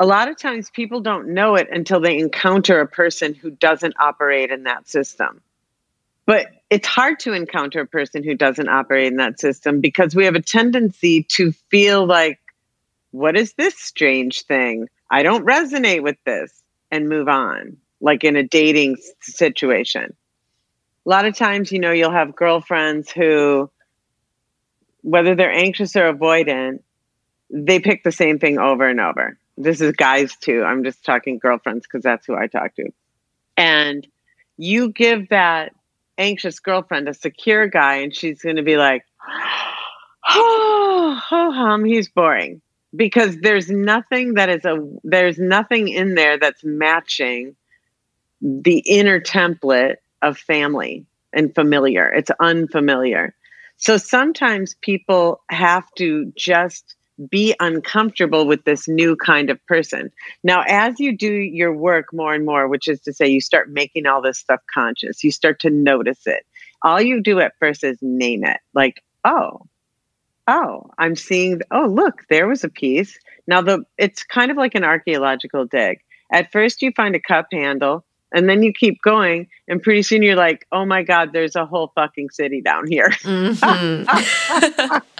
A 0.00 0.06
lot 0.06 0.28
of 0.28 0.36
times 0.36 0.70
people 0.70 1.00
don't 1.00 1.28
know 1.28 1.54
it 1.54 1.68
until 1.70 2.00
they 2.00 2.18
encounter 2.18 2.80
a 2.80 2.88
person 2.88 3.34
who 3.34 3.50
doesn't 3.50 3.94
operate 4.00 4.50
in 4.50 4.64
that 4.64 4.88
system. 4.88 5.40
But 6.26 6.48
it's 6.70 6.88
hard 6.88 7.20
to 7.20 7.32
encounter 7.32 7.80
a 7.80 7.86
person 7.86 8.24
who 8.24 8.34
doesn't 8.34 8.68
operate 8.68 9.06
in 9.06 9.16
that 9.18 9.38
system 9.38 9.80
because 9.80 10.16
we 10.16 10.24
have 10.24 10.34
a 10.34 10.42
tendency 10.42 11.22
to 11.24 11.52
feel 11.70 12.04
like, 12.04 12.40
what 13.12 13.36
is 13.36 13.52
this 13.54 13.76
strange 13.76 14.42
thing? 14.42 14.88
I 15.08 15.22
don't 15.22 15.46
resonate 15.46 16.02
with 16.02 16.16
this 16.24 16.52
and 16.90 17.08
move 17.08 17.28
on, 17.28 17.76
like 18.00 18.24
in 18.24 18.34
a 18.34 18.42
dating 18.42 18.96
situation 19.20 20.16
a 21.06 21.08
lot 21.08 21.24
of 21.24 21.36
times, 21.36 21.72
you 21.72 21.78
know, 21.78 21.92
you'll 21.92 22.10
have 22.10 22.36
girlfriends 22.36 23.10
who, 23.10 23.70
whether 25.02 25.34
they're 25.34 25.52
anxious 25.52 25.96
or 25.96 26.12
avoidant, 26.12 26.82
they 27.50 27.80
pick 27.80 28.04
the 28.04 28.12
same 28.12 28.38
thing 28.38 28.58
over 28.58 28.86
and 28.86 29.00
over. 29.00 29.38
This 29.62 29.80
is 29.80 29.92
guys 29.92 30.36
too. 30.36 30.62
I'm 30.62 30.84
just 30.84 31.04
talking 31.04 31.38
girlfriends 31.38 31.86
because 31.86 32.02
that's 32.02 32.26
who 32.26 32.34
I 32.34 32.46
talk 32.46 32.74
to. 32.76 32.90
And 33.56 34.06
you 34.56 34.90
give 34.90 35.28
that 35.28 35.72
anxious 36.18 36.60
girlfriend 36.60 37.08
a 37.08 37.14
secure 37.14 37.66
guy, 37.66 37.96
and 37.96 38.14
she's 38.14 38.42
going 38.42 38.56
to 38.56 38.62
be 38.62 38.76
like, 38.76 39.04
oh, 40.28 41.20
ho 41.22 41.50
hum, 41.50 41.84
he's 41.84 42.08
boring. 42.08 42.60
Because 42.94 43.36
there's 43.40 43.70
nothing 43.70 44.34
that 44.34 44.48
is 44.48 44.64
a, 44.64 44.76
there's 45.04 45.38
nothing 45.38 45.88
in 45.88 46.14
there 46.14 46.38
that's 46.38 46.64
matching 46.64 47.54
the 48.40 48.78
inner 48.78 49.20
template 49.20 49.96
of 50.22 50.36
family 50.36 51.06
and 51.32 51.54
familiar. 51.54 52.10
It's 52.10 52.30
unfamiliar. 52.40 53.34
So 53.76 53.96
sometimes 53.96 54.74
people 54.82 55.42
have 55.48 55.86
to 55.96 56.32
just 56.36 56.96
be 57.28 57.54
uncomfortable 57.60 58.46
with 58.46 58.64
this 58.64 58.88
new 58.88 59.16
kind 59.16 59.50
of 59.50 59.64
person. 59.66 60.10
Now, 60.42 60.64
as 60.66 60.98
you 60.98 61.16
do 61.16 61.32
your 61.32 61.74
work 61.74 62.12
more 62.12 62.34
and 62.34 62.46
more, 62.46 62.68
which 62.68 62.88
is 62.88 63.00
to 63.00 63.12
say, 63.12 63.28
you 63.28 63.40
start 63.40 63.70
making 63.70 64.06
all 64.06 64.22
this 64.22 64.38
stuff 64.38 64.60
conscious, 64.72 65.22
you 65.22 65.30
start 65.30 65.60
to 65.60 65.70
notice 65.70 66.26
it. 66.26 66.46
All 66.82 67.00
you 67.00 67.20
do 67.20 67.40
at 67.40 67.52
first 67.58 67.84
is 67.84 67.98
name 68.00 68.44
it 68.44 68.60
like, 68.74 69.02
oh, 69.24 69.66
oh, 70.46 70.90
I'm 70.98 71.16
seeing, 71.16 71.60
oh, 71.70 71.86
look, 71.86 72.24
there 72.30 72.48
was 72.48 72.64
a 72.64 72.68
piece. 72.68 73.18
Now, 73.46 73.60
the 73.60 73.84
it's 73.98 74.24
kind 74.24 74.50
of 74.50 74.56
like 74.56 74.74
an 74.74 74.84
archaeological 74.84 75.66
dig. 75.66 76.00
At 76.32 76.52
first, 76.52 76.82
you 76.82 76.92
find 76.92 77.14
a 77.14 77.20
cup 77.20 77.46
handle, 77.52 78.04
and 78.32 78.48
then 78.48 78.62
you 78.62 78.72
keep 78.72 79.02
going, 79.02 79.48
and 79.68 79.82
pretty 79.82 80.02
soon 80.02 80.22
you're 80.22 80.36
like, 80.36 80.66
oh 80.72 80.84
my 80.84 81.02
God, 81.02 81.32
there's 81.32 81.56
a 81.56 81.66
whole 81.66 81.92
fucking 81.94 82.30
city 82.30 82.60
down 82.60 82.86
here. 82.86 83.10
Mm-hmm. 83.10 84.06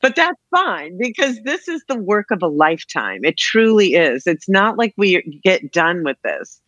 but 0.00 0.16
that's 0.16 0.40
fine 0.50 0.96
because 0.98 1.38
this 1.44 1.68
is 1.68 1.82
the 1.88 1.98
work 1.98 2.26
of 2.30 2.42
a 2.42 2.48
lifetime. 2.48 3.20
It 3.24 3.36
truly 3.36 3.94
is. 3.94 4.26
It's 4.26 4.48
not 4.48 4.78
like 4.78 4.94
we 4.96 5.40
get 5.44 5.72
done 5.72 6.02
with 6.04 6.16
this. 6.24 6.60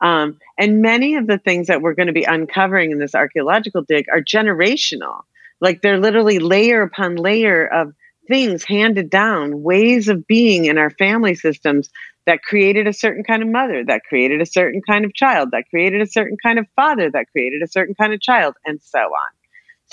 Um, 0.00 0.38
and 0.58 0.82
many 0.82 1.16
of 1.16 1.26
the 1.26 1.38
things 1.38 1.68
that 1.68 1.80
we're 1.80 1.94
going 1.94 2.08
to 2.08 2.12
be 2.12 2.24
uncovering 2.24 2.90
in 2.90 2.98
this 2.98 3.14
archaeological 3.14 3.82
dig 3.86 4.06
are 4.12 4.20
generational. 4.20 5.22
Like 5.60 5.80
they're 5.82 6.00
literally 6.00 6.40
layer 6.40 6.82
upon 6.82 7.16
layer 7.16 7.66
of 7.66 7.92
things 8.28 8.64
handed 8.64 9.10
down, 9.10 9.62
ways 9.62 10.08
of 10.08 10.26
being 10.26 10.64
in 10.64 10.78
our 10.78 10.90
family 10.90 11.34
systems 11.34 11.90
that 12.26 12.42
created 12.42 12.86
a 12.86 12.92
certain 12.92 13.22
kind 13.22 13.42
of 13.42 13.48
mother, 13.48 13.84
that 13.86 14.02
created 14.08 14.40
a 14.40 14.46
certain 14.46 14.80
kind 14.86 15.04
of 15.04 15.14
child, 15.14 15.50
that 15.52 15.64
created 15.70 16.00
a 16.00 16.06
certain 16.06 16.36
kind 16.42 16.58
of 16.58 16.66
father, 16.74 17.10
that 17.10 17.26
created 17.32 17.62
a 17.62 17.68
certain 17.68 17.94
kind 17.94 18.12
of 18.12 18.20
child, 18.20 18.54
and 18.64 18.80
so 18.82 18.98
on. 18.98 19.43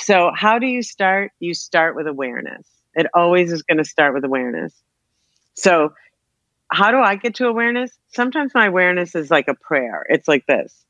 So, 0.01 0.31
how 0.35 0.57
do 0.57 0.65
you 0.65 0.81
start? 0.81 1.31
You 1.39 1.53
start 1.53 1.95
with 1.95 2.07
awareness. 2.07 2.67
It 2.95 3.07
always 3.13 3.51
is 3.51 3.61
going 3.61 3.77
to 3.77 3.85
start 3.85 4.13
with 4.13 4.23
awareness. 4.23 4.73
So, 5.53 5.93
how 6.71 6.91
do 6.91 6.97
I 6.97 7.15
get 7.15 7.35
to 7.35 7.47
awareness? 7.47 7.91
Sometimes 8.07 8.53
my 8.53 8.65
awareness 8.65 9.13
is 9.13 9.29
like 9.29 9.47
a 9.47 9.53
prayer. 9.53 10.05
It's 10.09 10.27
like 10.27 10.45
this 10.47 10.85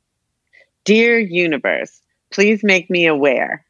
Dear 0.86 1.19
universe, 1.19 2.02
please 2.32 2.63
make 2.63 2.89
me 2.89 3.06
aware. 3.06 3.65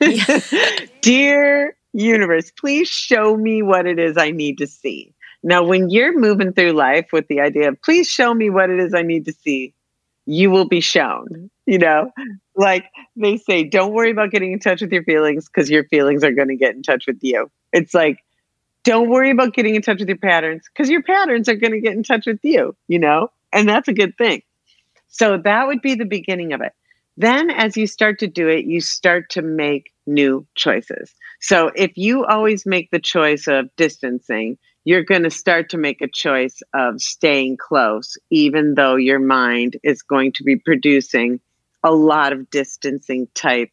Dear 1.02 1.76
universe, 1.92 2.52
please 2.58 2.88
show 2.88 3.36
me 3.36 3.62
what 3.62 3.86
it 3.86 3.98
is 3.98 4.16
I 4.16 4.30
need 4.30 4.58
to 4.58 4.66
see. 4.66 5.12
Now, 5.42 5.64
when 5.64 5.90
you're 5.90 6.18
moving 6.18 6.52
through 6.52 6.72
life 6.72 7.08
with 7.12 7.28
the 7.28 7.40
idea 7.40 7.68
of, 7.68 7.80
please 7.82 8.08
show 8.08 8.34
me 8.34 8.50
what 8.50 8.70
it 8.70 8.80
is 8.80 8.94
I 8.94 9.02
need 9.02 9.24
to 9.26 9.32
see, 9.32 9.74
you 10.26 10.50
will 10.50 10.66
be 10.66 10.80
shown. 10.80 11.50
You 11.66 11.78
know, 11.78 12.12
like 12.56 12.84
they 13.16 13.36
say, 13.36 13.64
don't 13.64 13.92
worry 13.92 14.10
about 14.10 14.30
getting 14.30 14.52
in 14.52 14.58
touch 14.58 14.80
with 14.80 14.92
your 14.92 15.04
feelings 15.04 15.46
because 15.48 15.70
your 15.70 15.84
feelings 15.84 16.24
are 16.24 16.32
going 16.32 16.48
to 16.48 16.56
get 16.56 16.74
in 16.74 16.82
touch 16.82 17.04
with 17.06 17.18
you. 17.22 17.50
It's 17.72 17.94
like, 17.94 18.18
don't 18.84 19.08
worry 19.08 19.30
about 19.30 19.52
getting 19.52 19.74
in 19.74 19.82
touch 19.82 19.98
with 20.00 20.08
your 20.08 20.16
patterns 20.16 20.62
because 20.72 20.88
your 20.88 21.02
patterns 21.02 21.48
are 21.48 21.54
going 21.54 21.72
to 21.72 21.80
get 21.80 21.92
in 21.92 22.02
touch 22.02 22.26
with 22.26 22.40
you, 22.42 22.74
you 22.88 22.98
know, 22.98 23.30
and 23.52 23.68
that's 23.68 23.88
a 23.88 23.92
good 23.92 24.16
thing. 24.16 24.42
So 25.08 25.38
that 25.38 25.66
would 25.66 25.82
be 25.82 25.94
the 25.94 26.04
beginning 26.04 26.52
of 26.52 26.60
it. 26.60 26.72
Then, 27.16 27.50
as 27.50 27.76
you 27.76 27.86
start 27.86 28.18
to 28.18 28.26
do 28.26 28.48
it, 28.48 28.66
you 28.66 28.80
start 28.80 29.30
to 29.30 29.42
make 29.42 29.92
new 30.06 30.46
choices. 30.54 31.14
So, 31.40 31.70
if 31.74 31.96
you 31.96 32.26
always 32.26 32.66
make 32.66 32.90
the 32.90 32.98
choice 32.98 33.46
of 33.46 33.74
distancing, 33.76 34.58
you're 34.84 35.02
going 35.02 35.22
to 35.22 35.30
start 35.30 35.70
to 35.70 35.78
make 35.78 36.02
a 36.02 36.08
choice 36.08 36.60
of 36.74 37.00
staying 37.00 37.56
close, 37.56 38.18
even 38.30 38.74
though 38.74 38.96
your 38.96 39.18
mind 39.18 39.76
is 39.82 40.02
going 40.02 40.32
to 40.32 40.44
be 40.44 40.56
producing 40.56 41.40
a 41.82 41.92
lot 41.92 42.32
of 42.32 42.50
distancing 42.50 43.28
type 43.34 43.70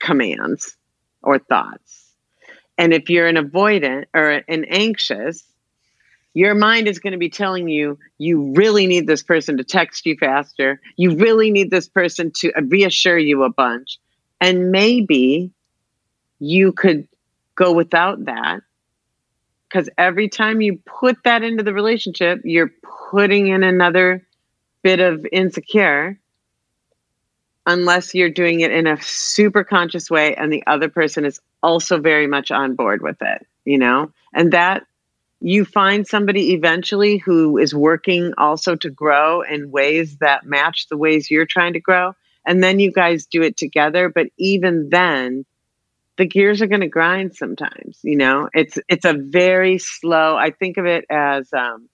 commands 0.00 0.76
or 1.22 1.38
thoughts. 1.38 2.12
And 2.76 2.92
if 2.92 3.08
you're 3.08 3.28
an 3.28 3.36
avoidant 3.36 4.06
or 4.14 4.42
an 4.48 4.64
anxious, 4.64 5.44
your 6.34 6.54
mind 6.54 6.88
is 6.88 6.98
going 6.98 7.12
to 7.12 7.18
be 7.18 7.30
telling 7.30 7.68
you 7.68 7.98
you 8.18 8.52
really 8.56 8.86
need 8.86 9.06
this 9.06 9.22
person 9.22 9.56
to 9.58 9.64
text 9.64 10.04
you 10.04 10.16
faster. 10.16 10.80
You 10.96 11.16
really 11.16 11.50
need 11.50 11.70
this 11.70 11.88
person 11.88 12.32
to 12.36 12.52
reassure 12.68 13.18
you 13.18 13.44
a 13.44 13.50
bunch. 13.50 13.98
And 14.40 14.72
maybe 14.72 15.52
you 16.40 16.72
could 16.72 17.06
go 17.54 17.72
without 17.72 18.24
that 18.24 18.60
because 19.68 19.88
every 19.96 20.28
time 20.28 20.60
you 20.60 20.80
put 20.84 21.22
that 21.24 21.42
into 21.42 21.62
the 21.62 21.72
relationship, 21.72 22.40
you're 22.44 22.72
putting 23.10 23.48
in 23.48 23.62
another 23.62 24.26
bit 24.82 25.00
of 25.00 25.26
insecure 25.30 26.18
unless 27.66 28.14
you're 28.14 28.30
doing 28.30 28.60
it 28.60 28.70
in 28.70 28.86
a 28.86 29.00
super 29.02 29.64
conscious 29.64 30.10
way 30.10 30.34
and 30.34 30.52
the 30.52 30.64
other 30.66 30.88
person 30.88 31.24
is 31.24 31.40
also 31.62 31.98
very 31.98 32.26
much 32.26 32.50
on 32.50 32.74
board 32.74 33.02
with 33.02 33.16
it, 33.22 33.46
you 33.64 33.78
know? 33.78 34.12
And 34.34 34.52
that 34.52 34.86
you 35.40 35.64
find 35.64 36.06
somebody 36.06 36.52
eventually 36.52 37.18
who 37.18 37.58
is 37.58 37.74
working 37.74 38.32
also 38.38 38.76
to 38.76 38.90
grow 38.90 39.42
in 39.42 39.70
ways 39.70 40.18
that 40.18 40.44
match 40.44 40.88
the 40.88 40.96
ways 40.96 41.30
you're 41.30 41.46
trying 41.46 41.74
to 41.74 41.80
grow. 41.80 42.14
And 42.46 42.62
then 42.62 42.78
you 42.78 42.92
guys 42.92 43.26
do 43.26 43.42
it 43.42 43.56
together. 43.56 44.08
But 44.08 44.28
even 44.36 44.90
then, 44.90 45.44
the 46.16 46.26
gears 46.26 46.62
are 46.62 46.66
going 46.66 46.80
to 46.80 46.88
grind 46.88 47.34
sometimes 47.34 47.98
you 48.02 48.16
know 48.16 48.48
it's 48.52 48.78
it's 48.88 49.04
a 49.04 49.14
very 49.14 49.78
slow 49.78 50.36
i 50.36 50.50
think 50.50 50.76
of 50.76 50.86
it 50.86 51.04
as 51.10 51.52
um, 51.52 51.88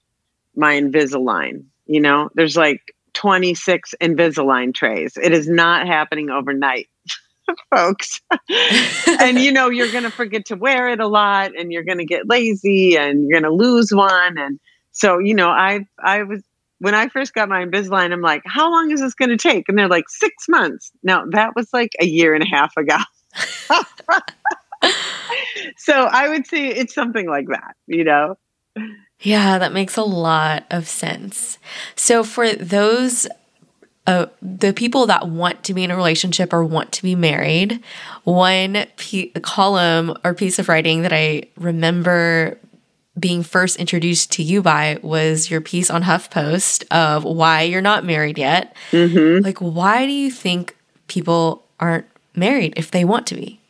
my 0.55 0.75
invisalign 0.81 1.65
you 1.87 2.01
know 2.01 2.31
there's 2.35 2.57
like 2.57 2.95
26 3.15 3.95
invisalign 4.01 4.75
trays 4.75 5.13
it 5.23 5.33
is 5.33 5.49
not 5.49 5.87
happening 5.87 6.31
overnight 6.31 6.89
folks. 7.75 8.21
and 9.21 9.39
you 9.39 9.53
know, 9.53 9.69
you're 9.69 9.91
going 9.91 10.05
to 10.05 10.11
forget 10.11 10.47
to 10.47 10.57
wear 10.57 10.89
it 10.89 11.01
a 11.01 11.07
lot 11.07 11.53
and 11.57 11.73
you're 11.73 11.85
going 11.85 11.99
to 11.99 12.05
get 12.05 12.29
lazy 12.29 12.97
and 12.97 13.29
you're 13.29 13.41
going 13.41 13.51
to 13.51 13.57
lose 13.57 13.93
one. 13.93 14.39
And 14.39 14.59
so, 14.93 15.19
you 15.19 15.35
know, 15.35 15.49
I, 15.49 15.81
I 16.03 16.23
was, 16.23 16.43
when 16.79 16.95
I 16.95 17.09
first 17.09 17.35
got 17.35 17.49
my 17.49 17.65
Invisalign, 17.65 18.13
I'm 18.13 18.23
like, 18.23 18.43
how 18.47 18.71
long 18.71 18.91
is 18.91 19.01
this 19.01 19.15
going 19.15 19.31
to 19.31 19.37
take? 19.37 19.69
And 19.69 19.79
they're 19.79 19.89
like, 19.89 20.09
six 20.09 20.47
months. 20.49 20.91
Now, 21.03 21.25
that 21.33 21.55
was 21.55 21.69
like 21.73 21.91
a 22.01 22.07
year 22.07 22.35
and 22.35 22.43
a 22.43 22.47
half 22.47 22.73
ago. 22.77 22.97
so 25.77 25.93
I 25.93 26.29
would 26.29 26.47
say 26.47 26.69
it's 26.69 26.95
something 26.95 27.29
like 27.29 27.49
that, 27.49 27.75
you 27.87 28.05
know? 28.05 28.37
Yeah, 29.21 29.59
that 29.59 29.73
makes 29.73 29.97
a 29.97 30.03
lot 30.03 30.65
of 30.71 30.89
sense. 30.89 31.59
So, 31.95 32.25
for 32.25 32.53
those 32.53 33.29
uh, 34.07 34.27
the 34.41 34.73
people 34.73 35.07
that 35.07 35.29
want 35.29 35.63
to 35.65 35.75
be 35.75 35.85
in 35.85 35.91
a 35.91 35.97
relationship 35.97 36.53
or 36.53 36.65
want 36.65 36.91
to 36.93 37.03
be 37.03 37.15
married, 37.15 37.83
one 38.25 38.87
p- 38.97 39.29
column 39.43 40.15
or 40.25 40.35
piece 40.35 40.59
of 40.59 40.69
writing 40.69 41.03
that 41.03 41.13
I 41.13 41.45
remember 41.57 42.59
being 43.19 43.43
first 43.43 43.77
introduced 43.77 44.33
to 44.33 44.43
you 44.43 44.63
by 44.63 44.99
was 45.03 45.51
your 45.51 45.61
piece 45.61 45.91
on 45.91 46.03
HuffPost 46.03 46.85
of 46.91 47.25
why 47.25 47.63
you're 47.63 47.83
not 47.83 48.05
married 48.05 48.39
yet. 48.39 48.75
Mm-hmm. 48.93 49.45
Like, 49.45 49.59
why 49.59 50.07
do 50.07 50.13
you 50.13 50.31
think 50.31 50.77
people 51.07 51.67
aren't 51.79 52.07
married 52.35 52.75
if 52.77 52.91
they 52.91 53.05
want 53.05 53.27
to 53.29 53.35
be? 53.35 53.61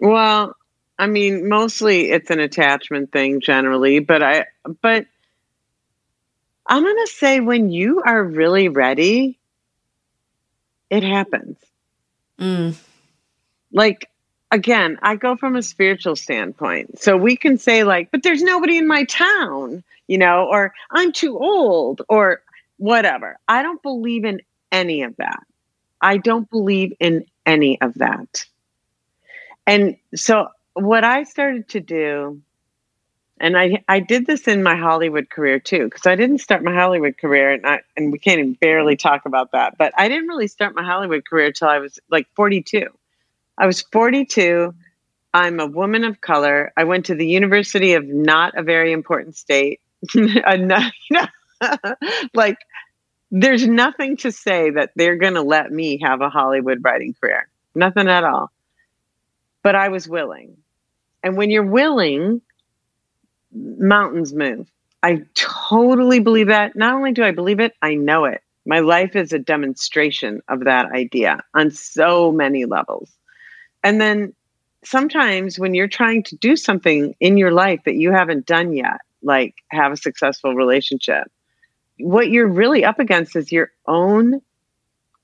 Well, 0.00 0.54
I 0.98 1.06
mean, 1.06 1.48
mostly 1.48 2.10
it's 2.10 2.30
an 2.30 2.40
attachment 2.40 3.12
thing 3.12 3.40
generally, 3.40 3.98
but 3.98 4.22
I, 4.22 4.46
but 4.80 5.06
I'm 6.66 6.82
going 6.82 7.06
to 7.06 7.12
say 7.12 7.40
when 7.40 7.70
you 7.70 8.02
are 8.04 8.22
really 8.22 8.68
ready, 8.68 9.38
it 10.90 11.02
happens. 11.02 11.58
Mm. 12.40 12.76
Like, 13.72 14.08
again, 14.50 14.98
I 15.02 15.16
go 15.16 15.36
from 15.36 15.56
a 15.56 15.62
spiritual 15.62 16.16
standpoint. 16.16 17.00
So 17.00 17.16
we 17.16 17.36
can 17.36 17.58
say, 17.58 17.84
like, 17.84 18.10
but 18.10 18.22
there's 18.22 18.42
nobody 18.42 18.78
in 18.78 18.88
my 18.88 19.04
town, 19.04 19.84
you 20.06 20.18
know, 20.18 20.48
or 20.50 20.72
I'm 20.90 21.12
too 21.12 21.38
old, 21.38 22.02
or 22.08 22.42
whatever. 22.78 23.38
I 23.48 23.62
don't 23.62 23.82
believe 23.82 24.24
in 24.24 24.40
any 24.72 25.02
of 25.02 25.16
that. 25.16 25.42
I 26.00 26.16
don't 26.16 26.48
believe 26.50 26.92
in 27.00 27.26
any 27.44 27.80
of 27.80 27.94
that. 27.94 28.44
And 29.66 29.96
so, 30.14 30.48
what 30.76 31.04
I 31.04 31.22
started 31.24 31.68
to 31.70 31.80
do 31.80 32.40
and 33.38 33.56
I 33.56 33.82
I 33.88 34.00
did 34.00 34.26
this 34.26 34.46
in 34.46 34.62
my 34.62 34.76
Hollywood 34.76 35.30
career 35.30 35.58
too 35.58 35.84
because 35.84 36.06
I 36.06 36.16
didn't 36.16 36.38
start 36.38 36.62
my 36.62 36.74
Hollywood 36.74 37.16
career 37.18 37.52
and 37.52 37.66
I 37.66 37.80
and 37.96 38.12
we 38.12 38.18
can't 38.18 38.38
even 38.38 38.52
barely 38.54 38.96
talk 38.96 39.26
about 39.26 39.52
that 39.52 39.78
but 39.78 39.92
I 39.96 40.08
didn't 40.08 40.28
really 40.28 40.48
start 40.48 40.74
my 40.74 40.84
Hollywood 40.84 41.24
career 41.24 41.50
till 41.52 41.68
I 41.68 41.78
was 41.78 41.98
like 42.10 42.28
42 42.34 42.86
I 43.58 43.66
was 43.66 43.80
42 43.80 44.74
I'm 45.34 45.60
a 45.60 45.66
woman 45.66 46.04
of 46.04 46.22
color. 46.22 46.72
I 46.78 46.84
went 46.84 47.04
to 47.06 47.14
the 47.14 47.26
University 47.26 47.92
of 47.92 48.06
not 48.06 48.56
a 48.56 48.62
very 48.62 48.90
important 48.92 49.36
state. 49.36 49.80
Like 52.34 52.58
there's 53.30 53.66
nothing 53.66 54.16
to 54.18 54.32
say 54.32 54.70
that 54.70 54.92
they're 54.96 55.16
going 55.16 55.34
to 55.34 55.42
let 55.42 55.70
me 55.70 55.98
have 56.02 56.20
a 56.20 56.30
Hollywood 56.30 56.78
writing 56.82 57.14
career. 57.20 57.48
Nothing 57.74 58.08
at 58.08 58.24
all. 58.24 58.50
But 59.62 59.74
I 59.74 59.88
was 59.88 60.08
willing 60.08 60.56
and 61.26 61.36
when 61.36 61.50
you're 61.50 61.66
willing 61.66 62.40
mountains 63.52 64.32
move. 64.32 64.68
I 65.02 65.22
totally 65.34 66.20
believe 66.20 66.48
that. 66.48 66.76
Not 66.76 66.94
only 66.94 67.12
do 67.12 67.24
I 67.24 67.32
believe 67.32 67.60
it, 67.60 67.74
I 67.82 67.94
know 67.94 68.24
it. 68.24 68.42
My 68.64 68.80
life 68.80 69.16
is 69.16 69.32
a 69.32 69.38
demonstration 69.38 70.40
of 70.48 70.64
that 70.64 70.86
idea 70.92 71.40
on 71.54 71.70
so 71.70 72.32
many 72.32 72.64
levels. 72.64 73.10
And 73.82 74.00
then 74.00 74.34
sometimes 74.84 75.58
when 75.58 75.74
you're 75.74 75.88
trying 75.88 76.22
to 76.24 76.36
do 76.36 76.56
something 76.56 77.14
in 77.20 77.36
your 77.36 77.52
life 77.52 77.80
that 77.84 77.94
you 77.94 78.12
haven't 78.12 78.46
done 78.46 78.72
yet, 78.72 79.00
like 79.22 79.54
have 79.68 79.92
a 79.92 79.96
successful 79.96 80.54
relationship, 80.54 81.30
what 81.98 82.28
you're 82.28 82.48
really 82.48 82.84
up 82.84 82.98
against 82.98 83.36
is 83.36 83.52
your 83.52 83.70
own 83.86 84.40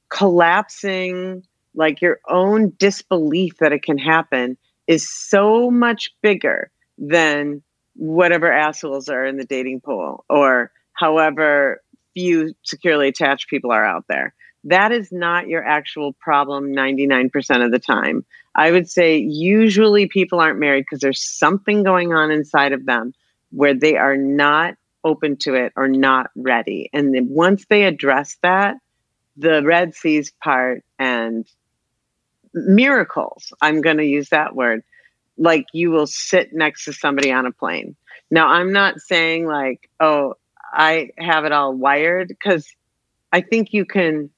collapsing, 0.08 1.44
like 1.74 2.00
your 2.00 2.20
own 2.28 2.72
disbelief 2.76 3.58
that 3.58 3.72
it 3.72 3.82
can 3.82 3.98
happen 3.98 4.56
is 4.86 5.08
so 5.08 5.70
much 5.70 6.10
bigger 6.22 6.70
than 6.98 7.62
whatever 7.94 8.52
assholes 8.52 9.08
are 9.08 9.24
in 9.24 9.36
the 9.36 9.44
dating 9.44 9.80
pool 9.80 10.24
or 10.28 10.70
however 10.94 11.82
few 12.14 12.54
securely 12.62 13.08
attached 13.08 13.48
people 13.48 13.70
are 13.70 13.84
out 13.84 14.04
there. 14.08 14.34
That 14.64 14.92
is 14.92 15.10
not 15.10 15.48
your 15.48 15.64
actual 15.64 16.12
problem 16.14 16.72
99% 16.72 17.64
of 17.64 17.72
the 17.72 17.78
time. 17.78 18.24
I 18.54 18.70
would 18.70 18.88
say 18.88 19.18
usually 19.18 20.06
people 20.06 20.40
aren't 20.40 20.60
married 20.60 20.82
because 20.82 21.00
there's 21.00 21.22
something 21.22 21.82
going 21.82 22.12
on 22.12 22.30
inside 22.30 22.72
of 22.72 22.86
them 22.86 23.12
where 23.50 23.74
they 23.74 23.96
are 23.96 24.16
not 24.16 24.74
open 25.04 25.36
to 25.36 25.54
it 25.54 25.72
or 25.76 25.88
not 25.88 26.30
ready. 26.36 26.88
And 26.92 27.14
then 27.14 27.28
once 27.28 27.64
they 27.68 27.84
address 27.84 28.36
that, 28.42 28.76
the 29.36 29.62
Red 29.62 29.94
Seas 29.94 30.30
part 30.42 30.84
and 30.98 31.46
miracles, 32.54 33.52
I'm 33.60 33.80
going 33.80 33.98
to 33.98 34.04
use 34.04 34.30
that 34.30 34.54
word, 34.54 34.82
like 35.38 35.66
you 35.72 35.90
will 35.90 36.06
sit 36.06 36.52
next 36.52 36.84
to 36.84 36.92
somebody 36.92 37.32
on 37.32 37.46
a 37.46 37.52
plane. 37.52 37.96
Now, 38.30 38.48
I'm 38.48 38.72
not 38.72 39.00
saying 39.00 39.46
like, 39.46 39.90
oh, 40.00 40.34
I 40.72 41.10
have 41.18 41.44
it 41.44 41.52
all 41.52 41.74
wired 41.74 42.28
because 42.28 42.66
I 43.32 43.40
think 43.40 43.72
you 43.72 43.84
can 43.84 44.30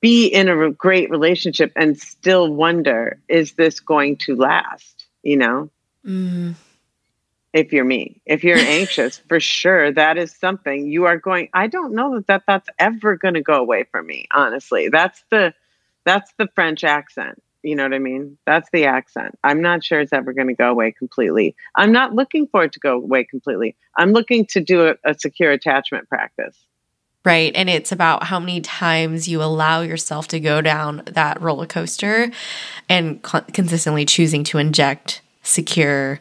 be 0.00 0.26
in 0.26 0.48
a 0.48 0.70
great 0.70 1.10
relationship 1.10 1.72
and 1.76 1.98
still 1.98 2.52
wonder, 2.52 3.20
is 3.28 3.54
this 3.54 3.80
going 3.80 4.16
to 4.16 4.36
last? 4.36 5.06
You 5.22 5.36
know? 5.36 5.70
Mm. 6.06 6.54
If 7.52 7.72
you're 7.72 7.84
me, 7.84 8.20
if 8.24 8.44
you're 8.44 8.58
anxious, 8.58 9.18
for 9.28 9.38
sure, 9.38 9.92
that 9.92 10.18
is 10.18 10.34
something 10.34 10.86
you 10.86 11.04
are 11.04 11.18
going. 11.18 11.48
I 11.52 11.66
don't 11.66 11.94
know 11.94 12.14
that, 12.14 12.26
that 12.28 12.44
that's 12.46 12.68
ever 12.78 13.16
going 13.16 13.34
to 13.34 13.42
go 13.42 13.54
away 13.54 13.84
from 13.84 14.06
me. 14.06 14.26
Honestly, 14.32 14.88
that's 14.88 15.22
the 15.30 15.52
that's 16.04 16.32
the 16.38 16.48
French 16.54 16.84
accent. 16.84 17.42
You 17.62 17.76
know 17.76 17.84
what 17.84 17.94
I 17.94 18.00
mean? 18.00 18.38
That's 18.44 18.68
the 18.72 18.86
accent. 18.86 19.38
I'm 19.44 19.62
not 19.62 19.84
sure 19.84 20.00
it's 20.00 20.12
ever 20.12 20.32
going 20.32 20.48
to 20.48 20.54
go 20.54 20.68
away 20.68 20.90
completely. 20.90 21.54
I'm 21.76 21.92
not 21.92 22.12
looking 22.12 22.48
for 22.48 22.64
it 22.64 22.72
to 22.72 22.80
go 22.80 22.96
away 22.96 23.24
completely. 23.24 23.76
I'm 23.96 24.12
looking 24.12 24.46
to 24.46 24.60
do 24.60 24.88
a, 24.88 24.94
a 25.04 25.14
secure 25.14 25.52
attachment 25.52 26.08
practice. 26.08 26.56
Right. 27.24 27.52
And 27.54 27.70
it's 27.70 27.92
about 27.92 28.24
how 28.24 28.40
many 28.40 28.60
times 28.60 29.28
you 29.28 29.42
allow 29.42 29.82
yourself 29.82 30.26
to 30.28 30.40
go 30.40 30.60
down 30.60 31.02
that 31.06 31.40
roller 31.40 31.66
coaster 31.66 32.32
and 32.88 33.22
co- 33.22 33.42
consistently 33.52 34.04
choosing 34.04 34.42
to 34.44 34.58
inject 34.58 35.22
secure 35.44 36.20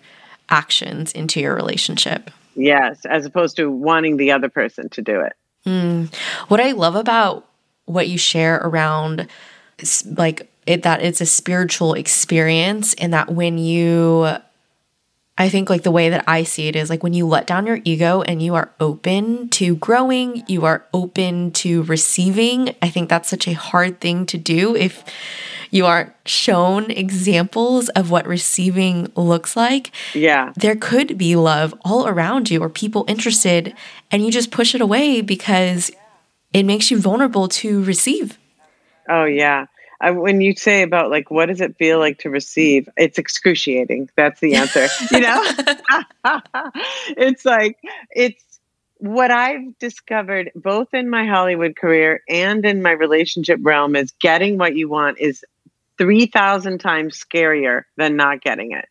actions 0.50 1.12
into 1.12 1.40
your 1.40 1.56
relationship. 1.56 2.30
Yes, 2.56 3.04
as 3.06 3.26
opposed 3.26 3.56
to 3.56 3.72
wanting 3.72 4.18
the 4.18 4.32
other 4.32 4.50
person 4.50 4.90
to 4.90 5.02
do 5.02 5.22
it. 5.22 5.34
Mm. 5.66 6.14
What 6.50 6.60
I 6.60 6.74
love 6.74 6.96
about 6.96 7.48
what 7.86 8.08
you 8.08 8.18
share 8.18 8.58
around 8.58 9.28
like 10.06 10.52
it 10.66 10.84
that 10.84 11.02
it's 11.02 11.22
a 11.22 11.26
spiritual 11.26 11.94
experience 11.94 12.94
and 12.96 13.14
that 13.14 13.32
when 13.32 13.58
you 13.58 14.38
I 15.38 15.50
think 15.50 15.70
like 15.70 15.82
the 15.82 15.92
way 15.92 16.10
that 16.10 16.24
I 16.28 16.44
see 16.44 16.68
it 16.68 16.76
is 16.76 16.90
like 16.90 17.02
when 17.02 17.14
you 17.14 17.26
let 17.26 17.48
down 17.48 17.66
your 17.66 17.80
ego 17.84 18.22
and 18.22 18.44
you 18.44 18.54
are 18.54 18.72
open 18.80 19.50
to 19.50 19.76
growing, 19.76 20.44
you 20.48 20.66
are 20.66 20.86
open 20.94 21.52
to 21.54 21.82
receiving. 21.84 22.76
I 22.82 22.90
think 22.90 23.10
that's 23.10 23.30
such 23.30 23.48
a 23.48 23.54
hard 23.54 24.00
thing 24.00 24.28
to 24.28 24.38
do 24.38 24.76
if 24.76 25.04
you 25.72 25.86
aren't 25.86 26.14
shown 26.26 26.92
examples 26.92 27.90
of 27.90 28.12
what 28.12 28.28
receiving 28.28 29.12
looks 29.16 29.56
like. 29.56 29.92
Yeah. 30.14 30.54
There 30.58 30.76
could 30.76 31.18
be 31.18 31.36
love 31.36 31.74
all 31.84 32.08
around 32.08 32.52
you 32.52 32.62
or 32.62 32.70
people 32.70 33.06
interested 33.08 33.74
and 34.12 34.24
you 34.24 34.32
just 34.32 34.52
push 34.52 34.76
it 34.76 34.82
away 34.82 35.22
because 35.22 35.90
it 36.54 36.64
makes 36.64 36.92
you 36.92 37.00
vulnerable 37.00 37.48
to 37.48 37.84
receive. 37.84 38.38
Oh 39.10 39.26
yeah. 39.26 39.66
I, 40.02 40.12
when 40.12 40.42
you 40.42 40.56
say 40.56 40.82
about 40.82 41.12
like 41.12 41.30
what 41.32 41.48
does 41.48 41.62
it 41.62 41.78
feel 41.78 42.00
like 42.00 42.20
to 42.20 42.30
receive 42.30 42.90
it's 42.98 43.18
excruciating. 43.18 44.10
That's 44.16 44.40
the 44.40 44.56
answer 44.56 44.88
you 45.12 45.22
know? 45.22 45.44
It's 47.18 47.46
like 47.46 47.78
it's 48.12 48.44
what 48.98 49.32
i've 49.32 49.78
discovered 49.80 50.52
both 50.54 50.94
in 50.94 51.10
my 51.10 51.26
hollywood 51.26 51.76
career 51.76 52.22
and 52.30 52.64
in 52.64 52.84
my 52.84 52.92
relationship 52.92 53.60
realm 53.64 53.96
is 53.96 54.12
getting 54.22 54.60
what 54.60 54.76
you 54.76 54.88
want 54.88 55.18
is 55.18 55.44
3000 56.02 56.80
times 56.80 57.24
scarier 57.24 57.84
than 57.96 58.16
not 58.16 58.42
getting 58.42 58.72
it. 58.72 58.86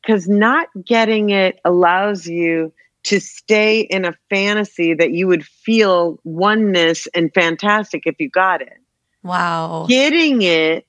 Because 0.00 0.28
not 0.28 0.66
getting 0.84 1.30
it 1.30 1.60
allows 1.64 2.26
you 2.26 2.72
to 3.04 3.20
stay 3.20 3.82
in 3.82 4.04
a 4.04 4.16
fantasy 4.28 4.94
that 4.94 5.12
you 5.12 5.28
would 5.28 5.46
feel 5.46 6.18
oneness 6.24 7.06
and 7.14 7.32
fantastic 7.32 8.02
if 8.04 8.16
you 8.18 8.28
got 8.28 8.62
it 8.62 8.81
Wow. 9.22 9.86
Getting 9.88 10.42
it, 10.42 10.86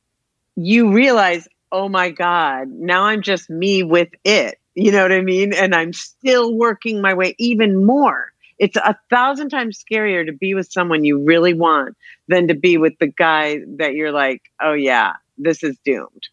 you 0.55 0.93
realize, 0.93 1.47
oh 1.71 1.89
my 1.89 2.09
God, 2.09 2.69
now 2.69 3.03
I'm 3.03 3.21
just 3.21 3.49
me 3.49 3.83
with 3.83 4.09
it. 4.23 4.59
You 4.75 4.91
know 4.91 5.03
what 5.03 5.11
I 5.11 5.21
mean? 5.21 5.53
And 5.53 5.75
I'm 5.75 5.93
still 5.93 6.53
working 6.55 7.01
my 7.01 7.13
way 7.13 7.35
even 7.37 7.85
more. 7.85 8.31
It's 8.57 8.77
a 8.77 8.97
thousand 9.09 9.49
times 9.49 9.83
scarier 9.83 10.25
to 10.25 10.31
be 10.31 10.53
with 10.53 10.71
someone 10.71 11.03
you 11.03 11.23
really 11.23 11.53
want 11.53 11.95
than 12.27 12.47
to 12.47 12.53
be 12.53 12.77
with 12.77 12.97
the 12.99 13.07
guy 13.07 13.59
that 13.77 13.93
you're 13.93 14.11
like, 14.11 14.41
oh 14.61 14.73
yeah, 14.73 15.13
this 15.37 15.63
is 15.63 15.77
doomed. 15.83 16.27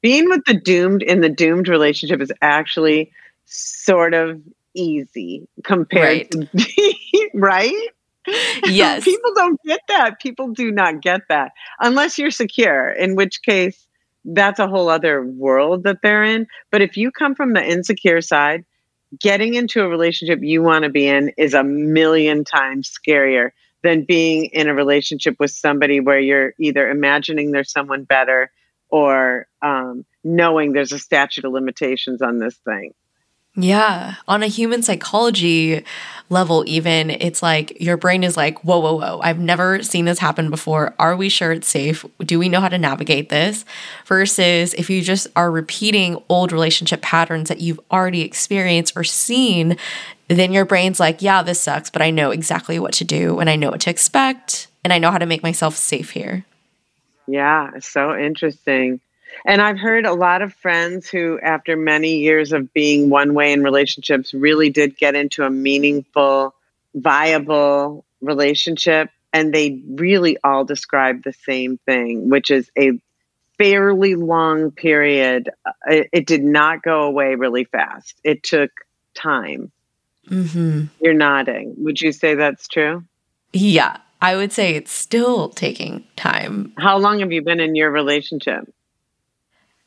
Being 0.00 0.28
with 0.28 0.44
the 0.44 0.54
doomed 0.54 1.02
in 1.02 1.20
the 1.20 1.28
doomed 1.28 1.68
relationship 1.68 2.20
is 2.20 2.32
actually 2.42 3.12
sort 3.44 4.14
of 4.14 4.42
easy 4.74 5.46
compared 5.62 6.34
right. 6.34 6.50
to 6.50 7.30
right? 7.34 7.88
Yes. 8.66 9.04
People 9.04 9.32
don't 9.34 9.60
get 9.66 9.80
that. 9.88 10.20
People 10.20 10.52
do 10.52 10.70
not 10.70 11.02
get 11.02 11.22
that 11.28 11.52
unless 11.80 12.18
you're 12.18 12.30
secure, 12.30 12.88
in 12.90 13.16
which 13.16 13.42
case 13.42 13.86
that's 14.24 14.60
a 14.60 14.68
whole 14.68 14.88
other 14.88 15.24
world 15.24 15.84
that 15.84 15.98
they're 16.02 16.22
in. 16.22 16.46
But 16.70 16.82
if 16.82 16.96
you 16.96 17.10
come 17.10 17.34
from 17.34 17.52
the 17.52 17.64
insecure 17.64 18.20
side, 18.20 18.64
getting 19.20 19.54
into 19.54 19.82
a 19.82 19.88
relationship 19.88 20.40
you 20.42 20.62
want 20.62 20.84
to 20.84 20.90
be 20.90 21.06
in 21.06 21.32
is 21.36 21.54
a 21.54 21.64
million 21.64 22.44
times 22.44 22.90
scarier 22.90 23.50
than 23.82 24.04
being 24.04 24.44
in 24.46 24.68
a 24.68 24.74
relationship 24.74 25.36
with 25.40 25.50
somebody 25.50 26.00
where 26.00 26.20
you're 26.20 26.54
either 26.58 26.88
imagining 26.88 27.50
there's 27.50 27.72
someone 27.72 28.04
better 28.04 28.50
or 28.88 29.48
um, 29.60 30.04
knowing 30.22 30.72
there's 30.72 30.92
a 30.92 30.98
statute 30.98 31.44
of 31.44 31.52
limitations 31.52 32.22
on 32.22 32.38
this 32.38 32.56
thing. 32.58 32.92
Yeah. 33.54 34.14
On 34.26 34.42
a 34.42 34.46
human 34.46 34.82
psychology 34.82 35.84
level, 36.30 36.64
even, 36.66 37.10
it's 37.10 37.42
like 37.42 37.78
your 37.82 37.98
brain 37.98 38.24
is 38.24 38.34
like, 38.34 38.64
whoa, 38.64 38.78
whoa, 38.78 38.94
whoa. 38.94 39.20
I've 39.22 39.38
never 39.38 39.82
seen 39.82 40.06
this 40.06 40.18
happen 40.18 40.48
before. 40.48 40.94
Are 40.98 41.14
we 41.14 41.28
sure 41.28 41.52
it's 41.52 41.68
safe? 41.68 42.04
Do 42.18 42.38
we 42.38 42.48
know 42.48 42.60
how 42.60 42.70
to 42.70 42.78
navigate 42.78 43.28
this? 43.28 43.66
Versus 44.06 44.72
if 44.74 44.88
you 44.88 45.02
just 45.02 45.26
are 45.36 45.50
repeating 45.50 46.22
old 46.30 46.50
relationship 46.50 47.02
patterns 47.02 47.50
that 47.50 47.60
you've 47.60 47.80
already 47.90 48.22
experienced 48.22 48.94
or 48.96 49.04
seen, 49.04 49.76
then 50.28 50.52
your 50.52 50.64
brain's 50.64 50.98
like, 50.98 51.20
yeah, 51.20 51.42
this 51.42 51.60
sucks, 51.60 51.90
but 51.90 52.00
I 52.00 52.10
know 52.10 52.30
exactly 52.30 52.78
what 52.78 52.94
to 52.94 53.04
do 53.04 53.38
and 53.38 53.50
I 53.50 53.56
know 53.56 53.70
what 53.70 53.82
to 53.82 53.90
expect 53.90 54.68
and 54.82 54.94
I 54.94 54.98
know 54.98 55.10
how 55.10 55.18
to 55.18 55.26
make 55.26 55.42
myself 55.42 55.76
safe 55.76 56.10
here. 56.10 56.46
Yeah, 57.26 57.72
so 57.80 58.16
interesting. 58.16 59.00
And 59.44 59.60
I've 59.60 59.78
heard 59.78 60.06
a 60.06 60.14
lot 60.14 60.42
of 60.42 60.54
friends 60.54 61.08
who, 61.08 61.38
after 61.40 61.76
many 61.76 62.18
years 62.18 62.52
of 62.52 62.72
being 62.72 63.10
one 63.10 63.34
way 63.34 63.52
in 63.52 63.62
relationships, 63.62 64.32
really 64.32 64.70
did 64.70 64.96
get 64.96 65.14
into 65.14 65.44
a 65.44 65.50
meaningful, 65.50 66.54
viable 66.94 68.04
relationship. 68.20 69.10
And 69.32 69.52
they 69.52 69.82
really 69.88 70.36
all 70.44 70.64
describe 70.64 71.22
the 71.22 71.32
same 71.32 71.78
thing, 71.78 72.28
which 72.28 72.50
is 72.50 72.70
a 72.78 72.92
fairly 73.58 74.14
long 74.14 74.70
period. 74.70 75.50
It, 75.86 76.08
it 76.12 76.26
did 76.26 76.44
not 76.44 76.82
go 76.82 77.04
away 77.04 77.34
really 77.34 77.64
fast, 77.64 78.14
it 78.22 78.42
took 78.42 78.70
time. 79.14 79.72
Mm-hmm. 80.28 80.84
You're 81.00 81.14
nodding. 81.14 81.74
Would 81.78 82.00
you 82.00 82.12
say 82.12 82.34
that's 82.34 82.68
true? 82.68 83.04
Yeah, 83.52 83.96
I 84.20 84.36
would 84.36 84.52
say 84.52 84.74
it's 84.74 84.92
still 84.92 85.48
taking 85.48 86.04
time. 86.16 86.72
How 86.78 86.98
long 86.98 87.20
have 87.20 87.32
you 87.32 87.42
been 87.42 87.60
in 87.60 87.74
your 87.74 87.90
relationship? 87.90 88.72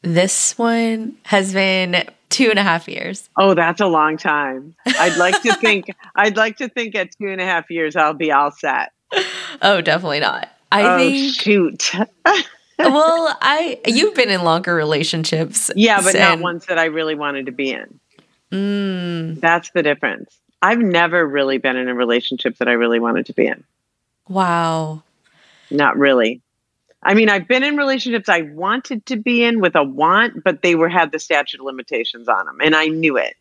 This 0.06 0.56
one 0.58 1.18
has 1.24 1.54
been 1.54 2.06
two 2.30 2.52
and 2.52 2.60
a 2.60 2.64
half 2.64 2.88
years. 2.88 3.28
Oh, 3.38 3.56
that's 3.56 3.82
a 3.82 3.88
long 3.88 4.18
time. 4.18 4.76
I'd 4.86 5.18
like 5.18 5.42
to 5.42 5.54
think. 5.56 5.88
I'd 6.16 6.38
like 6.38 6.58
to 6.58 6.70
think 6.70 6.96
at 6.96 7.10
two 7.12 7.28
and 7.28 7.42
a 7.42 7.44
half 7.44 7.72
years 7.72 7.96
I'll 7.96 8.14
be 8.14 8.32
all 8.32 8.52
set. 8.52 8.92
Oh, 9.64 9.82
definitely 9.82 10.20
not. 10.20 10.50
I 10.72 10.84
oh, 10.84 10.98
think. 10.98 11.34
Shoot. 11.34 11.92
well, 12.80 13.38
I 13.42 13.80
you've 13.88 14.14
been 14.14 14.30
in 14.30 14.44
longer 14.44 14.76
relationships. 14.76 15.72
Yeah, 15.76 16.02
but 16.02 16.16
and, 16.16 16.40
not 16.40 16.44
ones 16.44 16.68
that 16.68 16.78
I 16.78 16.86
really 16.86 17.16
wanted 17.16 17.48
to 17.48 17.52
be 17.52 17.72
in. 17.72 18.00
Mm. 18.52 19.40
That's 19.40 19.72
the 19.72 19.82
difference. 19.82 20.38
I've 20.62 20.80
never 20.80 21.26
really 21.26 21.58
been 21.58 21.78
in 21.78 21.88
a 21.88 21.96
relationship 21.96 22.58
that 22.58 22.68
I 22.68 22.74
really 22.74 23.00
wanted 23.00 23.26
to 23.28 23.34
be 23.34 23.48
in. 23.48 23.64
Wow. 24.28 25.04
Not 25.72 25.98
really. 25.98 26.42
I 27.06 27.14
mean, 27.14 27.30
I've 27.30 27.48
been 27.48 27.64
in 27.64 27.78
relationships 27.78 28.28
I 28.28 28.42
wanted 28.42 29.06
to 29.06 29.16
be 29.16 29.44
in 29.44 29.62
with 29.62 29.76
a 29.76 29.84
want, 29.84 30.44
but 30.44 30.64
they 30.64 30.74
were 30.74 30.90
had 30.90 31.12
the 31.12 31.20
statute 31.20 31.60
of 31.60 31.66
limitations 31.66 32.28
on 32.28 32.48
them, 32.48 32.58
and 32.62 32.76
I 32.76 32.88
knew 32.88 33.16
it. 33.16 33.36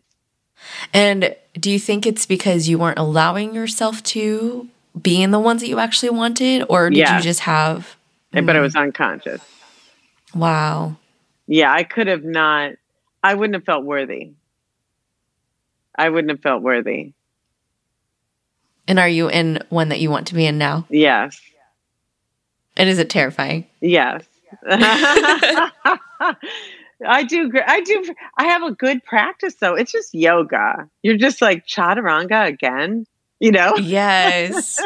And 0.93 1.35
do 1.55 1.71
you 1.71 1.79
think 1.79 2.07
it's 2.07 2.27
because 2.27 2.69
you 2.69 2.79
weren't 2.79 2.99
allowing 2.99 3.55
yourself 3.55 4.03
to 4.05 4.69
be 5.01 5.23
in 5.23 5.31
the 5.31 5.41
ones 5.41 5.63
that 5.63 5.69
you 5.69 5.79
actually 5.79 6.11
wanted, 6.11 6.67
or 6.69 6.91
did 6.91 7.09
you 7.09 7.21
just 7.21 7.41
have? 7.41 7.97
Mm. 8.35 8.45
But 8.45 8.57
I 8.57 8.61
was 8.61 8.77
unconscious. 8.77 9.41
Wow. 10.35 10.97
Yeah, 11.47 11.73
I 11.73 11.85
could 11.85 12.07
have 12.07 12.25
not. 12.25 12.73
I 13.23 13.35
wouldn't 13.35 13.55
have 13.55 13.65
felt 13.65 13.85
worthy. 13.85 14.33
I 15.97 16.11
wouldn't 16.11 16.31
have 16.31 16.43
felt 16.43 16.63
worthy. 16.63 17.15
And 18.87 18.99
are 18.99 19.09
you 19.09 19.31
in 19.31 19.61
one 19.71 19.89
that 19.89 20.01
you 20.01 20.11
want 20.11 20.27
to 20.27 20.35
be 20.35 20.45
in 20.45 20.59
now? 20.59 20.85
Yes. 20.91 21.41
And 22.77 22.89
is 22.89 22.99
it 22.99 23.11
terrifying? 23.11 23.67
Yes. 23.81 24.25
I 27.07 27.25
do. 27.25 27.53
I 27.67 27.81
do. 27.81 28.15
I 28.37 28.45
have 28.47 28.63
a 28.63 28.73
good 28.73 29.05
practice 29.05 29.55
though. 29.57 29.75
It's 29.75 29.93
just 29.93 30.15
yoga. 30.15 30.89
You're 31.03 31.17
just 31.17 31.43
like 31.43 31.67
chaturanga 31.67 32.47
again, 32.47 33.07
you 33.41 33.51
know? 33.51 33.77
Yes. 33.77 34.81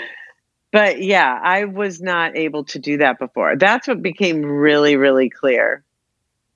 but 0.72 1.02
yeah, 1.02 1.38
I 1.42 1.64
was 1.64 2.00
not 2.00 2.36
able 2.36 2.64
to 2.66 2.78
do 2.78 2.98
that 2.98 3.18
before. 3.18 3.56
That's 3.56 3.88
what 3.88 4.02
became 4.02 4.44
really, 4.44 4.96
really 4.96 5.30
clear 5.30 5.82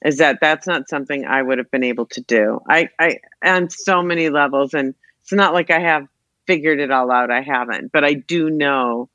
is 0.05 0.19
that 0.19 0.39
that's 0.41 0.67
not 0.67 0.89
something 0.89 1.27
I 1.27 1.43
would 1.43 1.59
have 1.59 1.71
been 1.71 1.85
able 1.85 2.07
to 2.07 2.21
do. 2.23 2.61
I, 2.69 2.89
I, 2.99 3.19
on 3.45 3.69
so 3.69 4.03
many 4.03 4.31
levels, 4.31 4.73
and 4.73 4.95
it's 5.23 5.33
not 5.33 5.53
like 5.53 5.71
I 5.71 5.81
have 5.81 6.07
figured 6.47 6.81
it 6.81 6.91
all 6.91 7.11
out. 7.11 7.31
I 7.31 7.43
haven't, 7.43 7.93
but 7.93 8.05
I 8.05 8.15
do 8.15 8.49
know 8.49 9.11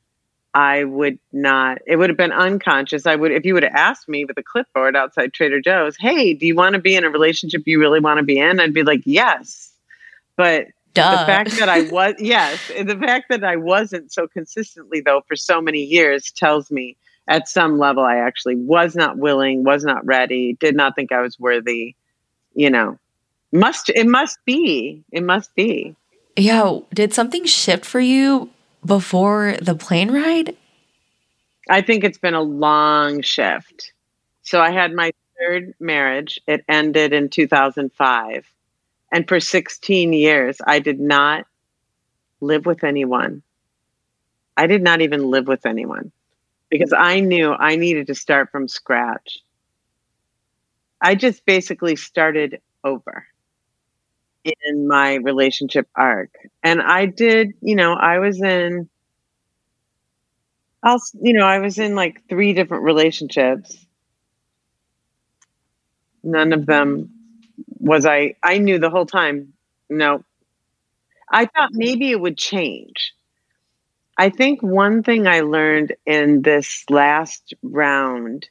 I 0.56 0.86
would 0.86 1.20
not, 1.34 1.80
it 1.86 1.98
would 1.98 2.10
have 2.10 2.18
been 2.18 2.32
unconscious. 2.32 3.06
I 3.06 3.18
would, 3.18 3.34
if 3.34 3.44
you 3.44 3.54
would 3.54 3.64
have 3.64 3.76
asked 3.76 4.08
me 4.08 4.24
with 4.24 4.38
a 4.38 4.44
clipboard 4.44 4.96
outside 4.96 5.34
Trader 5.34 5.60
Joe's, 5.60 5.98
hey, 5.98 6.34
do 6.34 6.48
you 6.48 6.56
want 6.56 6.76
to 6.76 6.82
be 6.82 6.96
in 6.96 7.04
a 7.04 7.10
relationship 7.10 7.64
you 7.66 7.78
really 7.78 8.00
want 8.00 8.20
to 8.20 8.24
be 8.24 8.40
in? 8.40 8.62
I'd 8.62 8.74
be 8.74 8.84
like, 8.84 9.02
yes. 9.04 9.74
But 10.38 10.68
Duh. 10.94 11.12
the 11.12 11.26
fact 11.26 11.60
that 11.60 11.68
I 11.68 11.82
was, 11.92 12.16
yes, 12.20 12.58
the 12.70 12.96
fact 12.96 13.26
that 13.32 13.44
I 13.44 13.58
wasn't 13.58 14.14
so 14.14 14.30
consistently, 14.30 15.02
though, 15.02 15.24
for 15.28 15.36
so 15.36 15.60
many 15.60 15.84
years 15.84 16.32
tells 16.32 16.72
me 16.72 16.96
at 17.28 17.50
some 17.50 17.78
level 17.78 18.06
I 18.06 18.16
actually 18.16 18.56
was 18.56 18.96
not 18.96 19.18
willing, 19.18 19.66
was 19.66 19.84
not 19.84 20.06
ready, 20.06 20.54
did 20.62 20.74
not 20.74 20.96
think 20.96 21.12
I 21.12 21.20
was 21.20 21.38
worthy, 21.38 21.96
you 22.54 22.70
know. 22.70 22.98
Must, 23.52 23.90
it 23.90 24.08
must 24.08 24.40
be, 24.46 25.04
it 25.12 25.24
must 25.24 25.54
be. 25.54 25.98
Yeah. 26.38 26.80
Did 26.94 27.14
something 27.14 27.44
shift 27.44 27.84
for 27.84 28.00
you 28.00 28.52
before 28.86 29.56
the 29.62 29.76
plane 29.76 30.12
ride? 30.12 30.56
I 31.70 31.82
think 31.82 32.04
it's 32.04 32.18
been 32.18 32.36
a 32.36 32.42
long 32.42 33.22
shift. 33.22 33.92
So 34.44 34.62
I 34.62 34.72
had 34.72 34.94
my 34.94 35.12
third 35.40 35.74
marriage. 35.80 36.40
It 36.48 36.64
ended 36.70 37.14
in 37.14 37.30
2005. 37.30 38.46
And 39.12 39.28
for 39.28 39.40
16 39.40 40.14
years, 40.14 40.58
I 40.66 40.80
did 40.80 41.00
not 41.00 41.46
live 42.42 42.66
with 42.66 42.84
anyone. 42.84 43.42
I 44.58 44.68
did 44.68 44.82
not 44.82 45.02
even 45.02 45.30
live 45.32 45.48
with 45.48 45.66
anyone 45.66 46.12
because 46.70 46.94
I 46.96 47.20
knew 47.20 47.52
I 47.52 47.76
needed 47.76 48.08
to 48.08 48.16
start 48.16 48.52
from 48.52 48.68
scratch. 48.68 49.40
I 51.02 51.16
just 51.16 51.46
basically 51.46 51.96
started 51.96 52.62
over 52.84 53.26
in 54.46 54.88
my 54.88 55.16
relationship 55.16 55.88
arc. 55.96 56.32
And 56.64 56.82
I 56.82 57.06
did, 57.08 57.54
you 57.62 57.76
know, 57.76 57.94
I 57.94 58.20
was 58.20 58.42
in 58.42 58.90
I'll 60.84 61.02
you 61.22 61.34
know, 61.34 61.46
I 61.46 61.60
was 61.60 61.78
in 61.80 61.96
like 61.96 62.28
three 62.30 62.54
different 62.54 62.84
relationships. 62.84 63.86
None 66.24 66.54
of 66.54 66.66
them 66.66 67.10
was 67.80 68.06
I 68.06 68.36
I 68.44 68.58
knew 68.58 68.80
the 68.80 68.90
whole 68.90 69.06
time. 69.06 69.54
No. 69.90 70.24
I 71.30 71.46
thought 71.46 71.70
maybe 71.74 72.10
it 72.12 72.20
would 72.20 72.38
change. 72.38 73.14
I 74.18 74.30
think 74.30 74.62
one 74.62 75.04
thing 75.04 75.28
I 75.28 75.42
learned 75.42 75.96
in 76.06 76.42
this 76.42 76.84
last 76.90 77.54
round 77.64 78.50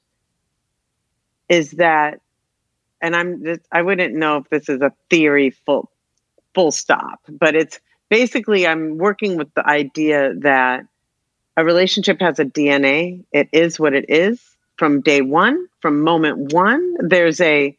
is 1.49 1.72
that 1.72 2.20
and 3.01 3.14
I'm 3.14 3.45
just, 3.45 3.61
I 3.70 3.82
wouldn't 3.82 4.14
know 4.14 4.38
if 4.38 4.49
this 4.49 4.68
is 4.68 4.80
a 4.80 4.92
theory 5.11 5.51
full 5.51 5.90
full 6.55 6.70
stop, 6.70 7.20
but 7.28 7.55
it's 7.55 7.80
basically 8.09 8.66
I'm 8.66 8.97
working 8.97 9.36
with 9.36 9.53
the 9.55 9.66
idea 9.66 10.34
that 10.40 10.86
a 11.57 11.64
relationship 11.64 12.20
has 12.20 12.38
a 12.38 12.45
DNA. 12.45 13.24
It 13.32 13.49
is 13.53 13.78
what 13.78 13.95
it 13.95 14.07
is 14.09 14.40
from 14.76 15.01
day 15.01 15.20
one, 15.20 15.66
from 15.80 16.03
moment 16.03 16.53
one. 16.53 16.97
There's 17.01 17.40
a 17.40 17.76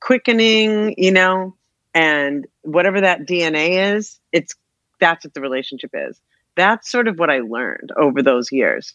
quickening, 0.00 0.94
you 0.98 1.12
know, 1.12 1.54
and 1.94 2.46
whatever 2.62 3.00
that 3.00 3.26
DNA 3.26 3.94
is, 3.96 4.20
it's 4.32 4.54
that's 5.00 5.24
what 5.24 5.34
the 5.34 5.40
relationship 5.40 5.90
is. 5.94 6.20
That's 6.56 6.90
sort 6.90 7.08
of 7.08 7.18
what 7.18 7.30
I 7.30 7.40
learned 7.40 7.90
over 7.96 8.22
those 8.22 8.52
years 8.52 8.94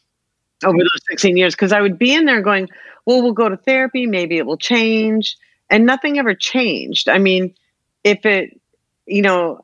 over 0.63 0.77
those 0.77 1.01
16 1.09 1.37
years 1.37 1.55
because 1.55 1.71
I 1.71 1.81
would 1.81 1.97
be 1.97 2.13
in 2.13 2.25
there 2.25 2.41
going, 2.41 2.69
well, 3.05 3.21
we'll 3.21 3.33
go 3.33 3.49
to 3.49 3.57
therapy, 3.57 4.05
maybe 4.05 4.37
it 4.37 4.45
will 4.45 4.57
change 4.57 5.37
and 5.69 5.85
nothing 5.85 6.17
ever 6.17 6.33
changed. 6.33 7.09
I 7.09 7.19
mean, 7.19 7.53
if 8.03 8.25
it, 8.25 8.59
you 9.05 9.21
know, 9.21 9.61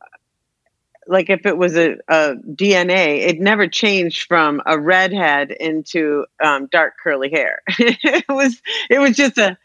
like 1.08 1.30
if 1.30 1.46
it 1.46 1.58
was 1.58 1.76
a, 1.78 1.98
a 2.08 2.36
DNA, 2.36 3.20
it 3.28 3.40
never 3.40 3.68
changed 3.68 4.28
from 4.28 4.62
a 4.66 4.80
redhead 4.80 5.52
into 5.52 6.26
um, 6.44 6.68
dark 6.72 6.96
curly 7.02 7.30
hair. 7.30 7.62
it 7.68 8.26
was 8.28 8.60
it 8.90 9.00
was 9.00 9.16
just 9.16 9.38
a 9.38 9.58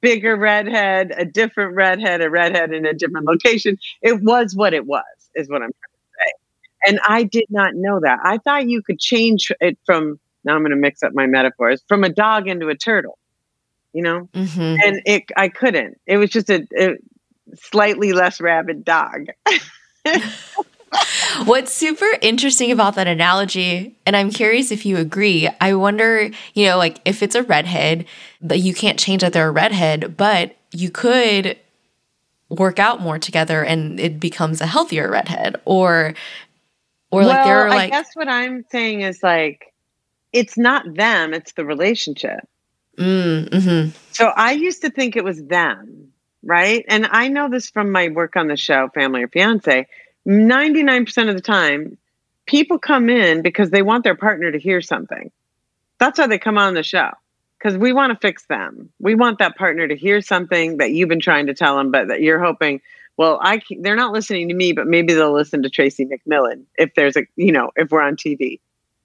bigger 0.00 0.36
redhead, 0.36 1.12
a 1.16 1.24
different 1.24 1.74
redhead, 1.74 2.20
a 2.20 2.28
redhead 2.28 2.72
in 2.72 2.84
a 2.84 2.94
different 2.94 3.26
location. 3.26 3.78
It 4.02 4.22
was 4.22 4.54
what 4.54 4.74
it 4.74 4.86
was, 4.86 5.04
is 5.34 5.48
what 5.48 5.62
I'm 5.62 5.70
trying 5.72 5.72
to 5.72 6.10
say. 6.18 6.90
And 6.90 7.00
I 7.08 7.22
did 7.22 7.46
not 7.48 7.74
know 7.74 8.00
that. 8.00 8.18
I 8.22 8.38
thought 8.38 8.68
you 8.68 8.82
could 8.82 8.98
change 8.98 9.52
it 9.60 9.78
from 9.86 10.18
now 10.44 10.54
I'm 10.54 10.60
going 10.60 10.70
to 10.70 10.76
mix 10.76 11.02
up 11.02 11.12
my 11.14 11.26
metaphors 11.26 11.82
from 11.88 12.04
a 12.04 12.08
dog 12.08 12.48
into 12.48 12.68
a 12.68 12.74
turtle, 12.76 13.18
you 13.92 14.02
know, 14.02 14.28
Mhm. 14.34 14.78
and 14.84 15.02
it 15.06 15.24
I 15.36 15.48
couldn't. 15.48 15.98
It 16.06 16.16
was 16.18 16.30
just 16.30 16.50
a, 16.50 16.66
a 16.78 16.96
slightly 17.54 18.12
less 18.12 18.40
rabid 18.40 18.84
dog. 18.84 19.26
What's 21.44 21.72
super 21.72 22.06
interesting 22.22 22.72
about 22.72 22.94
that 22.94 23.06
analogy, 23.06 23.94
and 24.06 24.16
I'm 24.16 24.30
curious 24.30 24.72
if 24.72 24.86
you 24.86 24.96
agree, 24.96 25.48
I 25.60 25.74
wonder, 25.74 26.30
you 26.54 26.66
know, 26.66 26.78
like 26.78 27.00
if 27.04 27.22
it's 27.22 27.34
a 27.34 27.42
redhead, 27.42 28.06
that 28.40 28.58
you 28.60 28.72
can't 28.72 28.98
change 28.98 29.20
that 29.20 29.34
they're 29.34 29.48
a 29.48 29.52
redhead, 29.52 30.16
but 30.16 30.56
you 30.72 30.90
could 30.90 31.58
work 32.48 32.78
out 32.78 33.00
more 33.02 33.18
together 33.18 33.62
and 33.62 34.00
it 34.00 34.18
becomes 34.18 34.60
a 34.62 34.66
healthier 34.66 35.10
redhead 35.10 35.56
or 35.66 36.14
or 37.10 37.24
like 37.24 37.44
well, 37.44 37.44
they're 37.44 37.68
I 37.68 37.88
guess 37.88 38.08
what 38.14 38.28
I'm 38.28 38.64
saying 38.70 39.02
is 39.02 39.22
like 39.22 39.66
it's 40.32 40.58
not 40.58 40.94
them, 40.94 41.34
it's 41.34 41.52
the 41.52 41.64
relationship. 41.64 42.48
mm, 42.98 43.48
mhm. 43.48 43.92
So 44.12 44.26
I 44.26 44.52
used 44.52 44.82
to 44.82 44.90
think 44.90 45.16
it 45.16 45.24
was 45.24 45.42
them, 45.44 46.12
right? 46.42 46.84
And 46.88 47.06
I 47.10 47.28
know 47.28 47.48
this 47.48 47.70
from 47.70 47.92
my 47.92 48.08
work 48.08 48.36
on 48.36 48.48
the 48.48 48.56
show, 48.56 48.88
Family 48.94 49.22
or 49.22 49.28
Fiance. 49.28 49.86
99% 50.26 51.28
of 51.28 51.34
the 51.34 51.40
time, 51.40 51.96
people 52.46 52.78
come 52.78 53.08
in 53.08 53.42
because 53.42 53.70
they 53.70 53.82
want 53.82 54.04
their 54.04 54.16
partner 54.16 54.50
to 54.50 54.58
hear 54.58 54.80
something. 54.80 55.30
That's 55.98 56.18
why 56.18 56.26
they 56.26 56.38
come 56.38 56.58
on 56.58 56.74
the 56.74 56.82
show 56.82 57.10
because 57.58 57.76
we 57.76 57.92
want 57.92 58.12
to 58.12 58.18
fix 58.26 58.46
them. 58.46 58.90
We 59.00 59.14
want 59.14 59.38
that 59.38 59.56
partner 59.56 59.88
to 59.88 59.96
hear 59.96 60.20
something 60.20 60.78
that 60.78 60.92
you've 60.92 61.08
been 61.08 61.20
trying 61.20 61.46
to 61.46 61.54
tell 61.54 61.76
them, 61.76 61.90
but 61.90 62.08
that 62.08 62.20
you're 62.20 62.42
hoping, 62.42 62.80
well, 63.16 63.38
I 63.42 63.60
they're 63.80 63.96
not 63.96 64.12
listening 64.12 64.48
to 64.48 64.54
me, 64.54 64.72
but 64.72 64.86
maybe 64.86 65.12
they'll 65.12 65.32
listen 65.32 65.62
to 65.62 65.70
Tracy 65.70 66.06
McMillan 66.06 66.64
if 66.76 66.94
there's 66.94 67.16
a, 67.16 67.22
you 67.36 67.52
know, 67.52 67.70
if 67.76 67.90
we're 67.90 68.02
on 68.02 68.16
TV. 68.16 68.60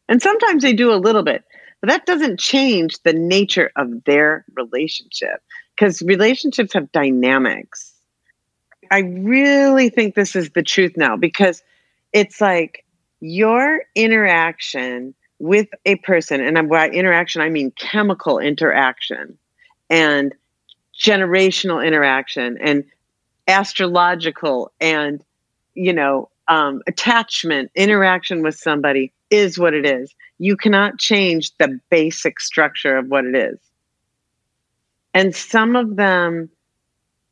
And 0.10 0.22
sometimes 0.22 0.64
they 0.64 0.74
do 0.74 0.92
a 0.92 0.96
little 0.96 1.24
bit, 1.24 1.44
but 1.82 1.90
that 1.90 2.06
doesn't 2.06 2.40
change 2.40 3.02
the 3.04 3.14
nature 3.14 3.72
of 3.76 4.04
their 4.04 4.46
relationship 4.56 5.42
because 5.76 6.02
relationships 6.02 6.74
have 6.74 6.92
dynamics. 6.92 7.94
I 8.92 9.00
really 9.00 9.90
think 9.90 10.16
this 10.16 10.36
is 10.36 10.50
the 10.52 10.64
truth 10.64 10.94
now 10.98 11.16
because 11.18 11.64
it's 12.12 12.42
like 12.42 12.86
your 13.22 13.82
interaction 13.96 15.16
with 15.40 15.68
a 15.86 15.96
person, 15.98 16.42
and 16.42 16.70
by 16.70 16.90
interaction, 16.90 17.42
I 17.42 17.50
mean 17.50 17.72
chemical 17.72 18.40
interaction 18.40 19.38
and 19.90 20.34
generational 20.98 21.86
interaction 21.86 22.58
and 22.62 22.86
astrological 23.48 24.72
and, 24.80 25.24
you 25.74 25.92
know, 25.92 26.30
um, 26.48 26.82
attachment, 26.88 27.72
interaction 27.76 28.42
with 28.42 28.56
somebody 28.56 29.14
is 29.30 29.58
what 29.58 29.74
it 29.74 29.86
is. 29.86 30.14
You 30.40 30.56
cannot 30.58 31.00
change 31.00 31.52
the 31.58 31.80
basic 31.90 32.40
structure 32.40 32.98
of 32.98 33.08
what 33.08 33.26
it 33.26 33.36
is. 33.36 33.60
And 35.14 35.36
some 35.36 35.76
of 35.76 35.96
them, 35.96 36.50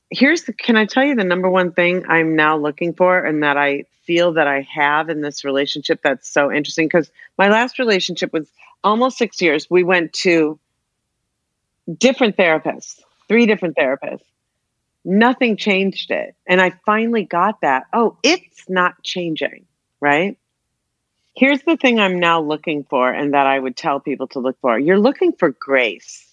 here's 0.09 0.43
the, 0.43 0.53
can 0.53 0.77
I 0.77 0.85
tell 0.85 1.03
you 1.03 1.15
the 1.15 1.23
number 1.23 1.49
one 1.49 1.71
thing 1.71 2.03
I'm 2.07 2.35
now 2.35 2.57
looking 2.57 2.93
for 2.93 3.23
and 3.23 3.43
that 3.43 3.57
I 3.57 3.85
feel 4.05 4.33
that 4.33 4.47
I 4.47 4.67
have 4.73 5.09
in 5.09 5.21
this 5.21 5.43
relationship 5.43 6.01
that's 6.03 6.29
so 6.29 6.51
interesting? 6.51 6.87
Because 6.87 7.11
my 7.37 7.49
last 7.49 7.79
relationship 7.79 8.31
was 8.33 8.51
almost 8.83 9.17
six 9.17 9.41
years. 9.41 9.67
We 9.69 9.83
went 9.83 10.13
to 10.13 10.59
different 11.97 12.37
therapists, 12.37 12.99
three 13.27 13.45
different 13.45 13.75
therapists. 13.75 14.21
Nothing 15.03 15.57
changed 15.57 16.11
it. 16.11 16.35
And 16.47 16.61
I 16.61 16.71
finally 16.85 17.23
got 17.23 17.61
that. 17.61 17.85
Oh, 17.93 18.17
it's 18.23 18.69
not 18.69 19.01
changing, 19.03 19.65
right? 19.99 20.37
Here's 21.35 21.61
the 21.63 21.77
thing 21.77 21.99
I'm 21.99 22.19
now 22.19 22.41
looking 22.41 22.83
for, 22.83 23.11
and 23.11 23.33
that 23.33 23.47
I 23.47 23.57
would 23.57 23.77
tell 23.77 23.99
people 23.99 24.27
to 24.29 24.39
look 24.39 24.57
for. 24.61 24.77
You're 24.77 24.99
looking 24.99 25.31
for 25.33 25.49
grace. 25.49 26.27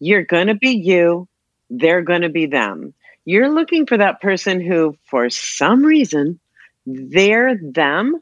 You're 0.00 0.24
going 0.24 0.48
to 0.48 0.54
be 0.54 0.72
you, 0.72 1.28
they're 1.70 2.02
going 2.02 2.22
to 2.22 2.28
be 2.28 2.46
them. 2.46 2.94
You're 3.24 3.48
looking 3.48 3.86
for 3.86 3.96
that 3.96 4.20
person 4.20 4.60
who, 4.60 4.96
for 5.08 5.30
some 5.30 5.84
reason, 5.84 6.38
their 6.84 7.56
them 7.56 8.20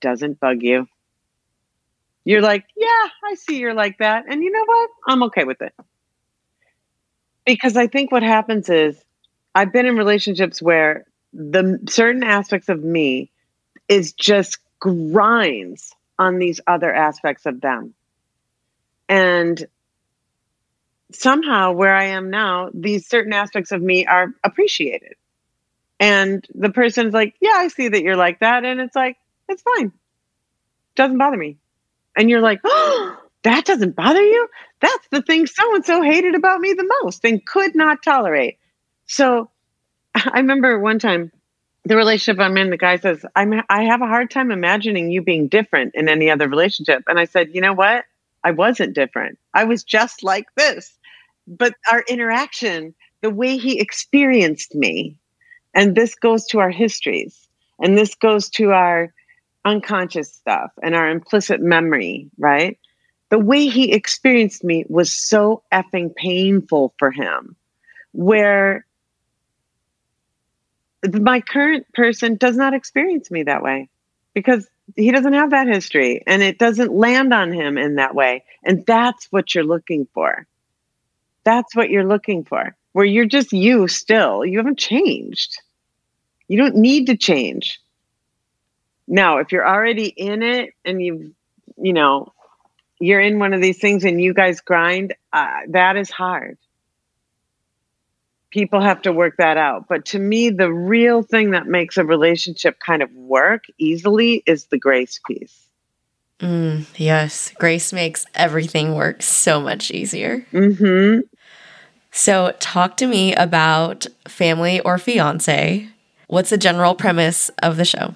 doesn't 0.00 0.40
bug 0.40 0.62
you. 0.62 0.86
You're 2.24 2.40
like, 2.40 2.64
yeah, 2.76 3.08
I 3.24 3.34
see 3.34 3.58
you're 3.58 3.74
like 3.74 3.98
that. 3.98 4.24
And 4.28 4.42
you 4.42 4.50
know 4.50 4.64
what? 4.64 4.90
I'm 5.06 5.22
okay 5.24 5.44
with 5.44 5.60
it. 5.62 5.74
Because 7.50 7.76
I 7.76 7.88
think 7.88 8.12
what 8.12 8.22
happens 8.22 8.68
is 8.68 8.96
I've 9.56 9.72
been 9.72 9.84
in 9.84 9.96
relationships 9.96 10.62
where 10.62 11.04
the 11.32 11.80
certain 11.88 12.22
aspects 12.22 12.68
of 12.68 12.80
me 12.80 13.32
is 13.88 14.12
just 14.12 14.58
grinds 14.78 15.92
on 16.16 16.38
these 16.38 16.60
other 16.64 16.94
aspects 16.94 17.46
of 17.46 17.60
them. 17.60 17.92
And 19.08 19.66
somehow 21.10 21.72
where 21.72 21.92
I 21.92 22.04
am 22.04 22.30
now, 22.30 22.70
these 22.72 23.08
certain 23.08 23.32
aspects 23.32 23.72
of 23.72 23.82
me 23.82 24.06
are 24.06 24.32
appreciated. 24.44 25.14
And 25.98 26.46
the 26.54 26.70
person's 26.70 27.12
like, 27.12 27.34
Yeah, 27.40 27.54
I 27.56 27.66
see 27.66 27.88
that 27.88 28.02
you're 28.04 28.14
like 28.14 28.38
that. 28.38 28.64
And 28.64 28.80
it's 28.80 28.94
like, 28.94 29.16
it's 29.48 29.62
fine. 29.62 29.90
Doesn't 30.94 31.18
bother 31.18 31.36
me. 31.36 31.56
And 32.16 32.30
you're 32.30 32.42
like, 32.42 32.60
Oh, 32.64 33.19
that 33.42 33.64
doesn't 33.64 33.96
bother 33.96 34.22
you? 34.22 34.48
That's 34.80 35.08
the 35.10 35.22
thing 35.22 35.46
so 35.46 35.74
and 35.74 35.84
so 35.84 36.02
hated 36.02 36.34
about 36.34 36.60
me 36.60 36.72
the 36.72 36.90
most 37.02 37.24
and 37.24 37.44
could 37.44 37.74
not 37.74 38.02
tolerate. 38.02 38.58
So 39.06 39.50
I 40.14 40.38
remember 40.40 40.78
one 40.78 40.98
time 40.98 41.32
the 41.84 41.96
relationship 41.96 42.40
I'm 42.40 42.56
in, 42.56 42.70
the 42.70 42.76
guy 42.76 42.96
says, 42.96 43.24
I'm, 43.34 43.54
I 43.68 43.84
have 43.84 44.02
a 44.02 44.06
hard 44.06 44.30
time 44.30 44.50
imagining 44.50 45.10
you 45.10 45.22
being 45.22 45.48
different 45.48 45.94
in 45.94 46.08
any 46.08 46.30
other 46.30 46.48
relationship. 46.48 47.04
And 47.08 47.18
I 47.18 47.24
said, 47.24 47.48
You 47.54 47.60
know 47.60 47.72
what? 47.72 48.04
I 48.44 48.52
wasn't 48.52 48.94
different. 48.94 49.38
I 49.54 49.64
was 49.64 49.84
just 49.84 50.22
like 50.22 50.46
this. 50.56 50.96
But 51.46 51.74
our 51.90 52.02
interaction, 52.08 52.94
the 53.22 53.30
way 53.30 53.56
he 53.56 53.80
experienced 53.80 54.74
me, 54.74 55.16
and 55.74 55.94
this 55.94 56.14
goes 56.14 56.46
to 56.48 56.58
our 56.60 56.70
histories, 56.70 57.48
and 57.78 57.96
this 57.96 58.14
goes 58.14 58.50
to 58.50 58.72
our 58.72 59.12
unconscious 59.64 60.32
stuff 60.32 60.70
and 60.82 60.94
our 60.94 61.08
implicit 61.10 61.60
memory, 61.60 62.30
right? 62.38 62.78
The 63.30 63.38
way 63.38 63.66
he 63.66 63.92
experienced 63.92 64.64
me 64.64 64.84
was 64.88 65.12
so 65.12 65.62
effing 65.72 66.14
painful 66.14 66.94
for 66.98 67.10
him, 67.10 67.56
where 68.12 68.84
my 71.08 71.40
current 71.40 71.86
person 71.94 72.36
does 72.36 72.56
not 72.56 72.74
experience 72.74 73.30
me 73.30 73.44
that 73.44 73.62
way 73.62 73.88
because 74.34 74.68
he 74.96 75.10
doesn't 75.12 75.32
have 75.32 75.50
that 75.50 75.68
history 75.68 76.22
and 76.26 76.42
it 76.42 76.58
doesn't 76.58 76.92
land 76.92 77.32
on 77.32 77.52
him 77.52 77.78
in 77.78 77.94
that 77.96 78.14
way. 78.14 78.44
And 78.64 78.84
that's 78.84 79.26
what 79.26 79.54
you're 79.54 79.64
looking 79.64 80.06
for. 80.12 80.46
That's 81.44 81.74
what 81.74 81.88
you're 81.88 82.06
looking 82.06 82.44
for, 82.44 82.76
where 82.92 83.04
you're 83.04 83.24
just 83.24 83.52
you 83.52 83.88
still. 83.88 84.44
You 84.44 84.58
haven't 84.58 84.78
changed. 84.78 85.58
You 86.48 86.58
don't 86.58 86.76
need 86.76 87.06
to 87.06 87.16
change. 87.16 87.80
Now, 89.06 89.38
if 89.38 89.52
you're 89.52 89.66
already 89.66 90.08
in 90.08 90.42
it 90.42 90.74
and 90.84 91.02
you've, 91.02 91.30
you 91.80 91.92
know, 91.92 92.32
you're 93.00 93.20
in 93.20 93.38
one 93.38 93.54
of 93.54 93.62
these 93.62 93.78
things 93.78 94.04
and 94.04 94.20
you 94.20 94.34
guys 94.34 94.60
grind, 94.60 95.14
uh, 95.32 95.60
that 95.70 95.96
is 95.96 96.10
hard. 96.10 96.58
People 98.50 98.80
have 98.80 99.02
to 99.02 99.12
work 99.12 99.36
that 99.38 99.56
out. 99.56 99.86
But 99.88 100.06
to 100.06 100.18
me, 100.18 100.50
the 100.50 100.72
real 100.72 101.22
thing 101.22 101.52
that 101.52 101.66
makes 101.66 101.96
a 101.96 102.04
relationship 102.04 102.78
kind 102.84 103.02
of 103.02 103.10
work 103.12 103.64
easily 103.78 104.42
is 104.44 104.66
the 104.66 104.78
grace 104.78 105.20
piece. 105.26 105.56
Mm, 106.40 106.86
yes, 106.96 107.52
grace 107.58 107.92
makes 107.92 108.26
everything 108.34 108.94
work 108.94 109.22
so 109.22 109.60
much 109.60 109.90
easier. 109.90 110.40
hmm 110.50 111.20
So, 112.10 112.54
talk 112.58 112.96
to 112.96 113.06
me 113.06 113.34
about 113.34 114.06
family 114.26 114.80
or 114.80 114.98
fiance. 114.98 115.88
What's 116.26 116.50
the 116.50 116.58
general 116.58 116.94
premise 116.94 117.50
of 117.62 117.76
the 117.76 117.84
show? 117.84 118.14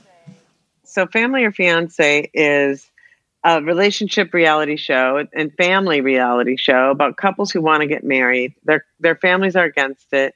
So, 0.85 1.07
Family 1.07 1.45
or 1.45 1.53
Fiance 1.53 2.31
is 2.35 2.91
a 3.45 3.63
relationship 3.63 4.33
reality 4.33 4.77
show 4.77 5.23
and 5.35 5.53
family 5.55 6.01
reality 6.01 6.57
show 6.57 6.91
about 6.91 7.19
couples 7.19 7.51
who 7.51 7.61
want 7.61 7.83
to 7.83 7.87
get 7.87 8.03
married. 8.03 8.55
Their 8.65 8.85
their 9.01 9.17
families 9.17 9.55
are 9.55 9.65
against 9.65 10.13
it, 10.13 10.35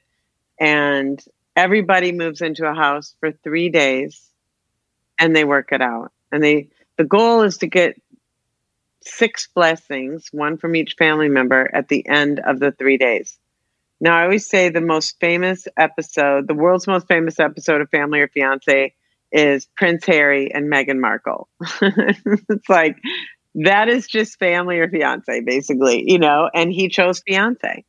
and 0.59 1.23
everybody 1.55 2.11
moves 2.11 2.41
into 2.41 2.69
a 2.69 2.73
house 2.73 3.15
for 3.19 3.31
three 3.31 3.69
days, 3.69 4.21
and 5.17 5.35
they 5.35 5.43
work 5.43 5.71
it 5.71 5.81
out. 5.81 6.11
And 6.31 6.43
they 6.43 6.69
the 6.97 7.03
goal 7.03 7.41
is 7.41 7.57
to 7.59 7.67
get 7.67 7.99
six 9.01 9.47
blessings, 9.55 10.27
one 10.31 10.57
from 10.57 10.75
each 10.75 10.95
family 10.97 11.29
member, 11.29 11.69
at 11.73 11.87
the 11.87 12.07
end 12.07 12.39
of 12.39 12.59
the 12.59 12.71
three 12.71 12.97
days. 12.97 13.39
Now, 14.01 14.17
I 14.17 14.23
always 14.23 14.47
say 14.47 14.69
the 14.69 14.81
most 14.81 15.19
famous 15.19 15.67
episode, 15.77 16.47
the 16.47 16.53
world's 16.53 16.87
most 16.87 17.07
famous 17.07 17.39
episode 17.39 17.81
of 17.81 17.89
Family 17.89 18.21
or 18.21 18.27
Fiance, 18.29 18.93
is 19.31 19.67
Prince 19.75 20.05
Harry 20.05 20.53
and 20.53 20.71
Meghan 20.71 20.99
Markle. 20.99 21.47
it's 21.81 22.69
like 22.69 22.97
that 23.55 23.89
is 23.89 24.07
just 24.07 24.39
family 24.39 24.79
or 24.79 24.89
fiance, 24.89 25.41
basically, 25.41 26.03
you 26.07 26.19
know, 26.19 26.49
and 26.53 26.71
he 26.71 26.89
chose 26.89 27.21
fiance, 27.25 27.83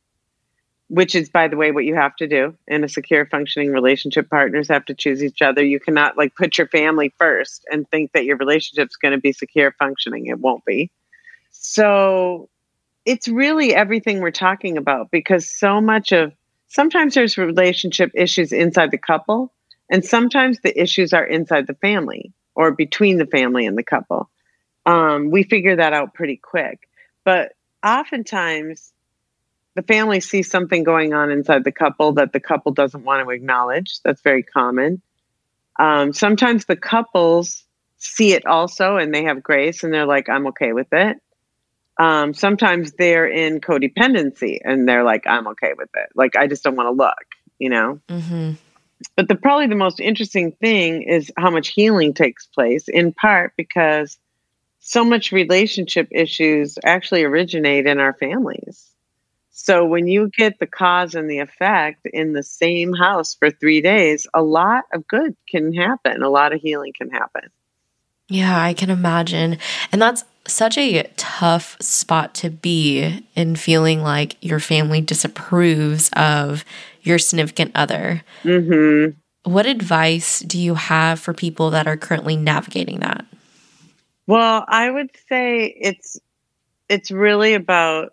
which 0.88 1.14
is, 1.14 1.28
by 1.28 1.49
the 1.49 1.57
way, 1.57 1.70
what 1.70 1.84
you 1.84 1.95
have 1.95 2.16
to 2.16 2.26
do 2.26 2.55
in 2.66 2.84
a 2.84 2.88
secure 2.88 3.26
functioning 3.26 3.70
relationship. 3.70 4.28
Partners 4.28 4.68
have 4.68 4.84
to 4.86 4.95
choose 4.95 5.22
each 5.22 5.43
other. 5.43 5.64
You 5.64 5.80
cannot 5.80 6.16
like 6.16 6.34
put 6.34 6.59
your 6.59 6.68
family 6.68 7.12
first 7.18 7.64
and 7.70 7.88
think 7.88 8.12
that 8.12 8.24
your 8.24 8.36
relationship's 8.36 8.97
going 8.97 9.12
to 9.12 9.20
be 9.20 9.32
secure 9.32 9.72
functioning. 9.78 10.26
It 10.26 10.38
won't 10.38 10.64
be. 10.64 10.91
So 11.51 12.49
it's 13.05 13.28
really 13.28 13.74
everything 13.74 14.20
we're 14.20 14.30
talking 14.30 14.76
about 14.76 15.11
because 15.11 15.49
so 15.49 15.80
much 15.80 16.12
of 16.12 16.32
sometimes 16.68 17.14
there's 17.14 17.36
relationship 17.36 18.11
issues 18.14 18.53
inside 18.53 18.91
the 18.91 18.99
couple 18.99 19.53
and 19.91 20.05
sometimes 20.05 20.61
the 20.61 20.80
issues 20.80 21.12
are 21.12 21.24
inside 21.24 21.66
the 21.66 21.74
family 21.74 22.32
or 22.55 22.70
between 22.70 23.18
the 23.18 23.26
family 23.26 23.66
and 23.66 23.76
the 23.76 23.82
couple. 23.82 24.30
Um, 24.86 25.30
we 25.30 25.43
figure 25.43 25.76
that 25.76 25.93
out 25.93 26.14
pretty 26.14 26.36
quick. 26.36 26.88
But 27.24 27.53
oftentimes, 27.84 28.93
the 29.74 29.82
family 29.82 30.20
sees 30.20 30.51
something 30.51 30.84
going 30.84 31.12
on 31.12 31.30
inside 31.30 31.64
the 31.64 31.72
couple 31.72 32.12
that 32.12 32.32
the 32.32 32.41
couple 32.41 32.72
doesn't 32.72 33.05
want 33.05 33.26
to 33.26 33.30
acknowledge. 33.30 34.01
That's 34.03 34.22
very 34.22 34.43
common. 34.43 35.03
Um, 35.78 36.12
sometimes 36.12 36.64
the 36.64 36.76
couples 36.76 37.64
see 37.99 38.32
it 38.32 38.47
also 38.47 38.97
and 38.97 39.12
they 39.14 39.24
have 39.24 39.43
grace 39.43 39.82
and 39.82 39.93
they're 39.93 40.07
like, 40.07 40.28
I'm 40.28 40.49
okay 40.49 40.72
with 40.72 40.88
it. 40.93 41.18
Um, 41.99 42.32
sometimes 42.32 42.93
they're 42.93 43.26
in 43.26 43.61
codependency 43.61 44.59
and 44.64 44.88
they're 44.88 45.05
like, 45.05 45.26
I'm 45.26 45.49
okay 45.49 45.72
with 45.76 45.91
it. 45.95 46.09
Like, 46.14 46.36
I 46.36 46.47
just 46.47 46.62
don't 46.64 46.76
want 46.76 46.86
to 46.86 46.93
look, 46.93 47.26
you 47.59 47.68
know? 47.68 48.01
Mm-hmm. 48.09 48.53
But 49.16 49.28
the 49.28 49.34
probably 49.34 49.66
the 49.66 49.74
most 49.74 50.01
interesting 50.01 50.53
thing 50.53 51.03
is 51.03 51.32
how 51.36 51.51
much 51.51 51.68
healing 51.68 52.12
takes 52.12 52.46
place, 52.46 52.88
in 52.88 53.12
part 53.12 53.55
because 53.57 54.18
so 54.80 55.05
much 55.05 55.32
relationship 55.32 56.09
issues 56.11 56.78
actually 56.84 57.22
originate 57.22 57.86
in 57.86 57.98
our 57.98 58.14
families. 58.14 58.90
So 59.53 59.84
when 59.84 60.07
you 60.07 60.30
get 60.36 60.59
the 60.59 60.66
cause 60.66 61.14
and 61.14 61.30
the 61.30 61.40
effect 61.40 62.07
in 62.07 62.32
the 62.32 62.42
same 62.42 62.94
house 62.94 63.34
for 63.34 63.51
three 63.51 63.82
days, 63.82 64.26
a 64.32 64.42
lot 64.42 64.84
of 64.92 65.07
good 65.07 65.36
can 65.48 65.74
happen, 65.74 66.22
a 66.22 66.30
lot 66.30 66.55
of 66.55 66.61
healing 66.61 66.92
can 66.96 67.11
happen. 67.11 67.51
Yeah, 68.28 68.59
I 68.59 68.74
can 68.74 68.90
imagine. 68.90 69.59
And 69.92 70.01
that's 70.01 70.24
such 70.46 70.78
a 70.78 71.03
tough 71.16 71.76
spot 71.80 72.32
to 72.36 72.48
be 72.48 73.26
in 73.34 73.57
feeling 73.57 74.03
like 74.03 74.36
your 74.40 74.61
family 74.61 75.01
disapproves 75.01 76.11
of 76.14 76.64
your 77.03 77.18
significant 77.18 77.72
other. 77.74 78.22
Mm-hmm. 78.42 79.18
What 79.51 79.66
advice 79.66 80.40
do 80.40 80.59
you 80.59 80.74
have 80.74 81.18
for 81.18 81.32
people 81.32 81.70
that 81.70 81.86
are 81.86 81.96
currently 81.96 82.36
navigating 82.36 83.01
that? 83.01 83.24
Well, 84.26 84.64
I 84.68 84.88
would 84.90 85.11
say 85.28 85.74
it's 85.80 86.20
it's 86.88 87.11
really 87.11 87.55
about 87.55 88.12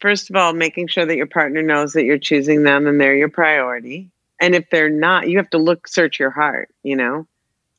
first 0.00 0.30
of 0.30 0.36
all 0.36 0.52
making 0.52 0.88
sure 0.88 1.04
that 1.04 1.16
your 1.16 1.26
partner 1.26 1.62
knows 1.62 1.92
that 1.92 2.04
you're 2.04 2.18
choosing 2.18 2.62
them 2.62 2.86
and 2.86 3.00
they're 3.00 3.14
your 3.14 3.28
priority. 3.28 4.10
And 4.40 4.54
if 4.54 4.70
they're 4.70 4.88
not, 4.88 5.28
you 5.28 5.36
have 5.36 5.50
to 5.50 5.58
look 5.58 5.86
search 5.86 6.18
your 6.18 6.30
heart, 6.30 6.70
you 6.82 6.96
know. 6.96 7.26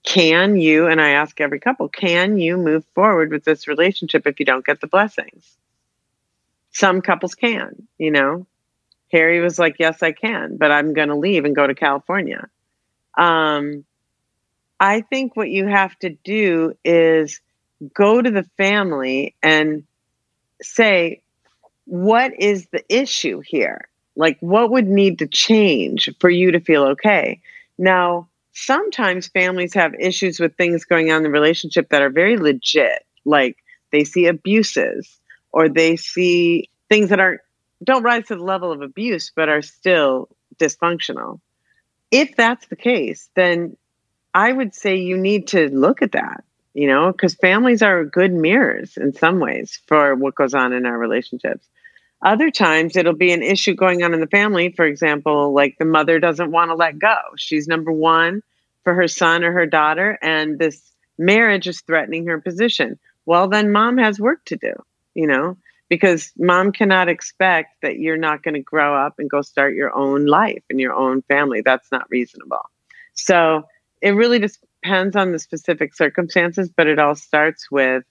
Can 0.04 0.56
you 0.56 0.88
and 0.88 1.02
I 1.02 1.12
ask 1.12 1.40
every 1.42 1.60
couple, 1.60 1.88
can 1.90 2.38
you 2.38 2.58
move 2.58 2.86
forward 2.96 3.32
with 3.32 3.44
this 3.44 3.68
relationship 3.68 4.26
if 4.26 4.40
you 4.40 4.46
don't 4.46 4.66
get 4.66 4.82
the 4.82 4.88
blessings? 4.88 5.58
Some 6.72 7.02
couples 7.02 7.36
can, 7.36 7.88
you 7.98 8.12
know. 8.12 8.48
Harry 9.12 9.40
was 9.40 9.60
like, 9.60 9.76
Yes, 9.80 10.02
I 10.02 10.12
can, 10.12 10.58
but 10.58 10.72
I'm 10.72 10.94
going 10.94 11.10
to 11.10 11.16
leave 11.16 11.46
and 11.46 11.56
go 11.56 11.68
to 11.68 11.76
California. 11.76 12.48
Um, 13.18 13.86
I 14.80 15.02
think 15.02 15.36
what 15.36 15.50
you 15.50 15.68
have 15.68 15.98
to 16.00 16.10
do 16.24 16.74
is 16.84 17.40
go 17.94 18.22
to 18.22 18.32
the 18.32 18.46
family 18.58 19.36
and 19.44 19.84
say, 20.62 21.22
What 21.86 22.34
is 22.40 22.68
the 22.68 22.84
issue 22.90 23.42
here? 23.46 23.88
Like, 24.16 24.38
what 24.40 24.72
would 24.72 24.88
need 24.88 25.20
to 25.20 25.28
change 25.28 26.10
for 26.20 26.30
you 26.30 26.52
to 26.52 26.60
feel 26.60 26.84
okay? 26.84 27.42
Now, 27.78 28.28
sometimes 28.54 29.28
families 29.28 29.74
have 29.74 29.94
issues 29.96 30.40
with 30.40 30.56
things 30.56 30.86
going 30.86 31.12
on 31.12 31.18
in 31.18 31.24
the 31.24 31.30
relationship 31.30 31.90
that 31.90 32.02
are 32.02 32.10
very 32.10 32.38
legit, 32.38 33.06
like 33.26 33.58
they 33.92 34.04
see 34.04 34.28
abuses 34.28 35.18
or 35.52 35.70
they 35.70 35.96
see 35.96 36.70
things 36.90 37.10
that 37.10 37.20
aren't 37.20 37.42
don't 37.84 38.04
rise 38.04 38.28
to 38.28 38.36
the 38.36 38.44
level 38.44 38.72
of 38.72 38.82
abuse 38.82 39.32
but 39.36 39.50
are 39.50 39.62
still 39.62 40.30
dysfunctional. 40.58 41.40
If 42.12 42.36
that's 42.36 42.68
the 42.68 42.76
case, 42.76 43.30
then 43.36 43.78
I 44.34 44.52
would 44.52 44.74
say 44.74 44.98
you 44.98 45.18
need 45.18 45.48
to 45.50 45.70
look 45.70 46.02
at 46.02 46.14
that, 46.14 46.44
you 46.74 46.88
know, 46.88 47.12
because 47.12 47.36
families 47.36 47.82
are 47.82 48.06
good 48.06 48.34
mirrors 48.34 48.98
in 48.98 49.14
some 49.14 49.40
ways 49.40 49.82
for 49.88 50.16
what 50.16 50.36
goes 50.36 50.54
on 50.54 50.74
in 50.74 50.86
our 50.86 50.98
relationships. 50.98 51.68
Other 52.24 52.52
times 52.52 52.96
it'll 52.96 53.16
be 53.16 53.32
an 53.32 53.42
issue 53.42 53.74
going 53.74 54.04
on 54.04 54.14
in 54.14 54.20
the 54.20 54.28
family. 54.28 54.72
For 54.72 54.86
example, 54.86 55.54
like 55.54 55.78
the 55.80 55.86
mother 55.86 56.20
doesn't 56.20 56.52
want 56.52 56.70
to 56.70 56.76
let 56.76 57.00
go. 57.00 57.18
She's 57.38 57.68
number 57.68 57.92
one 57.92 58.44
for 58.84 58.94
her 58.94 59.08
son 59.08 59.44
or 59.44 59.52
her 59.52 59.66
daughter, 59.66 60.20
and 60.22 60.60
this 60.60 60.82
marriage 61.18 61.68
is 61.68 61.82
threatening 61.82 62.28
her 62.28 62.40
position. 62.40 63.00
Well, 63.26 63.48
then 63.48 63.72
mom 63.72 63.98
has 63.98 64.20
work 64.20 64.44
to 64.46 64.56
do, 64.56 64.74
you 65.16 65.28
know 65.28 65.58
because 65.92 66.32
mom 66.38 66.72
cannot 66.72 67.10
expect 67.10 67.76
that 67.82 68.00
you're 68.00 68.16
not 68.16 68.44
going 68.44 68.54
to 68.54 68.62
grow 68.62 68.96
up 68.96 69.16
and 69.20 69.30
go 69.30 69.42
start 69.42 69.76
your 69.76 69.94
own 69.94 70.26
life 70.26 70.64
and 70.70 70.80
your 70.80 70.94
own 70.94 71.22
family. 71.24 71.60
That's 71.60 71.92
not 71.92 72.10
reasonable. 72.10 72.62
So 73.14 73.64
it 74.02 74.12
really 74.12 74.40
depends 74.40 75.18
on 75.18 75.34
the 75.34 75.38
specific 75.38 75.94
circumstances, 75.94 76.72
but 76.74 76.88
it 76.88 76.98
all 76.98 77.16
starts 77.16 77.70
with 77.70 78.06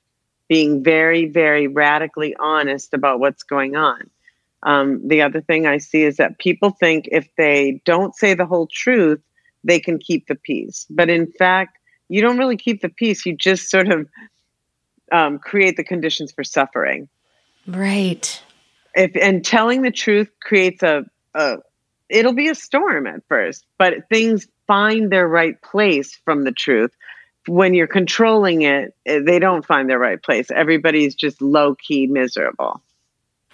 being 0.47 0.85
very, 0.85 1.24
very 1.24 1.68
radically 1.68 2.37
honest 2.39 2.93
about 2.93 3.18
what's 3.18 3.45
going 3.45 3.76
on. 3.76 4.11
Um, 4.62 5.09
the 5.09 5.22
other 5.22 5.41
thing 5.41 5.66
I 5.66 5.78
see 5.78 6.03
is 6.03 6.18
that 6.18 6.39
people 6.39 6.76
think 6.78 7.09
if 7.11 7.31
they 7.39 7.81
don't 7.87 8.14
say 8.14 8.35
the 8.35 8.45
whole 8.45 8.68
truth, 8.70 9.22
they 9.64 9.81
can 9.81 9.99
keep 9.99 10.26
the 10.26 10.35
peace. 10.35 10.85
But 10.91 11.09
in 11.09 11.33
fact, 11.39 11.78
you 12.11 12.20
don't 12.20 12.37
really 12.37 12.59
keep 12.59 12.83
the 12.83 12.91
peace. 12.91 13.24
You 13.24 13.35
just 13.35 13.70
sort 13.70 13.89
of 13.89 14.07
um, 15.11 15.39
create 15.39 15.78
the 15.78 15.85
conditions 15.85 16.31
for 16.31 16.45
suffering. 16.45 17.09
Right. 17.67 18.43
If 18.95 19.13
and 19.17 19.45
telling 19.45 19.83
the 19.83 19.91
truth 19.91 20.29
creates 20.41 20.83
a, 20.83 21.05
a 21.35 21.59
it'll 22.09 22.35
be 22.35 22.49
a 22.49 22.55
storm 22.55 23.07
at 23.07 23.23
first, 23.29 23.65
but 23.79 24.09
things 24.09 24.49
find 24.67 25.11
their 25.11 25.29
right 25.29 25.61
place 25.63 26.19
from 26.25 26.45
the 26.45 26.53
truth. 26.53 26.93
When 27.47 27.75
you're 27.75 27.87
controlling 27.87 28.63
it, 28.63 28.95
eh, 29.07 29.21
they 29.25 29.39
don't 29.39 29.65
find 29.65 29.89
their 29.89 29.99
right 29.99 30.23
place. 30.23 30.51
Everybody's 30.51 31.15
just 31.15 31.41
low 31.41 31.75
key 31.75 32.07
miserable. 32.07 32.83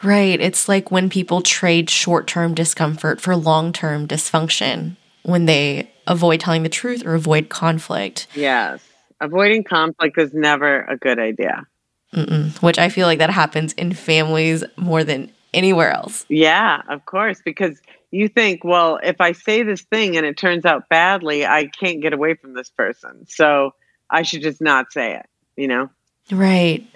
Right. 0.02 0.40
It's 0.40 0.68
like 0.68 0.90
when 0.90 1.08
people 1.08 1.40
trade 1.40 1.88
short 1.88 2.26
term 2.26 2.54
discomfort 2.54 3.20
for 3.20 3.36
long 3.36 3.72
term 3.72 4.06
dysfunction 4.06 4.96
when 5.22 5.46
they 5.46 5.90
avoid 6.06 6.40
telling 6.40 6.62
the 6.62 6.68
truth 6.68 7.04
or 7.04 7.14
avoid 7.14 7.48
conflict. 7.48 8.26
Yes. 8.34 8.82
Avoiding 9.20 9.64
conflict 9.64 10.18
is 10.18 10.34
never 10.34 10.82
a 10.82 10.96
good 10.96 11.18
idea. 11.18 11.66
Mm-mm. 12.14 12.62
which 12.62 12.78
I 12.78 12.88
feel 12.88 13.06
like 13.06 13.18
that 13.18 13.30
happens 13.30 13.72
in 13.74 13.92
families 13.92 14.64
more 14.76 15.04
than 15.04 15.30
anywhere 15.52 15.90
else. 15.90 16.24
Yeah, 16.28 16.82
of 16.88 17.04
course, 17.06 17.40
because 17.44 17.80
you 18.10 18.28
think, 18.28 18.64
well, 18.64 18.98
if 19.02 19.20
I 19.20 19.32
say 19.32 19.62
this 19.62 19.82
thing 19.82 20.16
and 20.16 20.24
it 20.24 20.36
turns 20.36 20.64
out 20.64 20.88
badly, 20.88 21.44
I 21.44 21.66
can't 21.66 22.00
get 22.00 22.12
away 22.12 22.34
from 22.34 22.54
this 22.54 22.70
person. 22.70 23.26
So 23.28 23.72
I 24.08 24.22
should 24.22 24.42
just 24.42 24.60
not 24.60 24.92
say 24.92 25.16
it, 25.16 25.26
you 25.56 25.68
know? 25.68 25.90
Right. 26.30 26.86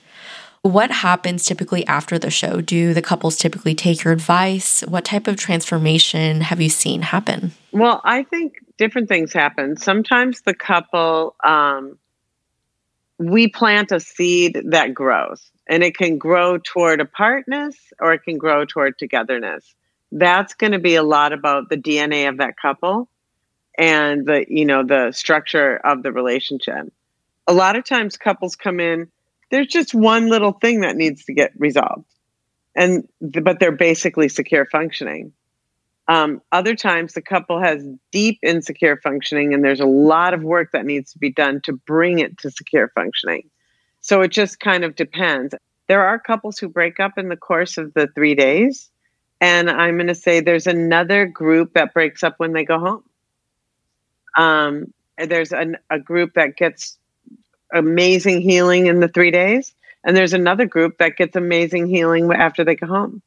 What 0.63 0.91
happens 0.91 1.47
typically 1.47 1.87
after 1.87 2.19
the 2.19 2.31
show? 2.31 2.61
Do 2.61 2.93
the 2.93 3.03
couples 3.03 3.37
typically 3.37 3.75
take 3.75 4.05
your 4.05 4.13
advice? 4.13 4.83
What 4.83 5.07
type 5.07 5.27
of 5.27 5.37
transformation 5.37 6.43
have 6.43 6.61
you 6.61 6.69
seen 6.69 7.03
happen? 7.03 7.53
Well, 7.73 8.03
I 8.05 8.25
think 8.25 8.57
different 8.77 9.09
things 9.09 9.33
happen. 9.33 9.79
Sometimes 9.79 10.43
the 10.43 10.55
couple 10.55 11.35
um, 11.43 11.99
we 13.21 13.49
plant 13.49 13.93
a 13.93 14.01
seed 14.01 14.59
that 14.71 14.95
grows 14.95 15.51
and 15.69 15.85
it 15.85 15.95
can 15.95 16.17
grow 16.17 16.57
toward 16.57 17.03
apartness 17.03 17.77
or 18.01 18.15
it 18.15 18.23
can 18.25 18.39
grow 18.39 18.65
toward 18.65 18.99
togetherness. 18.99 19.75
That's 20.11 20.55
going 20.55 20.73
to 20.73 20.79
be 20.79 20.95
a 20.95 21.03
lot 21.03 21.35
about 21.35 21.69
the 21.69 21.77
dna 21.77 22.31
of 22.31 22.39
that 22.39 22.57
couple 22.57 23.11
and 23.77 24.25
the 24.25 24.47
you 24.49 24.65
know 24.65 24.85
the 24.87 25.13
structure 25.13 25.77
of 25.77 26.03
the 26.03 26.13
relationship. 26.13 26.91
A 27.47 27.53
lot 27.53 27.77
of 27.77 27.85
times 27.85 28.17
couples 28.17 28.57
come 28.57 28.81
in 28.81 29.11
there's 29.51 29.67
just 29.67 29.95
one 29.95 30.29
little 30.29 30.53
thing 30.53 30.81
that 30.81 30.97
needs 30.97 31.27
to 31.27 31.35
get 31.35 31.53
resolved 31.59 32.07
and 32.75 33.07
but 33.21 33.61
they're 33.61 33.71
basically 33.71 34.31
secure 34.31 34.65
functioning 34.65 35.33
um, 36.11 36.43
other 36.51 36.75
times, 36.75 37.15
the 37.15 37.23
couple 37.23 37.61
has 37.61 37.87
deep 38.11 38.39
insecure 38.43 38.97
functioning, 38.97 39.55
and 39.55 39.63
there's 39.63 39.81
a 39.81 39.87
lot 39.87 40.35
of 40.35 40.43
work 40.43 40.73
that 40.73 40.85
needs 40.85 41.13
to 41.13 41.19
be 41.19 41.31
done 41.31 41.61
to 41.63 41.73
bring 41.73 42.19
it 42.19 42.37
to 42.39 42.51
secure 42.51 42.91
functioning. 42.95 43.49
So 44.01 44.21
it 44.23 44.33
just 44.33 44.59
kind 44.59 44.83
of 44.85 44.97
depends. 44.97 45.55
There 45.87 46.05
are 46.05 46.19
couples 46.19 46.59
who 46.59 46.69
break 46.69 46.99
up 46.99 47.17
in 47.17 47.29
the 47.29 47.37
course 47.37 47.79
of 47.79 47.95
the 47.95 48.09
three 48.09 48.35
days. 48.35 48.91
And 49.41 49.71
I'm 49.71 49.97
going 49.97 50.09
to 50.09 50.15
say 50.15 50.41
there's 50.41 50.67
another 50.67 51.27
group 51.27 51.75
that 51.75 51.95
breaks 51.95 52.23
up 52.23 52.35
when 52.39 52.53
they 52.53 52.65
go 52.65 52.79
home. 52.79 53.05
Um, 54.37 54.93
there's 55.17 55.53
an, 55.53 55.79
a 55.89 55.99
group 55.99 56.35
that 56.35 56.57
gets 56.57 56.99
amazing 57.73 58.43
healing 58.43 58.87
in 58.87 59.01
the 59.01 59.09
three 59.09 59.31
days, 59.31 59.75
and 60.05 60.17
there's 60.17 60.35
another 60.35 60.67
group 60.67 60.99
that 60.99 61.17
gets 61.17 61.37
amazing 61.37 61.87
healing 61.87 62.31
after 62.33 62.65
they 62.65 62.75
go 62.75 62.87
home. 62.87 63.23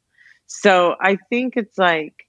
So 0.47 0.95
I 0.99 1.17
think 1.29 1.55
it's 1.55 1.77
like, 1.77 2.27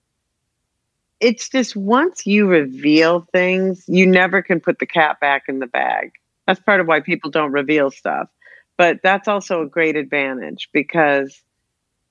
it's 1.20 1.48
just 1.48 1.76
once 1.76 2.26
you 2.26 2.46
reveal 2.46 3.26
things, 3.32 3.84
you 3.86 4.06
never 4.06 4.42
can 4.42 4.60
put 4.60 4.78
the 4.78 4.86
cat 4.86 5.20
back 5.20 5.44
in 5.48 5.58
the 5.58 5.66
bag. 5.66 6.12
That's 6.46 6.60
part 6.60 6.80
of 6.80 6.86
why 6.86 7.00
people 7.00 7.30
don't 7.30 7.52
reveal 7.52 7.90
stuff. 7.90 8.28
But 8.76 9.00
that's 9.02 9.28
also 9.28 9.62
a 9.62 9.66
great 9.66 9.96
advantage 9.96 10.68
because 10.72 11.42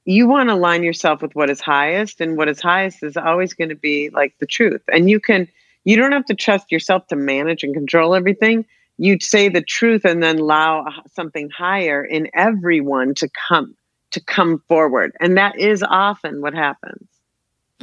you 0.06 0.28
want 0.28 0.49
to 0.49 0.56
align 0.56 0.84
yourself 0.84 1.22
with 1.22 1.36
what 1.36 1.49
is 1.49 1.62
highest, 1.62 2.20
and 2.22 2.38
what 2.38 2.49
is 2.49 2.62
highest 2.62 3.04
is 3.04 3.16
always 3.18 3.54
going 3.54 3.70
to 3.70 3.76
be 3.76 4.10
like 4.10 4.34
the 4.39 4.45
truth. 4.45 4.82
And 4.91 5.10
you 5.10 5.20
can, 5.20 5.47
you 5.86 5.95
don't 5.95 6.12
have 6.12 6.26
to 6.26 6.36
trust 6.36 6.72
yourself 6.72 7.08
to 7.08 7.16
manage 7.16 7.64
and 7.64 7.74
control 7.74 8.16
everything. 8.16 8.66
You 8.97 9.18
say 9.20 9.49
the 9.49 9.62
truth 9.62 10.06
and 10.06 10.22
then 10.22 10.39
allow 10.39 10.86
something 11.14 11.49
higher 11.49 12.04
in 12.04 12.30
everyone 12.34 13.16
to 13.16 13.30
come 13.47 13.76
to 14.12 14.22
come 14.24 14.62
forward. 14.68 15.12
And 15.20 15.38
that 15.38 15.58
is 15.58 15.84
often 15.84 16.41
what 16.41 16.54
happens. 16.54 17.08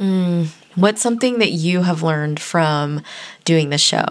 Mm. 0.01 0.47
What's 0.75 1.01
something 1.01 1.37
that 1.39 1.51
you 1.51 1.83
have 1.83 2.01
learned 2.01 2.39
from 2.39 3.03
doing 3.45 3.69
the 3.69 3.77
show? 3.77 4.05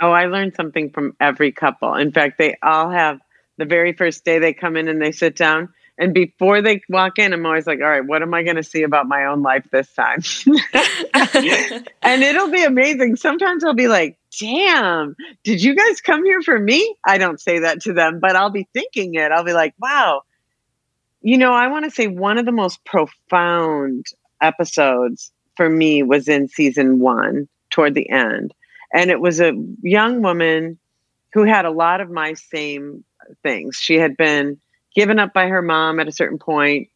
Oh, 0.00 0.10
I 0.10 0.26
learned 0.26 0.54
something 0.56 0.90
from 0.90 1.16
every 1.20 1.52
couple. 1.52 1.94
In 1.94 2.10
fact, 2.10 2.38
they 2.38 2.56
all 2.62 2.90
have 2.90 3.20
the 3.56 3.64
very 3.64 3.92
first 3.92 4.24
day 4.24 4.40
they 4.40 4.52
come 4.52 4.76
in 4.76 4.88
and 4.88 5.00
they 5.00 5.12
sit 5.12 5.36
down. 5.36 5.68
And 5.96 6.12
before 6.12 6.60
they 6.60 6.80
walk 6.88 7.18
in, 7.18 7.32
I'm 7.32 7.46
always 7.46 7.66
like, 7.66 7.80
all 7.80 7.88
right, 7.88 8.04
what 8.04 8.22
am 8.22 8.34
I 8.34 8.42
going 8.42 8.56
to 8.56 8.62
see 8.62 8.82
about 8.82 9.06
my 9.06 9.26
own 9.26 9.42
life 9.42 9.64
this 9.70 9.92
time? 9.94 10.20
and 12.02 12.22
it'll 12.22 12.50
be 12.50 12.64
amazing. 12.64 13.16
Sometimes 13.16 13.64
I'll 13.64 13.74
be 13.74 13.88
like, 13.88 14.16
damn, 14.40 15.16
did 15.42 15.62
you 15.62 15.74
guys 15.74 16.00
come 16.00 16.24
here 16.24 16.40
for 16.42 16.58
me? 16.58 16.96
I 17.04 17.18
don't 17.18 17.40
say 17.40 17.60
that 17.60 17.82
to 17.82 17.92
them, 17.92 18.20
but 18.20 18.36
I'll 18.36 18.50
be 18.50 18.68
thinking 18.72 19.14
it. 19.14 19.32
I'll 19.32 19.44
be 19.44 19.52
like, 19.52 19.74
wow, 19.80 20.22
you 21.20 21.36
know, 21.36 21.52
I 21.52 21.66
want 21.68 21.84
to 21.84 21.90
say 21.90 22.06
one 22.06 22.38
of 22.38 22.46
the 22.46 22.52
most 22.52 22.84
profound 22.84 24.06
episodes 24.40 25.30
for 25.56 25.68
me 25.68 26.02
was 26.02 26.28
in 26.28 26.48
season 26.48 27.00
one 27.00 27.48
toward 27.70 27.94
the 27.94 28.08
end. 28.10 28.54
And 28.92 29.10
it 29.10 29.20
was 29.20 29.40
a 29.40 29.52
young 29.82 30.22
woman 30.22 30.78
who 31.32 31.44
had 31.44 31.64
a 31.64 31.70
lot 31.70 32.00
of 32.00 32.10
my 32.10 32.34
same 32.34 33.04
things. 33.42 33.76
She 33.76 33.96
had 33.96 34.16
been 34.16 34.58
given 34.94 35.18
up 35.18 35.34
by 35.34 35.48
her 35.48 35.62
mom 35.62 36.00
at 36.00 36.08
a 36.08 36.12
certain 36.12 36.38
point, 36.38 36.88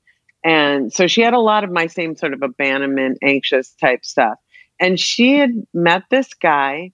And 0.44 0.92
so 0.92 1.06
she 1.06 1.20
had 1.20 1.34
a 1.34 1.40
lot 1.40 1.64
of 1.64 1.70
my 1.70 1.86
same 1.86 2.16
sort 2.16 2.32
of 2.32 2.42
abandonment, 2.42 3.18
anxious 3.22 3.70
type 3.70 4.04
stuff. 4.04 4.38
And 4.80 4.98
she 4.98 5.38
had 5.38 5.66
met 5.72 6.04
this 6.10 6.34
guy, 6.34 6.92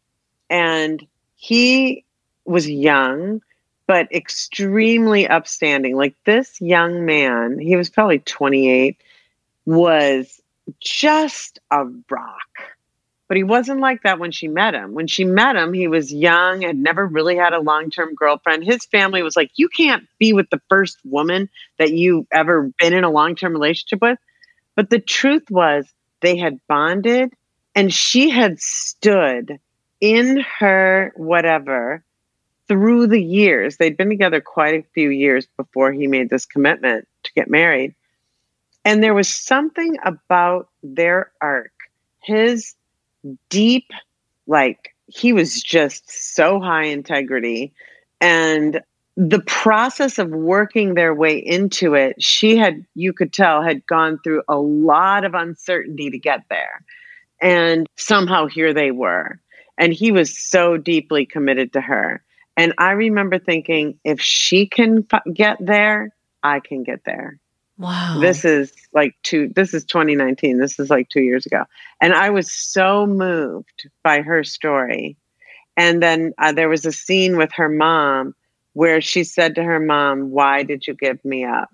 and 0.51 1.07
he 1.37 2.05
was 2.45 2.69
young, 2.69 3.41
but 3.87 4.13
extremely 4.13 5.27
upstanding. 5.27 5.97
Like 5.97 6.15
this 6.27 6.61
young 6.61 7.07
man, 7.07 7.59
he 7.59 7.77
was 7.77 7.89
probably 7.89 8.19
28, 8.19 9.01
was 9.69 10.41
just 10.81 11.59
a 11.71 11.85
rock. 12.09 12.41
But 13.29 13.37
he 13.37 13.43
wasn't 13.43 13.81
like 13.81 14.03
that 14.05 14.19
when 14.19 14.33
she 14.33 14.49
met 14.49 14.73
him. 14.73 14.95
When 14.95 15.07
she 15.07 15.25
met 15.25 15.57
him, 15.57 15.75
he 15.75 15.89
was 15.89 16.11
young, 16.11 16.63
had 16.63 16.79
never 16.79 17.07
really 17.07 17.37
had 17.37 17.53
a 17.53 17.61
long 17.61 17.91
term 17.91 18.15
girlfriend. 18.15 18.65
His 18.65 18.87
family 18.87 19.23
was 19.23 19.37
like, 19.37 19.51
You 19.57 19.69
can't 19.69 20.05
be 20.19 20.33
with 20.33 20.49
the 20.49 20.63
first 20.71 20.97
woman 21.05 21.51
that 21.79 21.93
you've 21.93 22.27
ever 22.33 22.73
been 22.79 22.95
in 22.95 23.05
a 23.05 23.11
long 23.11 23.35
term 23.35 23.53
relationship 23.53 24.01
with. 24.01 24.19
But 24.75 24.89
the 24.89 25.01
truth 25.01 25.51
was, 25.51 25.87
they 26.23 26.39
had 26.39 26.61
bonded 26.67 27.35
and 27.75 27.93
she 27.93 28.31
had 28.31 28.59
stood 28.59 29.61
in 30.01 30.43
her 30.59 31.13
whatever 31.15 32.03
through 32.69 33.09
the 33.09 33.23
years. 33.23 33.77
They'd 33.77 33.99
been 33.99 34.09
together 34.09 34.41
quite 34.41 34.75
a 34.75 34.89
few 34.95 35.11
years 35.11 35.47
before 35.59 35.93
he 35.93 36.07
made 36.07 36.31
this 36.31 36.47
commitment 36.47 37.07
to 37.25 37.33
get 37.35 37.51
married. 37.51 37.95
And 38.85 39.03
there 39.03 39.15
was 39.15 39.29
something 39.29 39.97
about 40.05 40.69
their 40.83 41.33
arc, 41.41 41.73
his 42.23 42.75
deep, 43.51 43.91
like 44.47 44.95
he 45.07 45.33
was 45.33 45.63
just 45.63 46.11
so 46.11 46.61
high 46.61 46.85
integrity. 46.85 47.73
And 48.21 48.81
the 49.17 49.41
process 49.41 50.19
of 50.19 50.31
working 50.31 50.95
their 50.95 51.15
way 51.15 51.37
into 51.37 51.95
it, 51.95 52.23
she 52.23 52.57
had, 52.57 52.85
you 52.95 53.13
could 53.13 53.33
tell, 53.33 53.63
had 53.63 53.85
gone 53.87 54.21
through 54.23 54.43
a 54.49 54.57
lot 54.57 55.25
of 55.25 55.35
uncertainty 55.35 56.11
to 56.11 56.19
get 56.19 56.45
there. 56.49 56.85
And 57.41 57.87
somehow 57.97 58.47
here 58.47 58.73
they 58.73 58.91
were. 58.91 59.41
And 59.77 59.93
he 59.93 60.13
was 60.13 60.37
so 60.37 60.77
deeply 60.77 61.27
committed 61.27 61.73
to 61.73 61.81
her. 61.81 62.23
And 62.57 62.75
I 62.79 62.93
remember 62.93 63.39
thinking, 63.39 63.99
if 64.05 64.21
she 64.21 64.67
can 64.67 65.07
get 65.33 65.57
there, 65.61 66.15
I 66.43 66.61
can 66.61 66.83
get 66.83 67.05
there. 67.05 67.39
Wow. 67.79 68.19
This 68.21 68.45
is 68.45 68.73
like 68.93 69.15
two, 69.23 69.51
this 69.55 69.73
is 69.73 69.85
2019. 69.85 70.59
This 70.59 70.79
is 70.79 70.91
like 70.91 71.09
two 71.09 71.21
years 71.21 71.47
ago. 71.47 71.65
And 72.01 72.13
I 72.13 72.31
was 72.31 72.53
so 72.53 73.07
moved 73.07 73.89
by 74.03 74.21
her 74.21 74.43
story. 74.43 75.17
And 75.77 76.03
then 76.03 76.33
uh, 76.39 76.53
there 76.53 76.69
was 76.69 76.85
a 76.85 76.93
scene 76.93 77.37
with 77.37 77.53
her 77.53 77.69
mom 77.69 78.35
where 78.73 79.01
she 79.01 79.23
said 79.23 79.55
to 79.55 79.63
her 79.63 79.79
mom, 79.79 80.31
Why 80.31 80.65
did 80.65 80.87
you 80.87 80.95
give 80.95 81.25
me 81.25 81.45
up? 81.45 81.71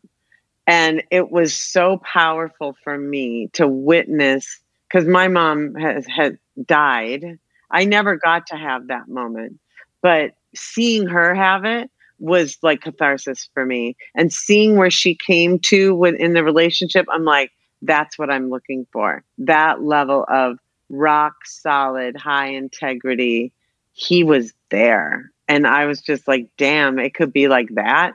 And 0.66 1.02
it 1.10 1.30
was 1.30 1.54
so 1.54 1.98
powerful 1.98 2.76
for 2.84 2.98
me 2.98 3.48
to 3.54 3.66
witness 3.66 4.60
because 4.88 5.08
my 5.08 5.28
mom 5.28 5.74
has 5.74 6.06
had 6.06 6.38
died. 6.66 7.38
I 7.70 7.84
never 7.84 8.16
got 8.16 8.46
to 8.48 8.56
have 8.56 8.88
that 8.88 9.08
moment, 9.08 9.58
but 10.02 10.32
seeing 10.54 11.06
her 11.06 11.34
have 11.34 11.64
it 11.64 11.90
was 12.18 12.58
like 12.62 12.82
catharsis 12.82 13.48
for 13.54 13.64
me. 13.64 13.96
And 14.14 14.32
seeing 14.32 14.76
where 14.76 14.90
she 14.90 15.14
came 15.14 15.58
to 15.60 15.94
within 15.94 16.32
the 16.32 16.44
relationship, 16.44 17.06
I'm 17.10 17.24
like, 17.24 17.52
that's 17.82 18.18
what 18.18 18.30
I'm 18.30 18.50
looking 18.50 18.86
for. 18.92 19.22
That 19.38 19.82
level 19.82 20.24
of 20.28 20.58
rock 20.88 21.34
solid, 21.44 22.16
high 22.16 22.48
integrity. 22.48 23.52
He 23.92 24.24
was 24.24 24.52
there. 24.70 25.30
And 25.48 25.66
I 25.66 25.86
was 25.86 26.00
just 26.00 26.26
like, 26.26 26.48
damn, 26.56 26.98
it 26.98 27.14
could 27.14 27.32
be 27.32 27.48
like 27.48 27.68
that. 27.74 28.12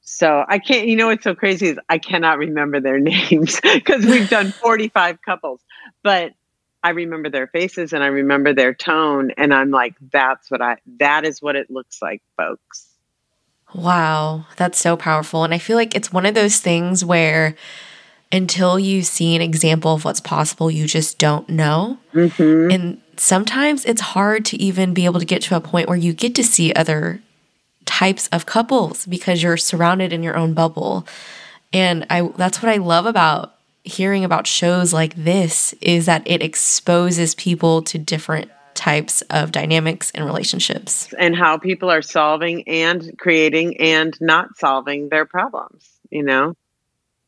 So 0.00 0.44
I 0.46 0.58
can't, 0.58 0.86
you 0.86 0.96
know, 0.96 1.06
what's 1.06 1.24
so 1.24 1.34
crazy 1.34 1.68
is 1.68 1.78
I 1.88 1.98
cannot 1.98 2.38
remember 2.38 2.80
their 2.80 3.00
names 3.00 3.60
because 3.60 4.04
we've 4.04 4.28
done 4.28 4.52
45 4.52 5.22
couples. 5.22 5.60
But 6.02 6.32
I 6.84 6.90
remember 6.90 7.30
their 7.30 7.46
faces 7.46 7.94
and 7.94 8.04
I 8.04 8.08
remember 8.08 8.52
their 8.52 8.74
tone. 8.74 9.30
And 9.38 9.54
I'm 9.54 9.70
like, 9.70 9.94
that's 10.12 10.50
what 10.50 10.60
I, 10.60 10.76
that 10.98 11.24
is 11.24 11.40
what 11.40 11.56
it 11.56 11.70
looks 11.70 12.02
like, 12.02 12.22
folks. 12.36 12.86
Wow. 13.74 14.44
That's 14.56 14.78
so 14.78 14.94
powerful. 14.94 15.44
And 15.44 15.54
I 15.54 15.58
feel 15.58 15.76
like 15.76 15.94
it's 15.94 16.12
one 16.12 16.26
of 16.26 16.34
those 16.34 16.60
things 16.60 17.02
where 17.02 17.56
until 18.30 18.78
you 18.78 19.02
see 19.02 19.34
an 19.34 19.40
example 19.40 19.94
of 19.94 20.04
what's 20.04 20.20
possible, 20.20 20.70
you 20.70 20.86
just 20.86 21.18
don't 21.18 21.48
know. 21.48 21.98
Mm-hmm. 22.12 22.70
And 22.70 23.00
sometimes 23.16 23.86
it's 23.86 24.00
hard 24.02 24.44
to 24.46 24.62
even 24.62 24.92
be 24.92 25.06
able 25.06 25.20
to 25.20 25.26
get 25.26 25.40
to 25.42 25.56
a 25.56 25.60
point 25.60 25.88
where 25.88 25.96
you 25.96 26.12
get 26.12 26.34
to 26.34 26.44
see 26.44 26.72
other 26.74 27.22
types 27.86 28.28
of 28.28 28.44
couples 28.44 29.06
because 29.06 29.42
you're 29.42 29.56
surrounded 29.56 30.12
in 30.12 30.22
your 30.22 30.36
own 30.36 30.52
bubble. 30.52 31.06
And 31.72 32.06
I 32.10 32.22
that's 32.36 32.62
what 32.62 32.70
I 32.70 32.76
love 32.76 33.06
about 33.06 33.53
hearing 33.84 34.24
about 34.24 34.46
shows 34.46 34.92
like 34.92 35.14
this 35.14 35.74
is 35.80 36.06
that 36.06 36.22
it 36.26 36.42
exposes 36.42 37.34
people 37.34 37.82
to 37.82 37.98
different 37.98 38.50
types 38.74 39.22
of 39.30 39.52
dynamics 39.52 40.10
and 40.14 40.24
relationships 40.24 41.12
and 41.18 41.36
how 41.36 41.58
people 41.58 41.90
are 41.90 42.02
solving 42.02 42.66
and 42.68 43.16
creating 43.18 43.80
and 43.80 44.18
not 44.20 44.56
solving 44.56 45.08
their 45.08 45.24
problems, 45.24 45.88
you 46.10 46.22
know? 46.22 46.54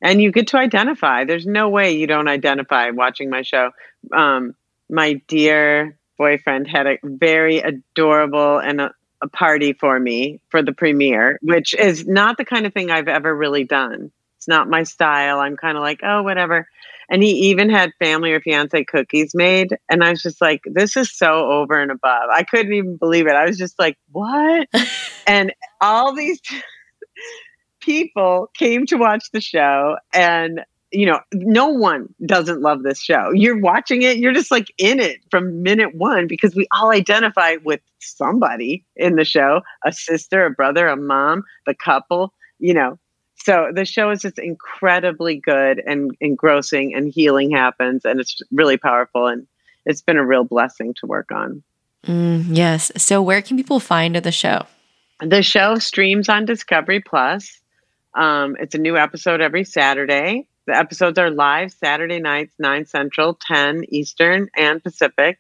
And 0.03 0.21
you 0.21 0.33
get 0.33 0.49
to 0.49 0.59
identify. 0.59 1.25
There's 1.25 1.47
no 1.47 1.69
way 1.69 1.93
you 1.93 2.07
don't 2.07 2.29
identify 2.29 2.91
watching 2.91 3.31
my 3.31 3.43
show. 3.43 3.71
Um, 4.15 4.55
my 4.91 5.15
dear 5.27 5.99
boyfriend 6.19 6.69
had 6.69 6.87
a 6.87 6.99
very 7.03 7.59
adorable 7.59 8.59
and 8.59 8.81
a, 8.81 8.95
a 9.23 9.29
party 9.29 9.73
for 9.73 9.99
me 9.99 10.41
for 10.51 10.63
the 10.63 10.73
premiere, 10.73 11.39
which 11.43 11.75
is 11.75 12.07
not 12.07 12.37
the 12.37 12.45
kind 12.45 12.67
of 12.67 12.75
thing 12.75 12.91
I've 12.91 13.09
ever 13.09 13.35
really 13.35 13.65
done. 13.65 14.11
It's 14.47 14.49
not 14.49 14.71
my 14.71 14.85
style. 14.85 15.41
I'm 15.41 15.57
kind 15.57 15.77
of 15.77 15.83
like, 15.83 15.99
oh, 16.05 16.23
whatever. 16.23 16.69
And 17.11 17.21
he 17.21 17.51
even 17.51 17.69
had 17.69 17.91
family 17.99 18.33
or 18.33 18.41
fiance 18.41 18.85
cookies 18.85 19.35
made. 19.35 19.77
And 19.91 20.05
I 20.05 20.11
was 20.11 20.23
just 20.23 20.41
like, 20.41 20.61
this 20.67 20.97
is 20.97 21.13
so 21.13 21.51
over 21.51 21.81
and 21.81 21.91
above. 21.91 22.31
I 22.33 22.45
couldn't 22.45 22.73
even 22.73 22.97
believe 22.97 23.27
it. 23.27 23.33
I 23.33 23.45
was 23.45 23.59
just 23.59 23.77
like, 23.77 23.99
what? 24.13 24.69
and 25.27 25.53
all 25.81 26.15
these 26.15 26.41
people 27.81 28.51
came 28.57 28.87
to 28.87 28.97
watch 28.97 29.25
the 29.33 29.41
show. 29.41 29.97
And, 30.13 30.61
you 30.93 31.07
know, 31.07 31.19
no 31.35 31.67
one 31.67 32.15
doesn't 32.25 32.63
love 32.63 32.85
this 32.85 33.03
show. 33.03 33.33
You're 33.33 33.59
watching 33.59 34.03
it, 34.03 34.19
you're 34.19 34.33
just 34.33 34.53
like 34.53 34.73
in 34.79 35.01
it 35.01 35.19
from 35.29 35.65
minute 35.65 35.97
one 35.97 36.29
because 36.29 36.55
we 36.55 36.69
all 36.73 36.93
identify 36.93 37.57
with 37.65 37.81
somebody 37.99 38.85
in 38.95 39.17
the 39.17 39.25
show 39.25 39.63
a 39.85 39.91
sister, 39.91 40.47
a 40.47 40.51
brother, 40.51 40.87
a 40.87 40.97
mom, 40.97 41.43
the 41.67 41.75
couple, 41.75 42.33
you 42.61 42.73
know, 42.73 42.97
so 43.47 43.71
the 43.73 43.85
show 43.85 44.11
is 44.11 44.23
just 44.23 44.39
incredibly 44.39 45.37
good 45.37 45.81
and 45.87 46.11
engrossing 46.21 46.95
and 46.95 47.13
healing 47.13 47.51
happens 47.51 48.05
and 48.05 48.21
it's 48.21 48.43
really 48.51 48.77
powerful 48.77 49.27
and 49.27 49.47
it's 49.85 50.03
been 50.03 50.17
a 50.17 50.27
real 50.27 50.45
blessing 50.45 50.95
to 50.95 51.07
work 51.07 51.31
on 51.31 51.63
Mm, 52.07 52.57
yes. 52.57 52.93
So, 52.97 53.21
where 53.21 53.43
can 53.43 53.57
people 53.57 53.81
find 53.81 54.15
the 54.17 54.33
show? 54.33 54.67
The 55.21 55.43
show 55.43 55.77
streams 55.77 56.29
on 56.29 56.45
Discovery 56.45 57.01
Plus. 57.01 57.61
Um, 58.15 58.57
it's 58.61 58.75
a 58.75 58.79
new 58.79 58.97
episode 58.97 59.41
every 59.41 59.65
Saturday. 59.65 60.47
The 60.67 60.77
episodes 60.77 61.19
are 61.19 61.31
live 61.31 61.73
Saturday 61.73 62.19
nights, 62.19 62.55
9 62.59 62.87
Central, 62.87 63.35
10 63.35 63.85
Eastern, 63.89 64.49
and 64.57 64.83
Pacific 64.83 65.39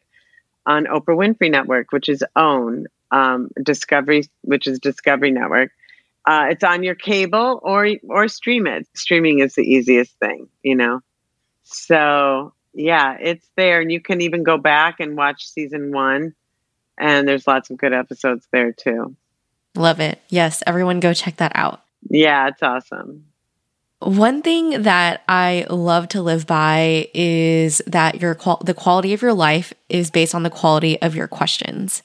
on 0.66 0.84
Oprah 0.84 1.16
Winfrey 1.16 1.50
Network, 1.50 1.92
which 1.92 2.08
is 2.08 2.22
OWN, 2.36 2.86
um, 3.10 3.50
Discovery, 3.62 4.24
which 4.42 4.66
is 4.66 4.78
Discovery 4.78 5.30
Network. 5.30 5.72
Uh, 6.26 6.48
it's 6.50 6.64
on 6.64 6.82
your 6.82 6.96
cable 6.96 7.60
or 7.62 7.88
or 8.08 8.26
stream 8.28 8.66
it. 8.66 8.86
Streaming 8.94 9.38
is 9.38 9.54
the 9.54 9.62
easiest 9.62 10.18
thing, 10.18 10.48
you 10.62 10.74
know. 10.74 11.00
So 11.62 12.52
yeah, 12.74 13.16
it's 13.20 13.48
there, 13.56 13.80
and 13.80 13.92
you 13.92 14.00
can 14.00 14.20
even 14.20 14.42
go 14.42 14.58
back 14.58 15.00
and 15.00 15.16
watch 15.16 15.46
season 15.46 15.92
one, 15.92 16.34
and 16.98 17.28
there's 17.28 17.46
lots 17.46 17.70
of 17.70 17.76
good 17.76 17.92
episodes 17.92 18.46
there 18.52 18.72
too. 18.72 19.16
Love 19.76 20.00
it. 20.00 20.20
Yes, 20.28 20.62
everyone 20.66 21.00
go 21.00 21.12
check 21.12 21.36
that 21.36 21.52
out. 21.54 21.82
Yeah, 22.08 22.48
it's 22.48 22.62
awesome. 22.62 23.26
One 24.00 24.42
thing 24.42 24.82
that 24.82 25.22
I 25.28 25.66
love 25.70 26.08
to 26.08 26.22
live 26.22 26.46
by 26.46 27.08
is 27.14 27.80
that 27.86 28.20
your 28.20 28.34
qual- 28.34 28.62
the 28.64 28.74
quality 28.74 29.14
of 29.14 29.22
your 29.22 29.32
life 29.32 29.72
is 29.88 30.10
based 30.10 30.34
on 30.34 30.42
the 30.42 30.50
quality 30.50 31.00
of 31.00 31.16
your 31.16 31.28
questions. 31.28 32.02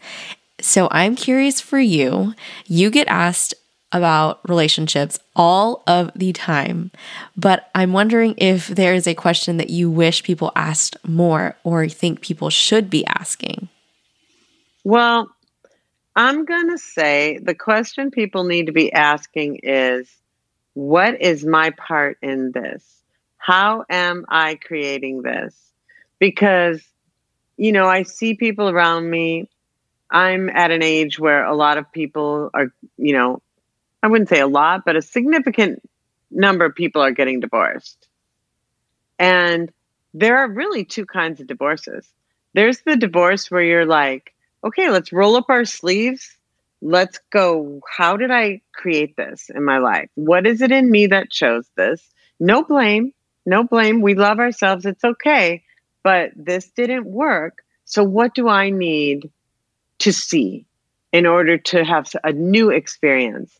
So 0.61 0.87
I'm 0.91 1.15
curious 1.15 1.59
for 1.59 1.79
you. 1.79 2.33
You 2.65 2.91
get 2.91 3.07
asked 3.07 3.53
about 3.91 4.39
relationships 4.47 5.19
all 5.35 5.83
of 5.87 6.11
the 6.15 6.33
time, 6.33 6.91
but 7.35 7.69
I'm 7.75 7.93
wondering 7.93 8.35
if 8.37 8.67
there 8.67 8.93
is 8.93 9.07
a 9.07 9.15
question 9.15 9.57
that 9.57 9.69
you 9.69 9.89
wish 9.89 10.23
people 10.23 10.51
asked 10.55 10.97
more 11.07 11.55
or 11.63 11.87
think 11.87 12.21
people 12.21 12.49
should 12.49 12.89
be 12.89 13.05
asking. 13.05 13.69
Well, 14.83 15.29
I'm 16.15 16.45
going 16.45 16.69
to 16.69 16.77
say 16.77 17.39
the 17.41 17.55
question 17.55 18.11
people 18.11 18.43
need 18.43 18.65
to 18.65 18.71
be 18.71 18.91
asking 18.91 19.59
is 19.63 20.09
what 20.73 21.21
is 21.21 21.45
my 21.45 21.71
part 21.71 22.17
in 22.21 22.51
this? 22.51 22.83
How 23.37 23.85
am 23.89 24.25
I 24.29 24.55
creating 24.55 25.21
this? 25.21 25.55
Because, 26.19 26.81
you 27.57 27.71
know, 27.71 27.87
I 27.87 28.03
see 28.03 28.35
people 28.35 28.69
around 28.69 29.09
me. 29.09 29.49
I'm 30.09 30.49
at 30.49 30.71
an 30.71 30.83
age 30.83 31.17
where 31.17 31.45
a 31.45 31.55
lot 31.55 31.77
of 31.77 31.91
people 31.91 32.49
are, 32.53 32.71
you 32.97 33.13
know, 33.13 33.41
I 34.03 34.07
wouldn't 34.07 34.29
say 34.29 34.39
a 34.39 34.47
lot, 34.47 34.83
but 34.85 34.95
a 34.95 35.01
significant 35.01 35.81
number 36.31 36.65
of 36.65 36.75
people 36.75 37.01
are 37.01 37.11
getting 37.11 37.39
divorced. 37.39 38.07
And 39.19 39.71
there 40.13 40.37
are 40.37 40.49
really 40.49 40.83
two 40.85 41.05
kinds 41.05 41.39
of 41.39 41.47
divorces. 41.47 42.07
There's 42.53 42.81
the 42.81 42.97
divorce 42.97 43.51
where 43.51 43.63
you're 43.63 43.85
like, 43.85 44.33
okay, 44.63 44.89
let's 44.89 45.13
roll 45.13 45.35
up 45.35 45.45
our 45.49 45.65
sleeves 45.65 46.35
let's 46.81 47.19
go. 47.29 47.79
How 47.89 48.17
did 48.17 48.31
I 48.31 48.61
create 48.73 49.15
this 49.15 49.49
in 49.53 49.63
my 49.63 49.77
life? 49.77 50.09
What 50.15 50.45
is 50.47 50.61
it 50.61 50.71
in 50.71 50.89
me 50.89 51.07
that 51.07 51.29
chose 51.29 51.69
this? 51.77 52.01
No 52.39 52.63
blame. 52.63 53.13
No 53.45 53.63
blame. 53.63 54.01
We 54.01 54.15
love 54.15 54.39
ourselves. 54.39 54.85
It's 54.85 55.03
okay. 55.03 55.63
But 56.03 56.31
this 56.35 56.69
didn't 56.71 57.05
work. 57.05 57.63
So, 57.85 58.03
what 58.03 58.33
do 58.33 58.47
I 58.47 58.69
need 58.69 59.29
to 59.99 60.11
see 60.11 60.65
in 61.11 61.25
order 61.25 61.57
to 61.57 61.83
have 61.83 62.11
a 62.23 62.31
new 62.31 62.71
experience? 62.71 63.57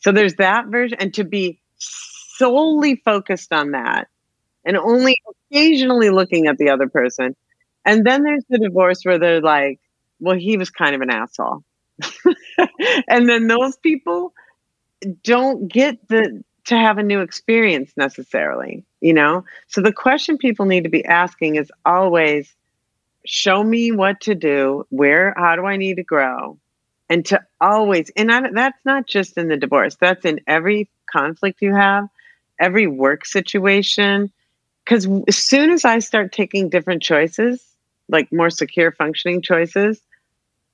So, 0.00 0.12
there's 0.12 0.34
that 0.36 0.66
version, 0.66 0.98
and 1.00 1.14
to 1.14 1.24
be 1.24 1.60
solely 1.78 2.96
focused 2.96 3.52
on 3.52 3.72
that 3.72 4.08
and 4.64 4.76
only 4.76 5.16
occasionally 5.50 6.10
looking 6.10 6.46
at 6.46 6.58
the 6.58 6.70
other 6.70 6.88
person. 6.88 7.36
And 7.84 8.06
then 8.06 8.22
there's 8.22 8.44
the 8.48 8.58
divorce 8.58 9.02
where 9.04 9.18
they're 9.18 9.40
like, 9.40 9.80
well, 10.20 10.36
he 10.36 10.56
was 10.56 10.70
kind 10.70 10.94
of 10.94 11.00
an 11.00 11.10
asshole. 11.10 11.64
and 13.08 13.28
then 13.28 13.46
those 13.46 13.76
people 13.78 14.32
don't 15.24 15.68
get 15.68 16.08
the 16.08 16.42
to 16.66 16.76
have 16.76 16.98
a 16.98 17.02
new 17.02 17.20
experience 17.20 17.92
necessarily, 17.96 18.84
you 19.00 19.14
know? 19.14 19.44
So 19.68 19.80
the 19.80 19.92
question 19.92 20.38
people 20.38 20.66
need 20.66 20.84
to 20.84 20.90
be 20.90 21.04
asking 21.04 21.56
is 21.56 21.72
always 21.84 22.54
show 23.26 23.62
me 23.62 23.92
what 23.92 24.20
to 24.22 24.34
do, 24.34 24.86
where 24.90 25.34
how 25.36 25.56
do 25.56 25.66
I 25.66 25.76
need 25.76 25.96
to 25.96 26.04
grow? 26.04 26.58
And 27.10 27.26
to 27.26 27.42
always 27.60 28.10
and 28.16 28.32
I, 28.32 28.50
that's 28.52 28.84
not 28.86 29.06
just 29.06 29.36
in 29.36 29.48
the 29.48 29.56
divorce. 29.56 29.96
That's 30.00 30.24
in 30.24 30.40
every 30.46 30.88
conflict 31.12 31.60
you 31.60 31.74
have, 31.74 32.08
every 32.58 32.86
work 32.86 33.26
situation 33.26 34.32
cuz 34.86 35.06
as 35.28 35.36
soon 35.36 35.70
as 35.70 35.84
I 35.84 35.98
start 35.98 36.32
taking 36.32 36.70
different 36.70 37.02
choices, 37.02 37.62
like 38.08 38.32
more 38.32 38.48
secure 38.48 38.92
functioning 38.92 39.42
choices, 39.42 40.00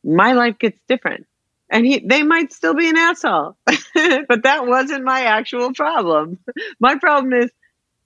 my 0.05 0.33
life 0.33 0.59
gets 0.59 0.79
different. 0.89 1.27
And 1.69 1.85
he, 1.85 1.99
they 1.99 2.23
might 2.23 2.53
still 2.53 2.75
be 2.75 2.89
an 2.89 2.97
asshole, 2.97 3.57
but 3.67 4.45
that 4.45 4.67
wasn't 4.67 5.05
my 5.05 5.23
actual 5.23 5.73
problem. 5.73 6.39
My 6.79 6.97
problem 6.97 7.33
is, 7.33 7.51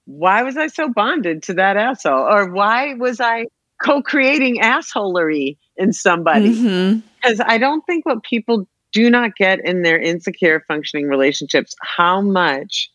why 0.05 0.41
was 0.41 0.57
I 0.57 0.67
so 0.67 0.89
bonded 0.89 1.43
to 1.43 1.53
that 1.55 1.77
asshole? 1.77 2.27
Or 2.27 2.51
why 2.51 2.95
was 2.95 3.21
I 3.21 3.45
co 3.83 4.01
creating 4.01 4.61
assholery 4.61 5.57
in 5.77 5.93
somebody? 5.93 6.49
Because 6.49 7.39
mm-hmm. 7.39 7.49
I 7.49 7.57
don't 7.57 7.85
think 7.85 8.05
what 8.05 8.23
people 8.23 8.67
do 8.91 9.09
not 9.09 9.35
get 9.35 9.63
in 9.63 9.83
their 9.83 9.99
insecure 9.99 10.63
functioning 10.67 11.07
relationships, 11.07 11.75
how 11.81 12.21
much 12.21 12.91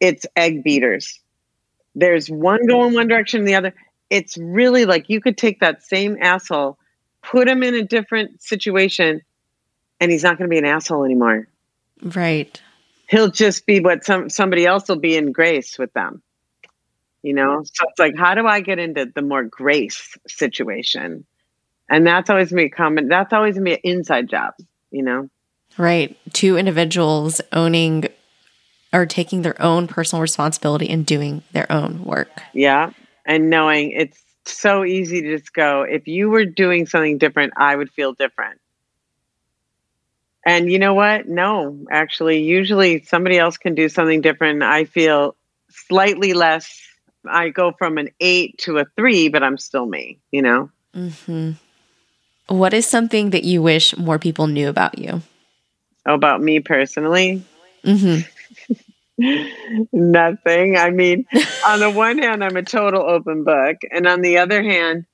it's 0.00 0.26
egg 0.36 0.62
beaters. 0.62 1.20
There's 1.94 2.28
one 2.30 2.66
going 2.66 2.94
one 2.94 3.08
direction 3.08 3.40
and 3.40 3.48
the 3.48 3.54
other. 3.54 3.74
It's 4.10 4.36
really 4.38 4.84
like 4.84 5.08
you 5.08 5.20
could 5.20 5.36
take 5.36 5.60
that 5.60 5.82
same 5.82 6.16
asshole 6.20 6.78
put 7.22 7.48
him 7.48 7.62
in 7.62 7.74
a 7.74 7.82
different 7.82 8.42
situation 8.42 9.22
and 10.00 10.10
he's 10.10 10.22
not 10.22 10.38
going 10.38 10.48
to 10.48 10.52
be 10.52 10.58
an 10.58 10.64
asshole 10.64 11.04
anymore. 11.04 11.48
Right. 12.02 12.60
He'll 13.08 13.30
just 13.30 13.66
be 13.66 13.80
what 13.80 14.04
some 14.04 14.28
somebody 14.30 14.66
else 14.66 14.88
will 14.88 14.98
be 14.98 15.16
in 15.16 15.32
grace 15.32 15.78
with 15.78 15.92
them. 15.94 16.22
You 17.22 17.34
know? 17.34 17.62
So 17.64 17.84
it's 17.88 17.98
like 17.98 18.16
how 18.16 18.34
do 18.34 18.46
I 18.46 18.60
get 18.60 18.78
into 18.78 19.06
the 19.06 19.22
more 19.22 19.44
grace 19.44 20.16
situation? 20.26 21.24
And 21.90 22.06
that's 22.06 22.30
always 22.30 22.52
me 22.52 22.68
comment 22.68 23.08
that's 23.08 23.32
always 23.32 23.58
me 23.58 23.74
an 23.74 23.80
inside 23.82 24.28
job, 24.28 24.54
you 24.90 25.02
know? 25.02 25.28
Right. 25.76 26.16
Two 26.32 26.56
individuals 26.56 27.40
owning 27.52 28.08
or 28.92 29.06
taking 29.06 29.42
their 29.42 29.60
own 29.60 29.86
personal 29.86 30.22
responsibility 30.22 30.88
and 30.88 31.04
doing 31.04 31.42
their 31.52 31.70
own 31.70 32.04
work. 32.04 32.42
Yeah. 32.52 32.90
And 33.26 33.50
knowing 33.50 33.92
it's 33.92 34.18
so 34.44 34.84
easy 34.84 35.22
to 35.22 35.36
just 35.36 35.52
go, 35.52 35.82
if 35.82 36.08
you 36.08 36.30
were 36.30 36.44
doing 36.44 36.86
something 36.86 37.18
different, 37.18 37.52
I 37.56 37.76
would 37.76 37.90
feel 37.90 38.12
different. 38.12 38.60
And 40.46 40.70
you 40.72 40.78
know 40.78 40.94
what? 40.94 41.28
No, 41.28 41.84
actually, 41.90 42.42
usually 42.42 43.02
somebody 43.02 43.38
else 43.38 43.58
can 43.58 43.74
do 43.74 43.88
something 43.90 44.22
different. 44.22 44.62
I 44.62 44.84
feel 44.84 45.36
slightly 45.68 46.32
less. 46.32 46.80
I 47.26 47.48
go 47.50 47.72
from 47.72 47.98
an 47.98 48.10
eight 48.20 48.58
to 48.58 48.78
a 48.78 48.84
three, 48.96 49.28
but 49.28 49.42
I'm 49.42 49.58
still 49.58 49.86
me, 49.86 50.18
you 50.30 50.42
know? 50.42 50.70
Mm-hmm. 50.94 51.52
What 52.48 52.72
is 52.72 52.86
something 52.86 53.30
that 53.30 53.44
you 53.44 53.62
wish 53.62 53.96
more 53.96 54.18
people 54.18 54.46
knew 54.46 54.68
about 54.68 54.98
you? 54.98 55.22
Oh, 56.06 56.14
about 56.14 56.40
me 56.40 56.60
personally? 56.60 57.42
Mm-hmm. 57.84 58.26
Nothing. 59.92 60.76
I 60.76 60.90
mean, 60.90 61.26
on 61.66 61.80
the 61.80 61.90
one 61.90 62.18
hand, 62.18 62.42
I'm 62.42 62.56
a 62.56 62.62
total 62.62 63.02
open 63.02 63.44
book, 63.44 63.76
and 63.90 64.06
on 64.06 64.22
the 64.22 64.38
other 64.38 64.62
hand, 64.62 65.04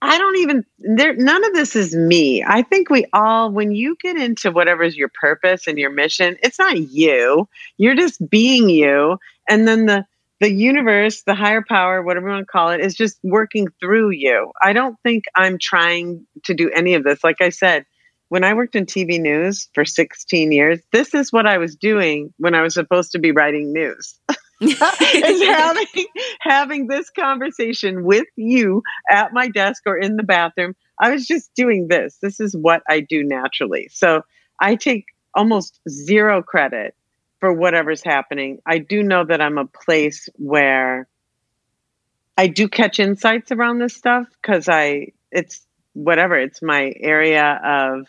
I 0.00 0.18
don't 0.18 0.36
even 0.36 0.64
there 0.78 1.14
none 1.14 1.44
of 1.44 1.54
this 1.54 1.74
is 1.74 1.96
me. 1.96 2.44
I 2.46 2.60
think 2.62 2.90
we 2.90 3.06
all 3.14 3.50
when 3.50 3.72
you 3.72 3.96
get 4.02 4.16
into 4.16 4.50
whatever's 4.50 4.96
your 4.96 5.08
purpose 5.08 5.66
and 5.66 5.78
your 5.78 5.90
mission, 5.90 6.36
it's 6.42 6.58
not 6.58 6.76
you. 6.76 7.48
You're 7.78 7.94
just 7.94 8.28
being 8.28 8.68
you 8.68 9.18
and 9.48 9.66
then 9.66 9.86
the 9.86 10.04
the 10.44 10.52
universe, 10.52 11.22
the 11.22 11.34
higher 11.34 11.64
power, 11.66 12.02
whatever 12.02 12.26
you 12.26 12.34
want 12.34 12.46
to 12.46 12.52
call 12.52 12.68
it, 12.68 12.82
is 12.82 12.94
just 12.94 13.18
working 13.22 13.66
through 13.80 14.10
you. 14.10 14.52
I 14.60 14.74
don't 14.74 14.94
think 15.02 15.24
I'm 15.34 15.58
trying 15.58 16.26
to 16.44 16.52
do 16.52 16.70
any 16.70 16.92
of 16.92 17.02
this. 17.02 17.24
Like 17.24 17.40
I 17.40 17.48
said, 17.48 17.86
when 18.28 18.44
I 18.44 18.52
worked 18.52 18.76
in 18.76 18.84
TV 18.84 19.18
news 19.18 19.70
for 19.72 19.86
16 19.86 20.52
years, 20.52 20.80
this 20.92 21.14
is 21.14 21.32
what 21.32 21.46
I 21.46 21.56
was 21.56 21.76
doing 21.76 22.34
when 22.36 22.54
I 22.54 22.60
was 22.60 22.74
supposed 22.74 23.12
to 23.12 23.18
be 23.18 23.32
writing 23.32 23.72
news. 23.72 24.20
is 24.60 24.78
having 25.42 25.86
having 26.40 26.86
this 26.88 27.08
conversation 27.08 28.04
with 28.04 28.26
you 28.36 28.82
at 29.10 29.32
my 29.32 29.48
desk 29.48 29.84
or 29.86 29.96
in 29.96 30.16
the 30.16 30.22
bathroom. 30.22 30.74
I 31.00 31.10
was 31.10 31.26
just 31.26 31.54
doing 31.54 31.88
this. 31.88 32.18
This 32.20 32.38
is 32.38 32.54
what 32.54 32.82
I 32.86 33.00
do 33.00 33.24
naturally. 33.24 33.88
So 33.90 34.20
I 34.60 34.74
take 34.74 35.06
almost 35.34 35.80
zero 35.88 36.42
credit 36.42 36.94
for 37.44 37.52
whatever's 37.52 38.02
happening. 38.02 38.62
I 38.64 38.78
do 38.78 39.02
know 39.02 39.22
that 39.22 39.42
I'm 39.42 39.58
a 39.58 39.66
place 39.66 40.30
where 40.36 41.06
I 42.38 42.46
do 42.46 42.70
catch 42.70 42.98
insights 42.98 43.52
around 43.52 43.80
this 43.80 43.94
stuff 43.94 44.26
because 44.40 44.66
I 44.66 45.08
it's 45.30 45.60
whatever 45.92 46.38
it's 46.38 46.62
my 46.62 46.90
area 46.98 47.60
of 47.62 48.06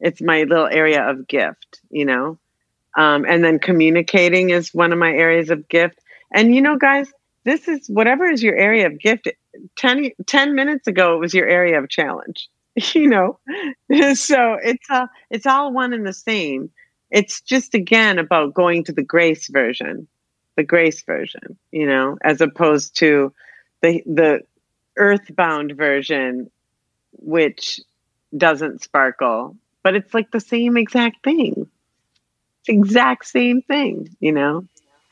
it's 0.00 0.20
my 0.20 0.42
little 0.42 0.66
area 0.66 1.02
of 1.02 1.26
gift, 1.26 1.80
you 1.88 2.04
know. 2.04 2.36
Um, 2.94 3.24
and 3.26 3.42
then 3.42 3.58
communicating 3.58 4.50
is 4.50 4.74
one 4.74 4.92
of 4.92 4.98
my 4.98 5.12
areas 5.12 5.48
of 5.48 5.66
gift. 5.66 5.98
And 6.30 6.54
you 6.54 6.60
know, 6.60 6.76
guys, 6.76 7.10
this 7.44 7.68
is 7.68 7.88
whatever 7.88 8.26
is 8.26 8.42
your 8.42 8.54
area 8.54 8.88
of 8.88 8.98
gift. 8.98 9.28
10, 9.76 10.10
10 10.26 10.54
minutes 10.54 10.88
ago, 10.88 11.16
it 11.16 11.20
was 11.20 11.32
your 11.32 11.48
area 11.48 11.78
of 11.78 11.88
challenge. 11.88 12.50
you 12.92 13.08
know. 13.08 13.38
so 14.14 14.58
it's 14.62 14.90
uh, 14.90 15.06
it's 15.30 15.46
all 15.46 15.72
one 15.72 15.94
and 15.94 16.06
the 16.06 16.12
same. 16.12 16.70
It's 17.10 17.40
just 17.40 17.74
again 17.74 18.18
about 18.18 18.54
going 18.54 18.84
to 18.84 18.92
the 18.92 19.02
grace 19.02 19.48
version, 19.48 20.08
the 20.56 20.64
grace 20.64 21.02
version, 21.02 21.56
you 21.70 21.86
know, 21.86 22.18
as 22.22 22.40
opposed 22.40 22.96
to 22.98 23.32
the 23.82 24.02
the 24.06 24.40
earthbound 24.96 25.72
version, 25.76 26.50
which 27.12 27.80
doesn't 28.36 28.82
sparkle, 28.82 29.56
but 29.82 29.94
it's 29.94 30.14
like 30.14 30.30
the 30.30 30.40
same 30.40 30.76
exact 30.76 31.22
thing. 31.22 31.68
It's 32.60 32.68
exact 32.68 33.26
same 33.26 33.62
thing, 33.62 34.16
you 34.20 34.32
know. 34.32 34.66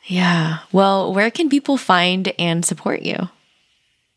Yeah. 0.05 0.59
Well, 0.73 1.13
where 1.13 1.31
can 1.31 1.49
people 1.49 1.77
find 1.77 2.33
and 2.39 2.65
support 2.65 3.03
you? 3.03 3.29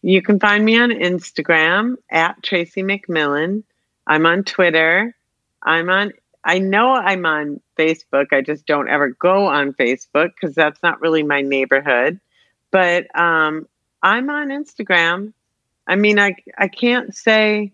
You 0.02 0.22
can 0.22 0.40
find 0.40 0.64
me 0.64 0.80
on 0.80 0.90
Instagram 0.92 1.96
at 2.10 2.42
Tracy 2.44 2.84
McMillan. 2.84 3.64
I'm 4.08 4.26
on 4.26 4.44
Twitter. 4.44 5.16
I'm 5.64 5.90
on, 5.90 6.14
I 6.46 6.60
know 6.60 6.94
I'm 6.94 7.26
on 7.26 7.60
Facebook. 7.78 8.28
I 8.32 8.42
just 8.42 8.66
don't 8.66 8.88
ever 8.88 9.10
go 9.10 9.48
on 9.48 9.74
Facebook 9.74 10.32
because 10.40 10.56
that's 10.56 10.82
not 10.84 11.02
really 11.02 11.24
my 11.24 11.42
neighborhood. 11.42 12.20
But 12.72 13.08
um, 13.18 13.68
I'm 14.04 14.30
on 14.30 14.50
Instagram. 14.50 15.34
I 15.88 15.96
mean, 15.96 16.20
I, 16.20 16.36
I 16.58 16.68
can't 16.68 17.16
say 17.16 17.72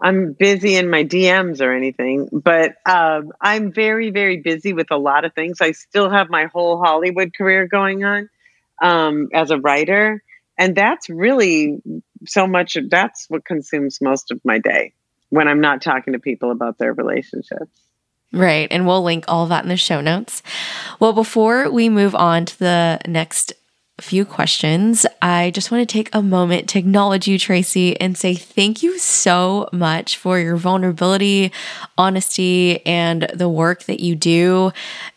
I'm 0.00 0.32
busy 0.32 0.76
in 0.76 0.90
my 0.90 1.04
DMs 1.04 1.60
or 1.60 1.72
anything, 1.72 2.28
but 2.32 2.76
um, 2.86 3.32
I'm 3.40 3.72
very, 3.72 4.10
very 4.10 4.36
busy 4.38 4.72
with 4.72 4.90
a 4.90 4.96
lot 4.96 5.24
of 5.24 5.34
things. 5.34 5.60
I 5.60 5.72
still 5.72 6.10
have 6.10 6.30
my 6.30 6.46
whole 6.46 6.80
Hollywood 6.82 7.34
career 7.34 7.66
going 7.66 8.04
on 8.04 8.28
um, 8.82 9.28
as 9.32 9.50
a 9.50 9.58
writer 9.58 10.22
and 10.58 10.76
that's 10.76 11.08
really 11.08 11.82
so 12.26 12.46
much 12.46 12.76
that's 12.88 13.26
what 13.28 13.44
consumes 13.44 14.00
most 14.00 14.30
of 14.30 14.40
my 14.44 14.58
day 14.58 14.92
when 15.34 15.48
i'm 15.48 15.60
not 15.60 15.82
talking 15.82 16.12
to 16.12 16.18
people 16.18 16.50
about 16.50 16.78
their 16.78 16.92
relationships. 16.92 17.80
Right. 18.32 18.66
And 18.72 18.84
we'll 18.84 19.04
link 19.04 19.26
all 19.28 19.46
that 19.46 19.62
in 19.62 19.68
the 19.68 19.76
show 19.76 20.00
notes. 20.00 20.42
Well 20.98 21.12
before 21.12 21.70
we 21.70 21.88
move 21.88 22.16
on 22.16 22.46
to 22.46 22.58
the 22.58 23.00
next 23.06 23.52
few 24.00 24.24
questions 24.24 25.06
i 25.22 25.52
just 25.52 25.70
want 25.70 25.88
to 25.88 25.92
take 25.92 26.12
a 26.12 26.20
moment 26.20 26.68
to 26.68 26.80
acknowledge 26.80 27.28
you 27.28 27.38
tracy 27.38 27.96
and 28.00 28.18
say 28.18 28.34
thank 28.34 28.82
you 28.82 28.98
so 28.98 29.68
much 29.72 30.16
for 30.16 30.40
your 30.40 30.56
vulnerability 30.56 31.52
honesty 31.96 32.84
and 32.84 33.30
the 33.32 33.48
work 33.48 33.84
that 33.84 34.00
you 34.00 34.16
do 34.16 34.72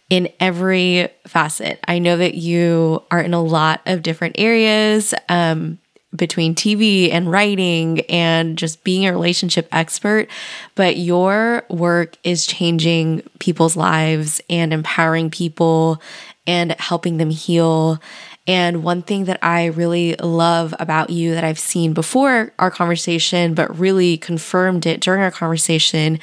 in 0.09 0.29
every 0.39 1.09
facet. 1.25 1.79
I 1.87 1.99
know 1.99 2.17
that 2.17 2.35
you 2.35 3.03
are 3.11 3.21
in 3.21 3.33
a 3.33 3.41
lot 3.41 3.81
of 3.85 4.03
different 4.03 4.35
areas. 4.39 5.13
Um, 5.27 5.79
between 6.17 6.55
TV 6.55 7.11
and 7.11 7.31
writing 7.31 8.01
and 8.09 8.57
just 8.57 8.83
being 8.83 9.05
a 9.05 9.11
relationship 9.11 9.67
expert, 9.71 10.27
but 10.75 10.97
your 10.97 11.63
work 11.69 12.17
is 12.23 12.45
changing 12.45 13.21
people's 13.39 13.77
lives 13.77 14.41
and 14.49 14.73
empowering 14.73 15.29
people 15.29 16.01
and 16.45 16.71
helping 16.79 17.17
them 17.17 17.29
heal. 17.29 18.01
And 18.47 18.81
one 18.81 19.01
thing 19.01 19.25
that 19.25 19.39
I 19.43 19.65
really 19.65 20.15
love 20.15 20.73
about 20.79 21.09
you 21.09 21.33
that 21.33 21.43
I've 21.43 21.59
seen 21.59 21.93
before 21.93 22.53
our 22.57 22.71
conversation, 22.71 23.53
but 23.53 23.77
really 23.77 24.17
confirmed 24.17 24.85
it 24.85 25.01
during 25.01 25.21
our 25.21 25.31
conversation, 25.31 26.19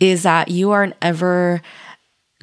is 0.00 0.24
that 0.24 0.48
you 0.48 0.72
are 0.72 0.82
an 0.82 0.94
ever 1.00 1.62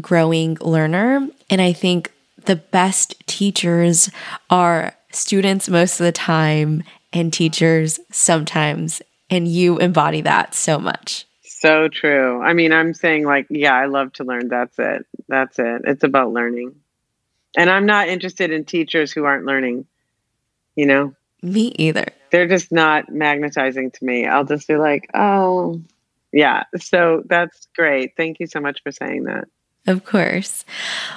growing 0.02 0.58
learner. 0.62 1.28
And 1.50 1.62
I 1.62 1.74
think 1.74 2.12
the 2.46 2.56
best 2.56 3.16
teachers 3.28 4.10
are 4.50 4.94
students 5.12 5.70
most 5.70 6.00
of 6.00 6.06
the 6.06 6.12
time 6.12 6.84
and 7.14 7.32
teachers 7.32 8.00
sometimes. 8.12 9.02
And 9.30 9.46
you 9.46 9.78
embody 9.78 10.22
that 10.22 10.56
so 10.56 10.80
much. 10.80 11.26
So 11.42 11.90
true. 11.90 12.42
I 12.42 12.54
mean, 12.54 12.72
I'm 12.72 12.94
saying, 12.94 13.26
like, 13.26 13.48
yeah, 13.50 13.74
I 13.74 13.88
love 13.88 14.14
to 14.14 14.24
learn. 14.24 14.48
That's 14.48 14.80
it. 14.80 15.06
That's 15.28 15.60
it. 15.60 15.82
It's 15.84 16.04
about 16.06 16.32
learning. 16.32 16.76
And 17.58 17.70
I'm 17.70 17.86
not 17.86 18.08
interested 18.08 18.52
in 18.52 18.64
teachers 18.64 19.12
who 19.12 19.26
aren't 19.26 19.46
learning, 19.46 19.86
you 20.76 20.86
know? 20.86 21.14
Me 21.42 21.74
either. 21.78 22.06
They're 22.32 22.48
just 22.48 22.72
not 22.72 23.10
magnetizing 23.10 23.92
to 23.92 24.06
me. 24.06 24.26
I'll 24.26 24.46
just 24.46 24.68
be 24.68 24.78
like, 24.78 25.10
oh, 25.14 25.82
yeah. 26.32 26.64
So 26.78 27.24
that's 27.26 27.68
great. 27.76 28.14
Thank 28.16 28.40
you 28.40 28.48
so 28.48 28.62
much 28.62 28.82
for 28.82 28.92
saying 28.92 29.26
that. 29.26 29.50
Of 29.88 30.04
course. 30.04 30.66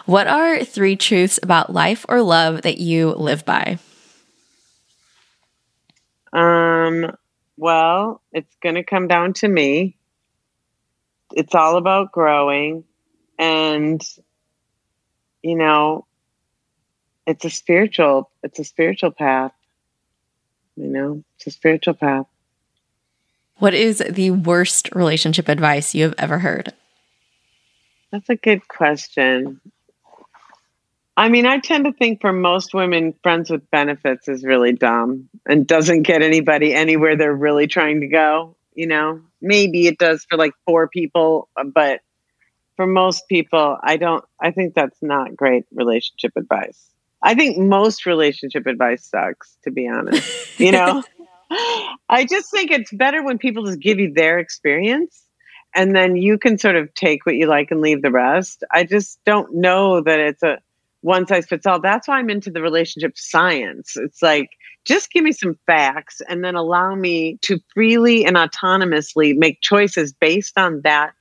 What 0.07 0.29
are 0.29 0.64
three 0.64 0.95
truths 0.95 1.41
about 1.43 1.73
life 1.73 2.07
or 2.09 2.23
love 2.23 2.62
that 2.62 2.79
you 2.79 3.11
live 3.11 3.45
by? 3.45 3.79
Um, 6.33 7.16
well, 7.57 8.23
it's 8.33 8.55
going 8.62 8.77
to 8.77 8.85
come 8.85 9.09
down 9.09 9.33
to 9.35 9.49
me. 9.49 9.97
It's 11.33 11.55
all 11.55 11.77
about 11.77 12.12
growing 12.12 12.85
and 13.39 14.03
you 15.43 15.57
know, 15.57 16.07
it's 17.27 17.45
a 17.45 17.51
spiritual 17.51 18.31
it's 18.43 18.59
a 18.59 18.64
spiritual 18.64 19.11
path. 19.11 19.53
You 20.77 20.87
know, 20.87 21.25
it's 21.37 21.47
a 21.47 21.51
spiritual 21.51 21.95
path. 21.95 22.27
What 23.57 23.75
is 23.75 24.03
the 24.09 24.31
worst 24.31 24.91
relationship 24.95 25.49
advice 25.49 25.95
you 25.95 26.05
have 26.05 26.14
ever 26.18 26.39
heard? 26.39 26.73
That's 28.13 28.29
a 28.29 28.37
good 28.37 28.67
question. 28.67 29.61
I 31.17 31.29
mean, 31.29 31.47
I 31.47 31.59
tend 31.59 31.85
to 31.85 31.93
think 31.93 32.21
for 32.21 32.33
most 32.33 32.73
women, 32.73 33.15
friends 33.23 33.51
with 33.51 33.71
benefits 33.71 34.27
is 34.29 34.45
really 34.45 34.73
dumb 34.73 35.29
and 35.47 35.67
doesn't 35.67 36.03
get 36.03 36.23
anybody 36.23 36.73
anywhere 36.73 37.17
they're 37.17 37.35
really 37.35 37.67
trying 37.67 38.01
to 38.01 38.07
go. 38.07 38.57
You 38.75 38.87
know, 38.87 39.21
maybe 39.41 39.87
it 39.87 39.99
does 39.99 40.25
for 40.29 40.39
like 40.39 40.53
four 40.65 40.89
people, 40.89 41.49
but 41.75 42.01
for 42.77 42.87
most 42.87 43.29
people, 43.29 43.77
I 43.83 43.99
don't, 43.99 44.25
I 44.41 44.53
think 44.53 44.75
that's 44.75 44.97
not 45.03 45.37
great 45.37 45.67
relationship 45.73 46.33
advice. 46.37 46.91
I 47.23 47.35
think 47.35 47.59
most 47.59 48.07
relationship 48.07 48.67
advice 48.67 49.05
sucks, 49.05 49.59
to 49.65 49.71
be 49.71 49.87
honest. 49.89 50.59
You 50.59 50.73
know, 50.73 51.03
I 52.09 52.25
just 52.25 52.51
think 52.51 52.71
it's 52.71 52.93
better 52.93 53.23
when 53.23 53.37
people 53.37 53.67
just 53.67 53.81
give 53.81 53.99
you 53.99 54.15
their 54.15 54.39
experience 54.39 55.23
and 55.75 55.95
then 55.95 56.16
you 56.16 56.39
can 56.39 56.59
sort 56.59 56.77
of 56.77 56.93
take 56.95 57.27
what 57.27 57.37
you 57.37 57.47
like 57.47 57.71
and 57.71 57.81
leave 57.81 58.03
the 58.03 58.11
rest. 58.11 58.64
I 58.71 58.85
just 58.85 59.18
don't 59.25 59.55
know 59.55 60.01
that 60.01 60.18
it's 60.18 60.43
a 60.43 60.59
one 61.03 61.27
size 61.27 61.47
fits 61.47 61.66
all. 61.66 61.81
That's 61.81 62.09
why 62.09 62.18
I'm 62.18 62.31
into 62.31 62.51
the 62.51 62.62
relationship 62.62 63.16
science. 63.16 63.97
It's 63.97 64.23
like 64.23 64.51
just 64.85 65.12
give 65.12 65.25
me 65.25 65.33
some 65.33 65.59
facts 65.66 66.21
and 66.29 66.45
then 66.45 66.55
allow 66.55 66.95
me 66.95 67.39
to 67.43 67.59
freely 67.73 68.25
and 68.25 68.37
autonomously 68.37 69.37
make 69.37 69.61
choices 69.61 70.12
based 70.12 70.59
on 70.59 70.81
that 70.83 71.12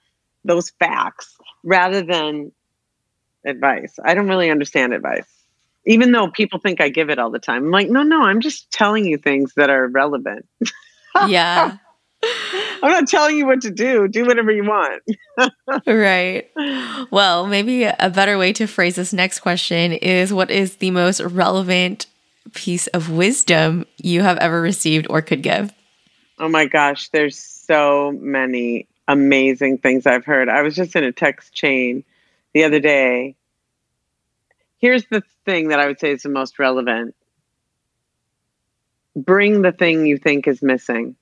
those 0.45 0.71
facts 0.79 1.35
rather 1.63 2.01
than 2.01 2.51
advice. 3.45 3.95
I 4.03 4.13
don't 4.13 4.27
really 4.27 4.49
understand 4.49 4.93
advice. 4.93 5.27
Even 5.85 6.11
though 6.11 6.29
people 6.29 6.59
think 6.59 6.81
I 6.81 6.89
give 6.89 7.09
it 7.09 7.19
all 7.19 7.31
the 7.31 7.39
time. 7.39 7.65
I'm 7.65 7.71
like, 7.71 7.89
no, 7.89 8.03
no, 8.03 8.23
I'm 8.23 8.41
just 8.41 8.69
telling 8.71 9.05
you 9.05 9.17
things 9.17 9.53
that 9.55 9.69
are 9.69 9.87
relevant. 9.87 10.47
yeah. 11.27 11.77
I'm 12.81 12.91
not 12.91 13.07
telling 13.07 13.37
you 13.37 13.45
what 13.45 13.61
to 13.61 13.71
do. 13.71 14.07
Do 14.07 14.25
whatever 14.25 14.51
you 14.51 14.63
want. 14.63 15.03
right. 15.85 16.49
Well, 17.11 17.47
maybe 17.47 17.83
a 17.83 18.09
better 18.09 18.37
way 18.37 18.53
to 18.53 18.67
phrase 18.67 18.95
this 18.95 19.13
next 19.13 19.39
question 19.39 19.93
is 19.93 20.33
what 20.33 20.51
is 20.51 20.77
the 20.77 20.91
most 20.91 21.21
relevant 21.21 22.05
piece 22.53 22.87
of 22.87 23.09
wisdom 23.09 23.85
you 23.97 24.21
have 24.21 24.37
ever 24.37 24.61
received 24.61 25.07
or 25.09 25.21
could 25.21 25.41
give? 25.41 25.73
Oh 26.39 26.49
my 26.49 26.65
gosh, 26.65 27.09
there's 27.09 27.37
so 27.37 28.11
many 28.11 28.87
amazing 29.07 29.79
things 29.79 30.05
I've 30.05 30.25
heard. 30.25 30.49
I 30.49 30.61
was 30.61 30.75
just 30.75 30.95
in 30.95 31.03
a 31.03 31.11
text 31.11 31.53
chain 31.53 32.03
the 32.53 32.63
other 32.63 32.79
day. 32.79 33.35
Here's 34.77 35.05
the 35.05 35.23
thing 35.45 35.69
that 35.69 35.79
I 35.79 35.87
would 35.87 35.99
say 35.99 36.11
is 36.11 36.23
the 36.23 36.29
most 36.29 36.59
relevant 36.59 37.15
bring 39.15 39.61
the 39.61 39.71
thing 39.71 40.05
you 40.05 40.17
think 40.17 40.47
is 40.47 40.61
missing 40.61 41.15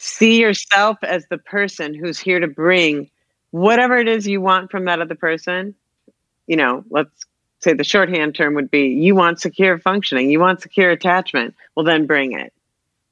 see 0.00 0.40
yourself 0.40 0.96
as 1.02 1.26
the 1.28 1.36
person 1.36 1.94
who's 1.94 2.18
here 2.18 2.40
to 2.40 2.48
bring 2.48 3.10
whatever 3.50 3.98
it 3.98 4.08
is 4.08 4.26
you 4.26 4.40
want 4.40 4.70
from 4.70 4.86
that 4.86 5.00
other 5.00 5.14
person. 5.14 5.74
You 6.46 6.56
know, 6.56 6.84
let's 6.90 7.10
say 7.60 7.74
the 7.74 7.84
shorthand 7.84 8.34
term 8.34 8.54
would 8.54 8.70
be 8.70 8.88
you 8.88 9.14
want 9.14 9.40
secure 9.40 9.78
functioning, 9.78 10.30
you 10.30 10.40
want 10.40 10.62
secure 10.62 10.90
attachment. 10.90 11.54
Well, 11.76 11.84
then 11.84 12.06
bring 12.06 12.32
it. 12.32 12.52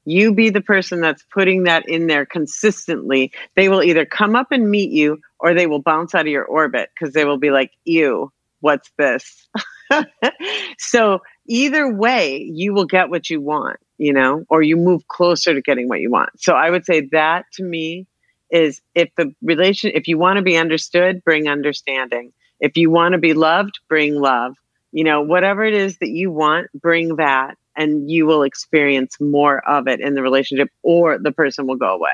You 0.05 0.33
be 0.33 0.49
the 0.49 0.61
person 0.61 1.01
that's 1.01 1.23
putting 1.31 1.63
that 1.63 1.87
in 1.87 2.07
there 2.07 2.25
consistently. 2.25 3.31
They 3.55 3.69
will 3.69 3.83
either 3.83 4.05
come 4.05 4.35
up 4.35 4.51
and 4.51 4.71
meet 4.71 4.89
you 4.89 5.19
or 5.39 5.53
they 5.53 5.67
will 5.67 5.81
bounce 5.81 6.15
out 6.15 6.21
of 6.21 6.27
your 6.27 6.45
orbit 6.45 6.89
because 6.93 7.13
they 7.13 7.25
will 7.25 7.37
be 7.37 7.51
like, 7.51 7.71
ew, 7.85 8.31
what's 8.61 8.89
this? 8.97 9.47
so 10.79 11.21
either 11.45 11.93
way, 11.93 12.37
you 12.37 12.73
will 12.73 12.85
get 12.85 13.11
what 13.11 13.29
you 13.29 13.39
want, 13.41 13.79
you 13.99 14.13
know, 14.13 14.45
or 14.49 14.63
you 14.63 14.77
move 14.77 15.07
closer 15.07 15.53
to 15.53 15.61
getting 15.61 15.87
what 15.89 15.99
you 15.99 16.09
want. 16.09 16.29
So 16.41 16.53
I 16.53 16.71
would 16.71 16.85
say 16.85 17.07
that 17.11 17.45
to 17.53 17.63
me 17.63 18.07
is 18.49 18.81
if 18.95 19.09
the 19.17 19.35
relation, 19.43 19.91
if 19.93 20.07
you 20.07 20.17
want 20.17 20.37
to 20.37 20.41
be 20.41 20.57
understood, 20.57 21.23
bring 21.23 21.47
understanding. 21.47 22.31
If 22.59 22.77
you 22.77 22.89
want 22.89 23.11
to 23.11 23.19
be 23.19 23.33
loved, 23.33 23.79
bring 23.87 24.15
love. 24.15 24.55
You 24.91 25.03
know, 25.03 25.21
whatever 25.21 25.63
it 25.63 25.75
is 25.75 25.97
that 25.99 26.09
you 26.09 26.31
want, 26.31 26.67
bring 26.73 27.17
that 27.17 27.57
and 27.75 28.09
you 28.09 28.25
will 28.25 28.43
experience 28.43 29.17
more 29.19 29.59
of 29.69 29.87
it 29.87 29.99
in 29.99 30.15
the 30.15 30.23
relationship 30.23 30.69
or 30.81 31.19
the 31.19 31.31
person 31.31 31.67
will 31.67 31.75
go 31.75 31.93
away. 31.93 32.09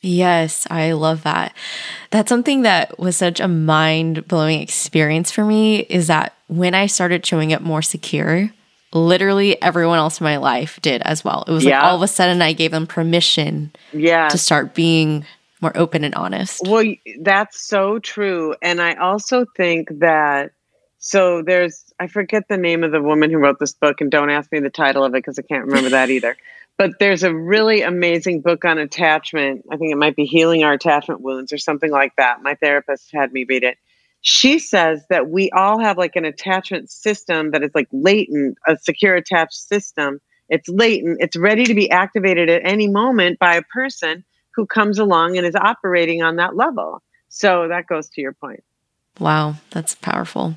Yes, 0.00 0.66
I 0.70 0.92
love 0.92 1.24
that. 1.24 1.54
That's 2.10 2.28
something 2.28 2.62
that 2.62 2.98
was 2.98 3.16
such 3.16 3.40
a 3.40 3.48
mind 3.48 4.28
blowing 4.28 4.60
experience 4.60 5.32
for 5.32 5.44
me 5.44 5.80
is 5.80 6.06
that 6.06 6.34
when 6.46 6.74
I 6.74 6.86
started 6.86 7.26
showing 7.26 7.52
up 7.52 7.62
more 7.62 7.82
secure, 7.82 8.50
literally 8.92 9.60
everyone 9.62 9.98
else 9.98 10.20
in 10.20 10.24
my 10.24 10.38
life 10.38 10.78
did 10.80 11.02
as 11.02 11.24
well. 11.24 11.44
It 11.46 11.52
was 11.52 11.64
yeah. 11.64 11.78
like 11.78 11.84
all 11.84 11.96
of 11.96 12.02
a 12.02 12.08
sudden 12.08 12.40
I 12.42 12.52
gave 12.52 12.70
them 12.70 12.86
permission 12.86 13.72
yeah. 13.92 14.28
to 14.28 14.38
start 14.38 14.74
being 14.74 15.24
more 15.60 15.76
open 15.76 16.04
and 16.04 16.14
honest. 16.14 16.62
Well, 16.64 16.84
that's 17.20 17.60
so 17.60 17.98
true. 17.98 18.54
And 18.62 18.80
I 18.80 18.94
also 18.94 19.44
think 19.56 19.88
that 19.98 20.52
so 20.98 21.42
there's 21.42 21.92
I 22.00 22.06
forget 22.06 22.44
the 22.48 22.56
name 22.56 22.84
of 22.84 22.92
the 22.92 23.02
woman 23.02 23.30
who 23.30 23.38
wrote 23.38 23.58
this 23.58 23.74
book 23.74 24.00
and 24.00 24.10
don't 24.10 24.30
ask 24.30 24.50
me 24.52 24.60
the 24.60 24.70
title 24.70 25.04
of 25.04 25.14
it 25.14 25.18
because 25.18 25.38
I 25.38 25.42
can't 25.42 25.66
remember 25.66 25.90
that 25.90 26.10
either. 26.10 26.36
But 26.76 26.92
there's 27.00 27.24
a 27.24 27.34
really 27.34 27.82
amazing 27.82 28.40
book 28.40 28.64
on 28.64 28.78
attachment. 28.78 29.64
I 29.70 29.76
think 29.76 29.92
it 29.92 29.98
might 29.98 30.14
be 30.14 30.26
Healing 30.26 30.62
Our 30.62 30.72
Attachment 30.72 31.20
Wounds 31.20 31.52
or 31.52 31.58
something 31.58 31.90
like 31.90 32.14
that. 32.16 32.40
My 32.40 32.54
therapist 32.54 33.10
had 33.12 33.32
me 33.32 33.44
read 33.48 33.64
it. 33.64 33.78
She 34.30 34.58
says 34.58 35.02
that 35.08 35.30
we 35.30 35.50
all 35.52 35.80
have 35.80 35.96
like 35.96 36.14
an 36.14 36.26
attachment 36.26 36.90
system 36.90 37.52
that 37.52 37.62
is 37.62 37.70
like 37.74 37.88
latent, 37.92 38.58
a 38.66 38.76
secure 38.76 39.14
attached 39.14 39.54
system. 39.54 40.20
It's 40.50 40.68
latent, 40.68 41.16
it's 41.22 41.34
ready 41.34 41.64
to 41.64 41.72
be 41.72 41.90
activated 41.90 42.50
at 42.50 42.60
any 42.62 42.88
moment 42.88 43.38
by 43.38 43.54
a 43.54 43.62
person 43.62 44.24
who 44.54 44.66
comes 44.66 44.98
along 44.98 45.38
and 45.38 45.46
is 45.46 45.54
operating 45.54 46.22
on 46.22 46.36
that 46.36 46.54
level. 46.54 47.02
So 47.30 47.68
that 47.68 47.86
goes 47.86 48.10
to 48.10 48.20
your 48.20 48.34
point. 48.34 48.62
Wow, 49.18 49.54
that's 49.70 49.94
powerful. 49.94 50.56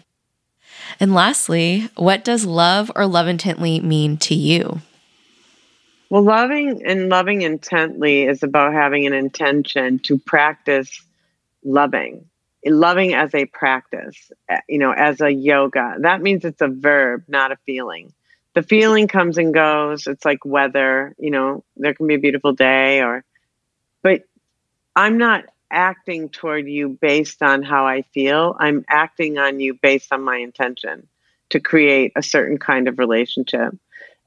And 1.00 1.14
lastly, 1.14 1.88
what 1.96 2.26
does 2.26 2.46
love 2.46 2.92
or 2.94 3.06
love 3.06 3.30
intently 3.30 3.80
mean 3.80 4.18
to 4.18 4.36
you? 4.36 4.82
Well, 6.10 6.24
loving 6.24 6.86
and 6.86 7.08
loving 7.08 7.44
intently 7.44 8.24
is 8.24 8.44
about 8.44 8.74
having 8.74 9.08
an 9.08 9.14
intention 9.14 10.00
to 10.00 10.18
practice 10.18 11.02
loving, 11.64 12.26
loving 12.66 13.14
as 13.14 13.34
a 13.34 13.46
practice, 13.46 14.32
eh, 14.50 14.60
you 14.68 14.78
know, 14.78 14.92
as 14.92 15.22
a 15.22 15.32
yoga. 15.32 15.96
That 16.00 16.22
means 16.22 16.46
it's 16.46 16.62
a 16.62 16.68
verb, 16.68 17.24
not 17.28 17.52
a 17.52 17.58
feeling. 17.66 18.14
The 18.54 18.64
feeling 18.64 19.08
comes 19.08 19.38
and 19.38 19.54
goes. 19.54 20.08
It's 20.08 20.26
like 20.26 20.46
weather, 20.46 21.16
you 21.18 21.32
know, 21.32 21.64
there 21.78 21.94
can 21.94 22.08
be 22.08 22.16
a 22.16 22.20
beautiful 22.20 22.54
day 22.54 23.02
or, 23.02 23.24
but 24.04 24.24
I'm 24.96 25.18
not 25.18 25.46
acting 25.72 26.30
toward 26.30 26.68
you 26.68 26.90
based 26.90 27.42
on 27.42 27.64
how 27.64 27.88
I 27.88 28.02
feel. 28.14 28.56
I'm 28.60 28.84
acting 28.90 29.38
on 29.38 29.60
you 29.60 29.74
based 29.74 30.12
on 30.12 30.22
my 30.22 30.38
intention 30.38 31.08
to 31.52 31.60
create 31.60 32.12
a 32.16 32.22
certain 32.22 32.58
kind 32.58 32.88
of 32.88 33.00
relationship 33.00 33.74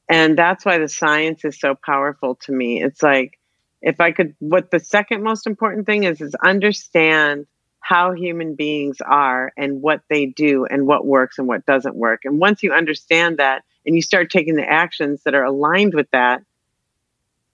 and 0.09 0.37
that's 0.37 0.65
why 0.65 0.79
the 0.79 0.89
science 0.89 1.45
is 1.45 1.59
so 1.59 1.75
powerful 1.75 2.35
to 2.35 2.53
me 2.53 2.83
it's 2.83 3.03
like 3.03 3.39
if 3.83 4.01
i 4.01 4.13
could 4.13 4.35
what 4.39 4.71
the 4.71 4.81
second 4.81 5.23
most 5.23 5.47
important 5.47 5.87
thing 5.87 6.05
is 6.05 6.21
is 6.21 6.35
understand 6.43 7.47
how 7.85 8.13
human 8.13 8.55
beings 8.55 8.97
are 9.05 9.53
and 9.59 9.83
what 9.83 10.01
they 10.09 10.25
do 10.25 10.65
and 10.65 10.87
what 10.87 11.05
works 11.05 11.39
and 11.39 11.47
what 11.47 11.67
doesn't 11.67 11.95
work. 11.95 12.21
And 12.25 12.39
once 12.39 12.63
you 12.63 12.73
understand 12.73 13.37
that 13.37 13.63
and 13.85 13.95
you 13.95 14.01
start 14.01 14.31
taking 14.31 14.57
the 14.57 14.67
actions 14.67 15.21
that 15.25 15.35
are 15.35 15.45
aligned 15.45 15.93
with 15.93 16.11
that 16.11 16.43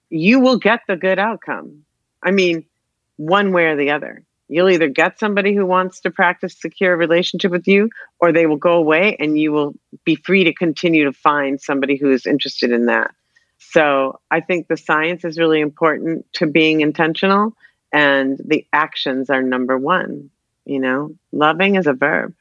you 0.08 0.38
will 0.40 0.58
get 0.58 0.80
the 0.86 0.96
good 0.96 1.18
outcome. 1.18 1.84
I 2.22 2.30
mean 2.30 2.64
one 3.16 3.52
way 3.52 3.66
or 3.66 3.76
the 3.76 3.90
other. 3.90 4.22
You'll 4.48 4.70
either 4.70 4.88
get 4.88 5.18
somebody 5.18 5.54
who 5.54 5.66
wants 5.66 6.00
to 6.00 6.10
practice 6.10 6.56
secure 6.60 6.96
relationship 6.96 7.52
with 7.52 7.68
you, 7.68 7.90
or 8.18 8.32
they 8.32 8.46
will 8.46 8.56
go 8.56 8.74
away 8.74 9.16
and 9.18 9.38
you 9.38 9.52
will 9.52 9.74
be 10.04 10.16
free 10.16 10.44
to 10.44 10.52
continue 10.52 11.04
to 11.04 11.12
find 11.12 11.60
somebody 11.60 11.96
who 11.96 12.10
is 12.10 12.26
interested 12.26 12.70
in 12.70 12.86
that. 12.86 13.12
So 13.58 14.20
I 14.30 14.40
think 14.40 14.68
the 14.68 14.76
science 14.76 15.24
is 15.24 15.38
really 15.38 15.60
important 15.60 16.26
to 16.34 16.46
being 16.46 16.80
intentional 16.80 17.54
and 17.92 18.38
the 18.44 18.66
actions 18.72 19.30
are 19.30 19.42
number 19.42 19.78
one. 19.78 20.30
You 20.64 20.80
know, 20.80 21.16
loving 21.32 21.76
is 21.76 21.86
a 21.86 21.94
verb. 21.94 22.34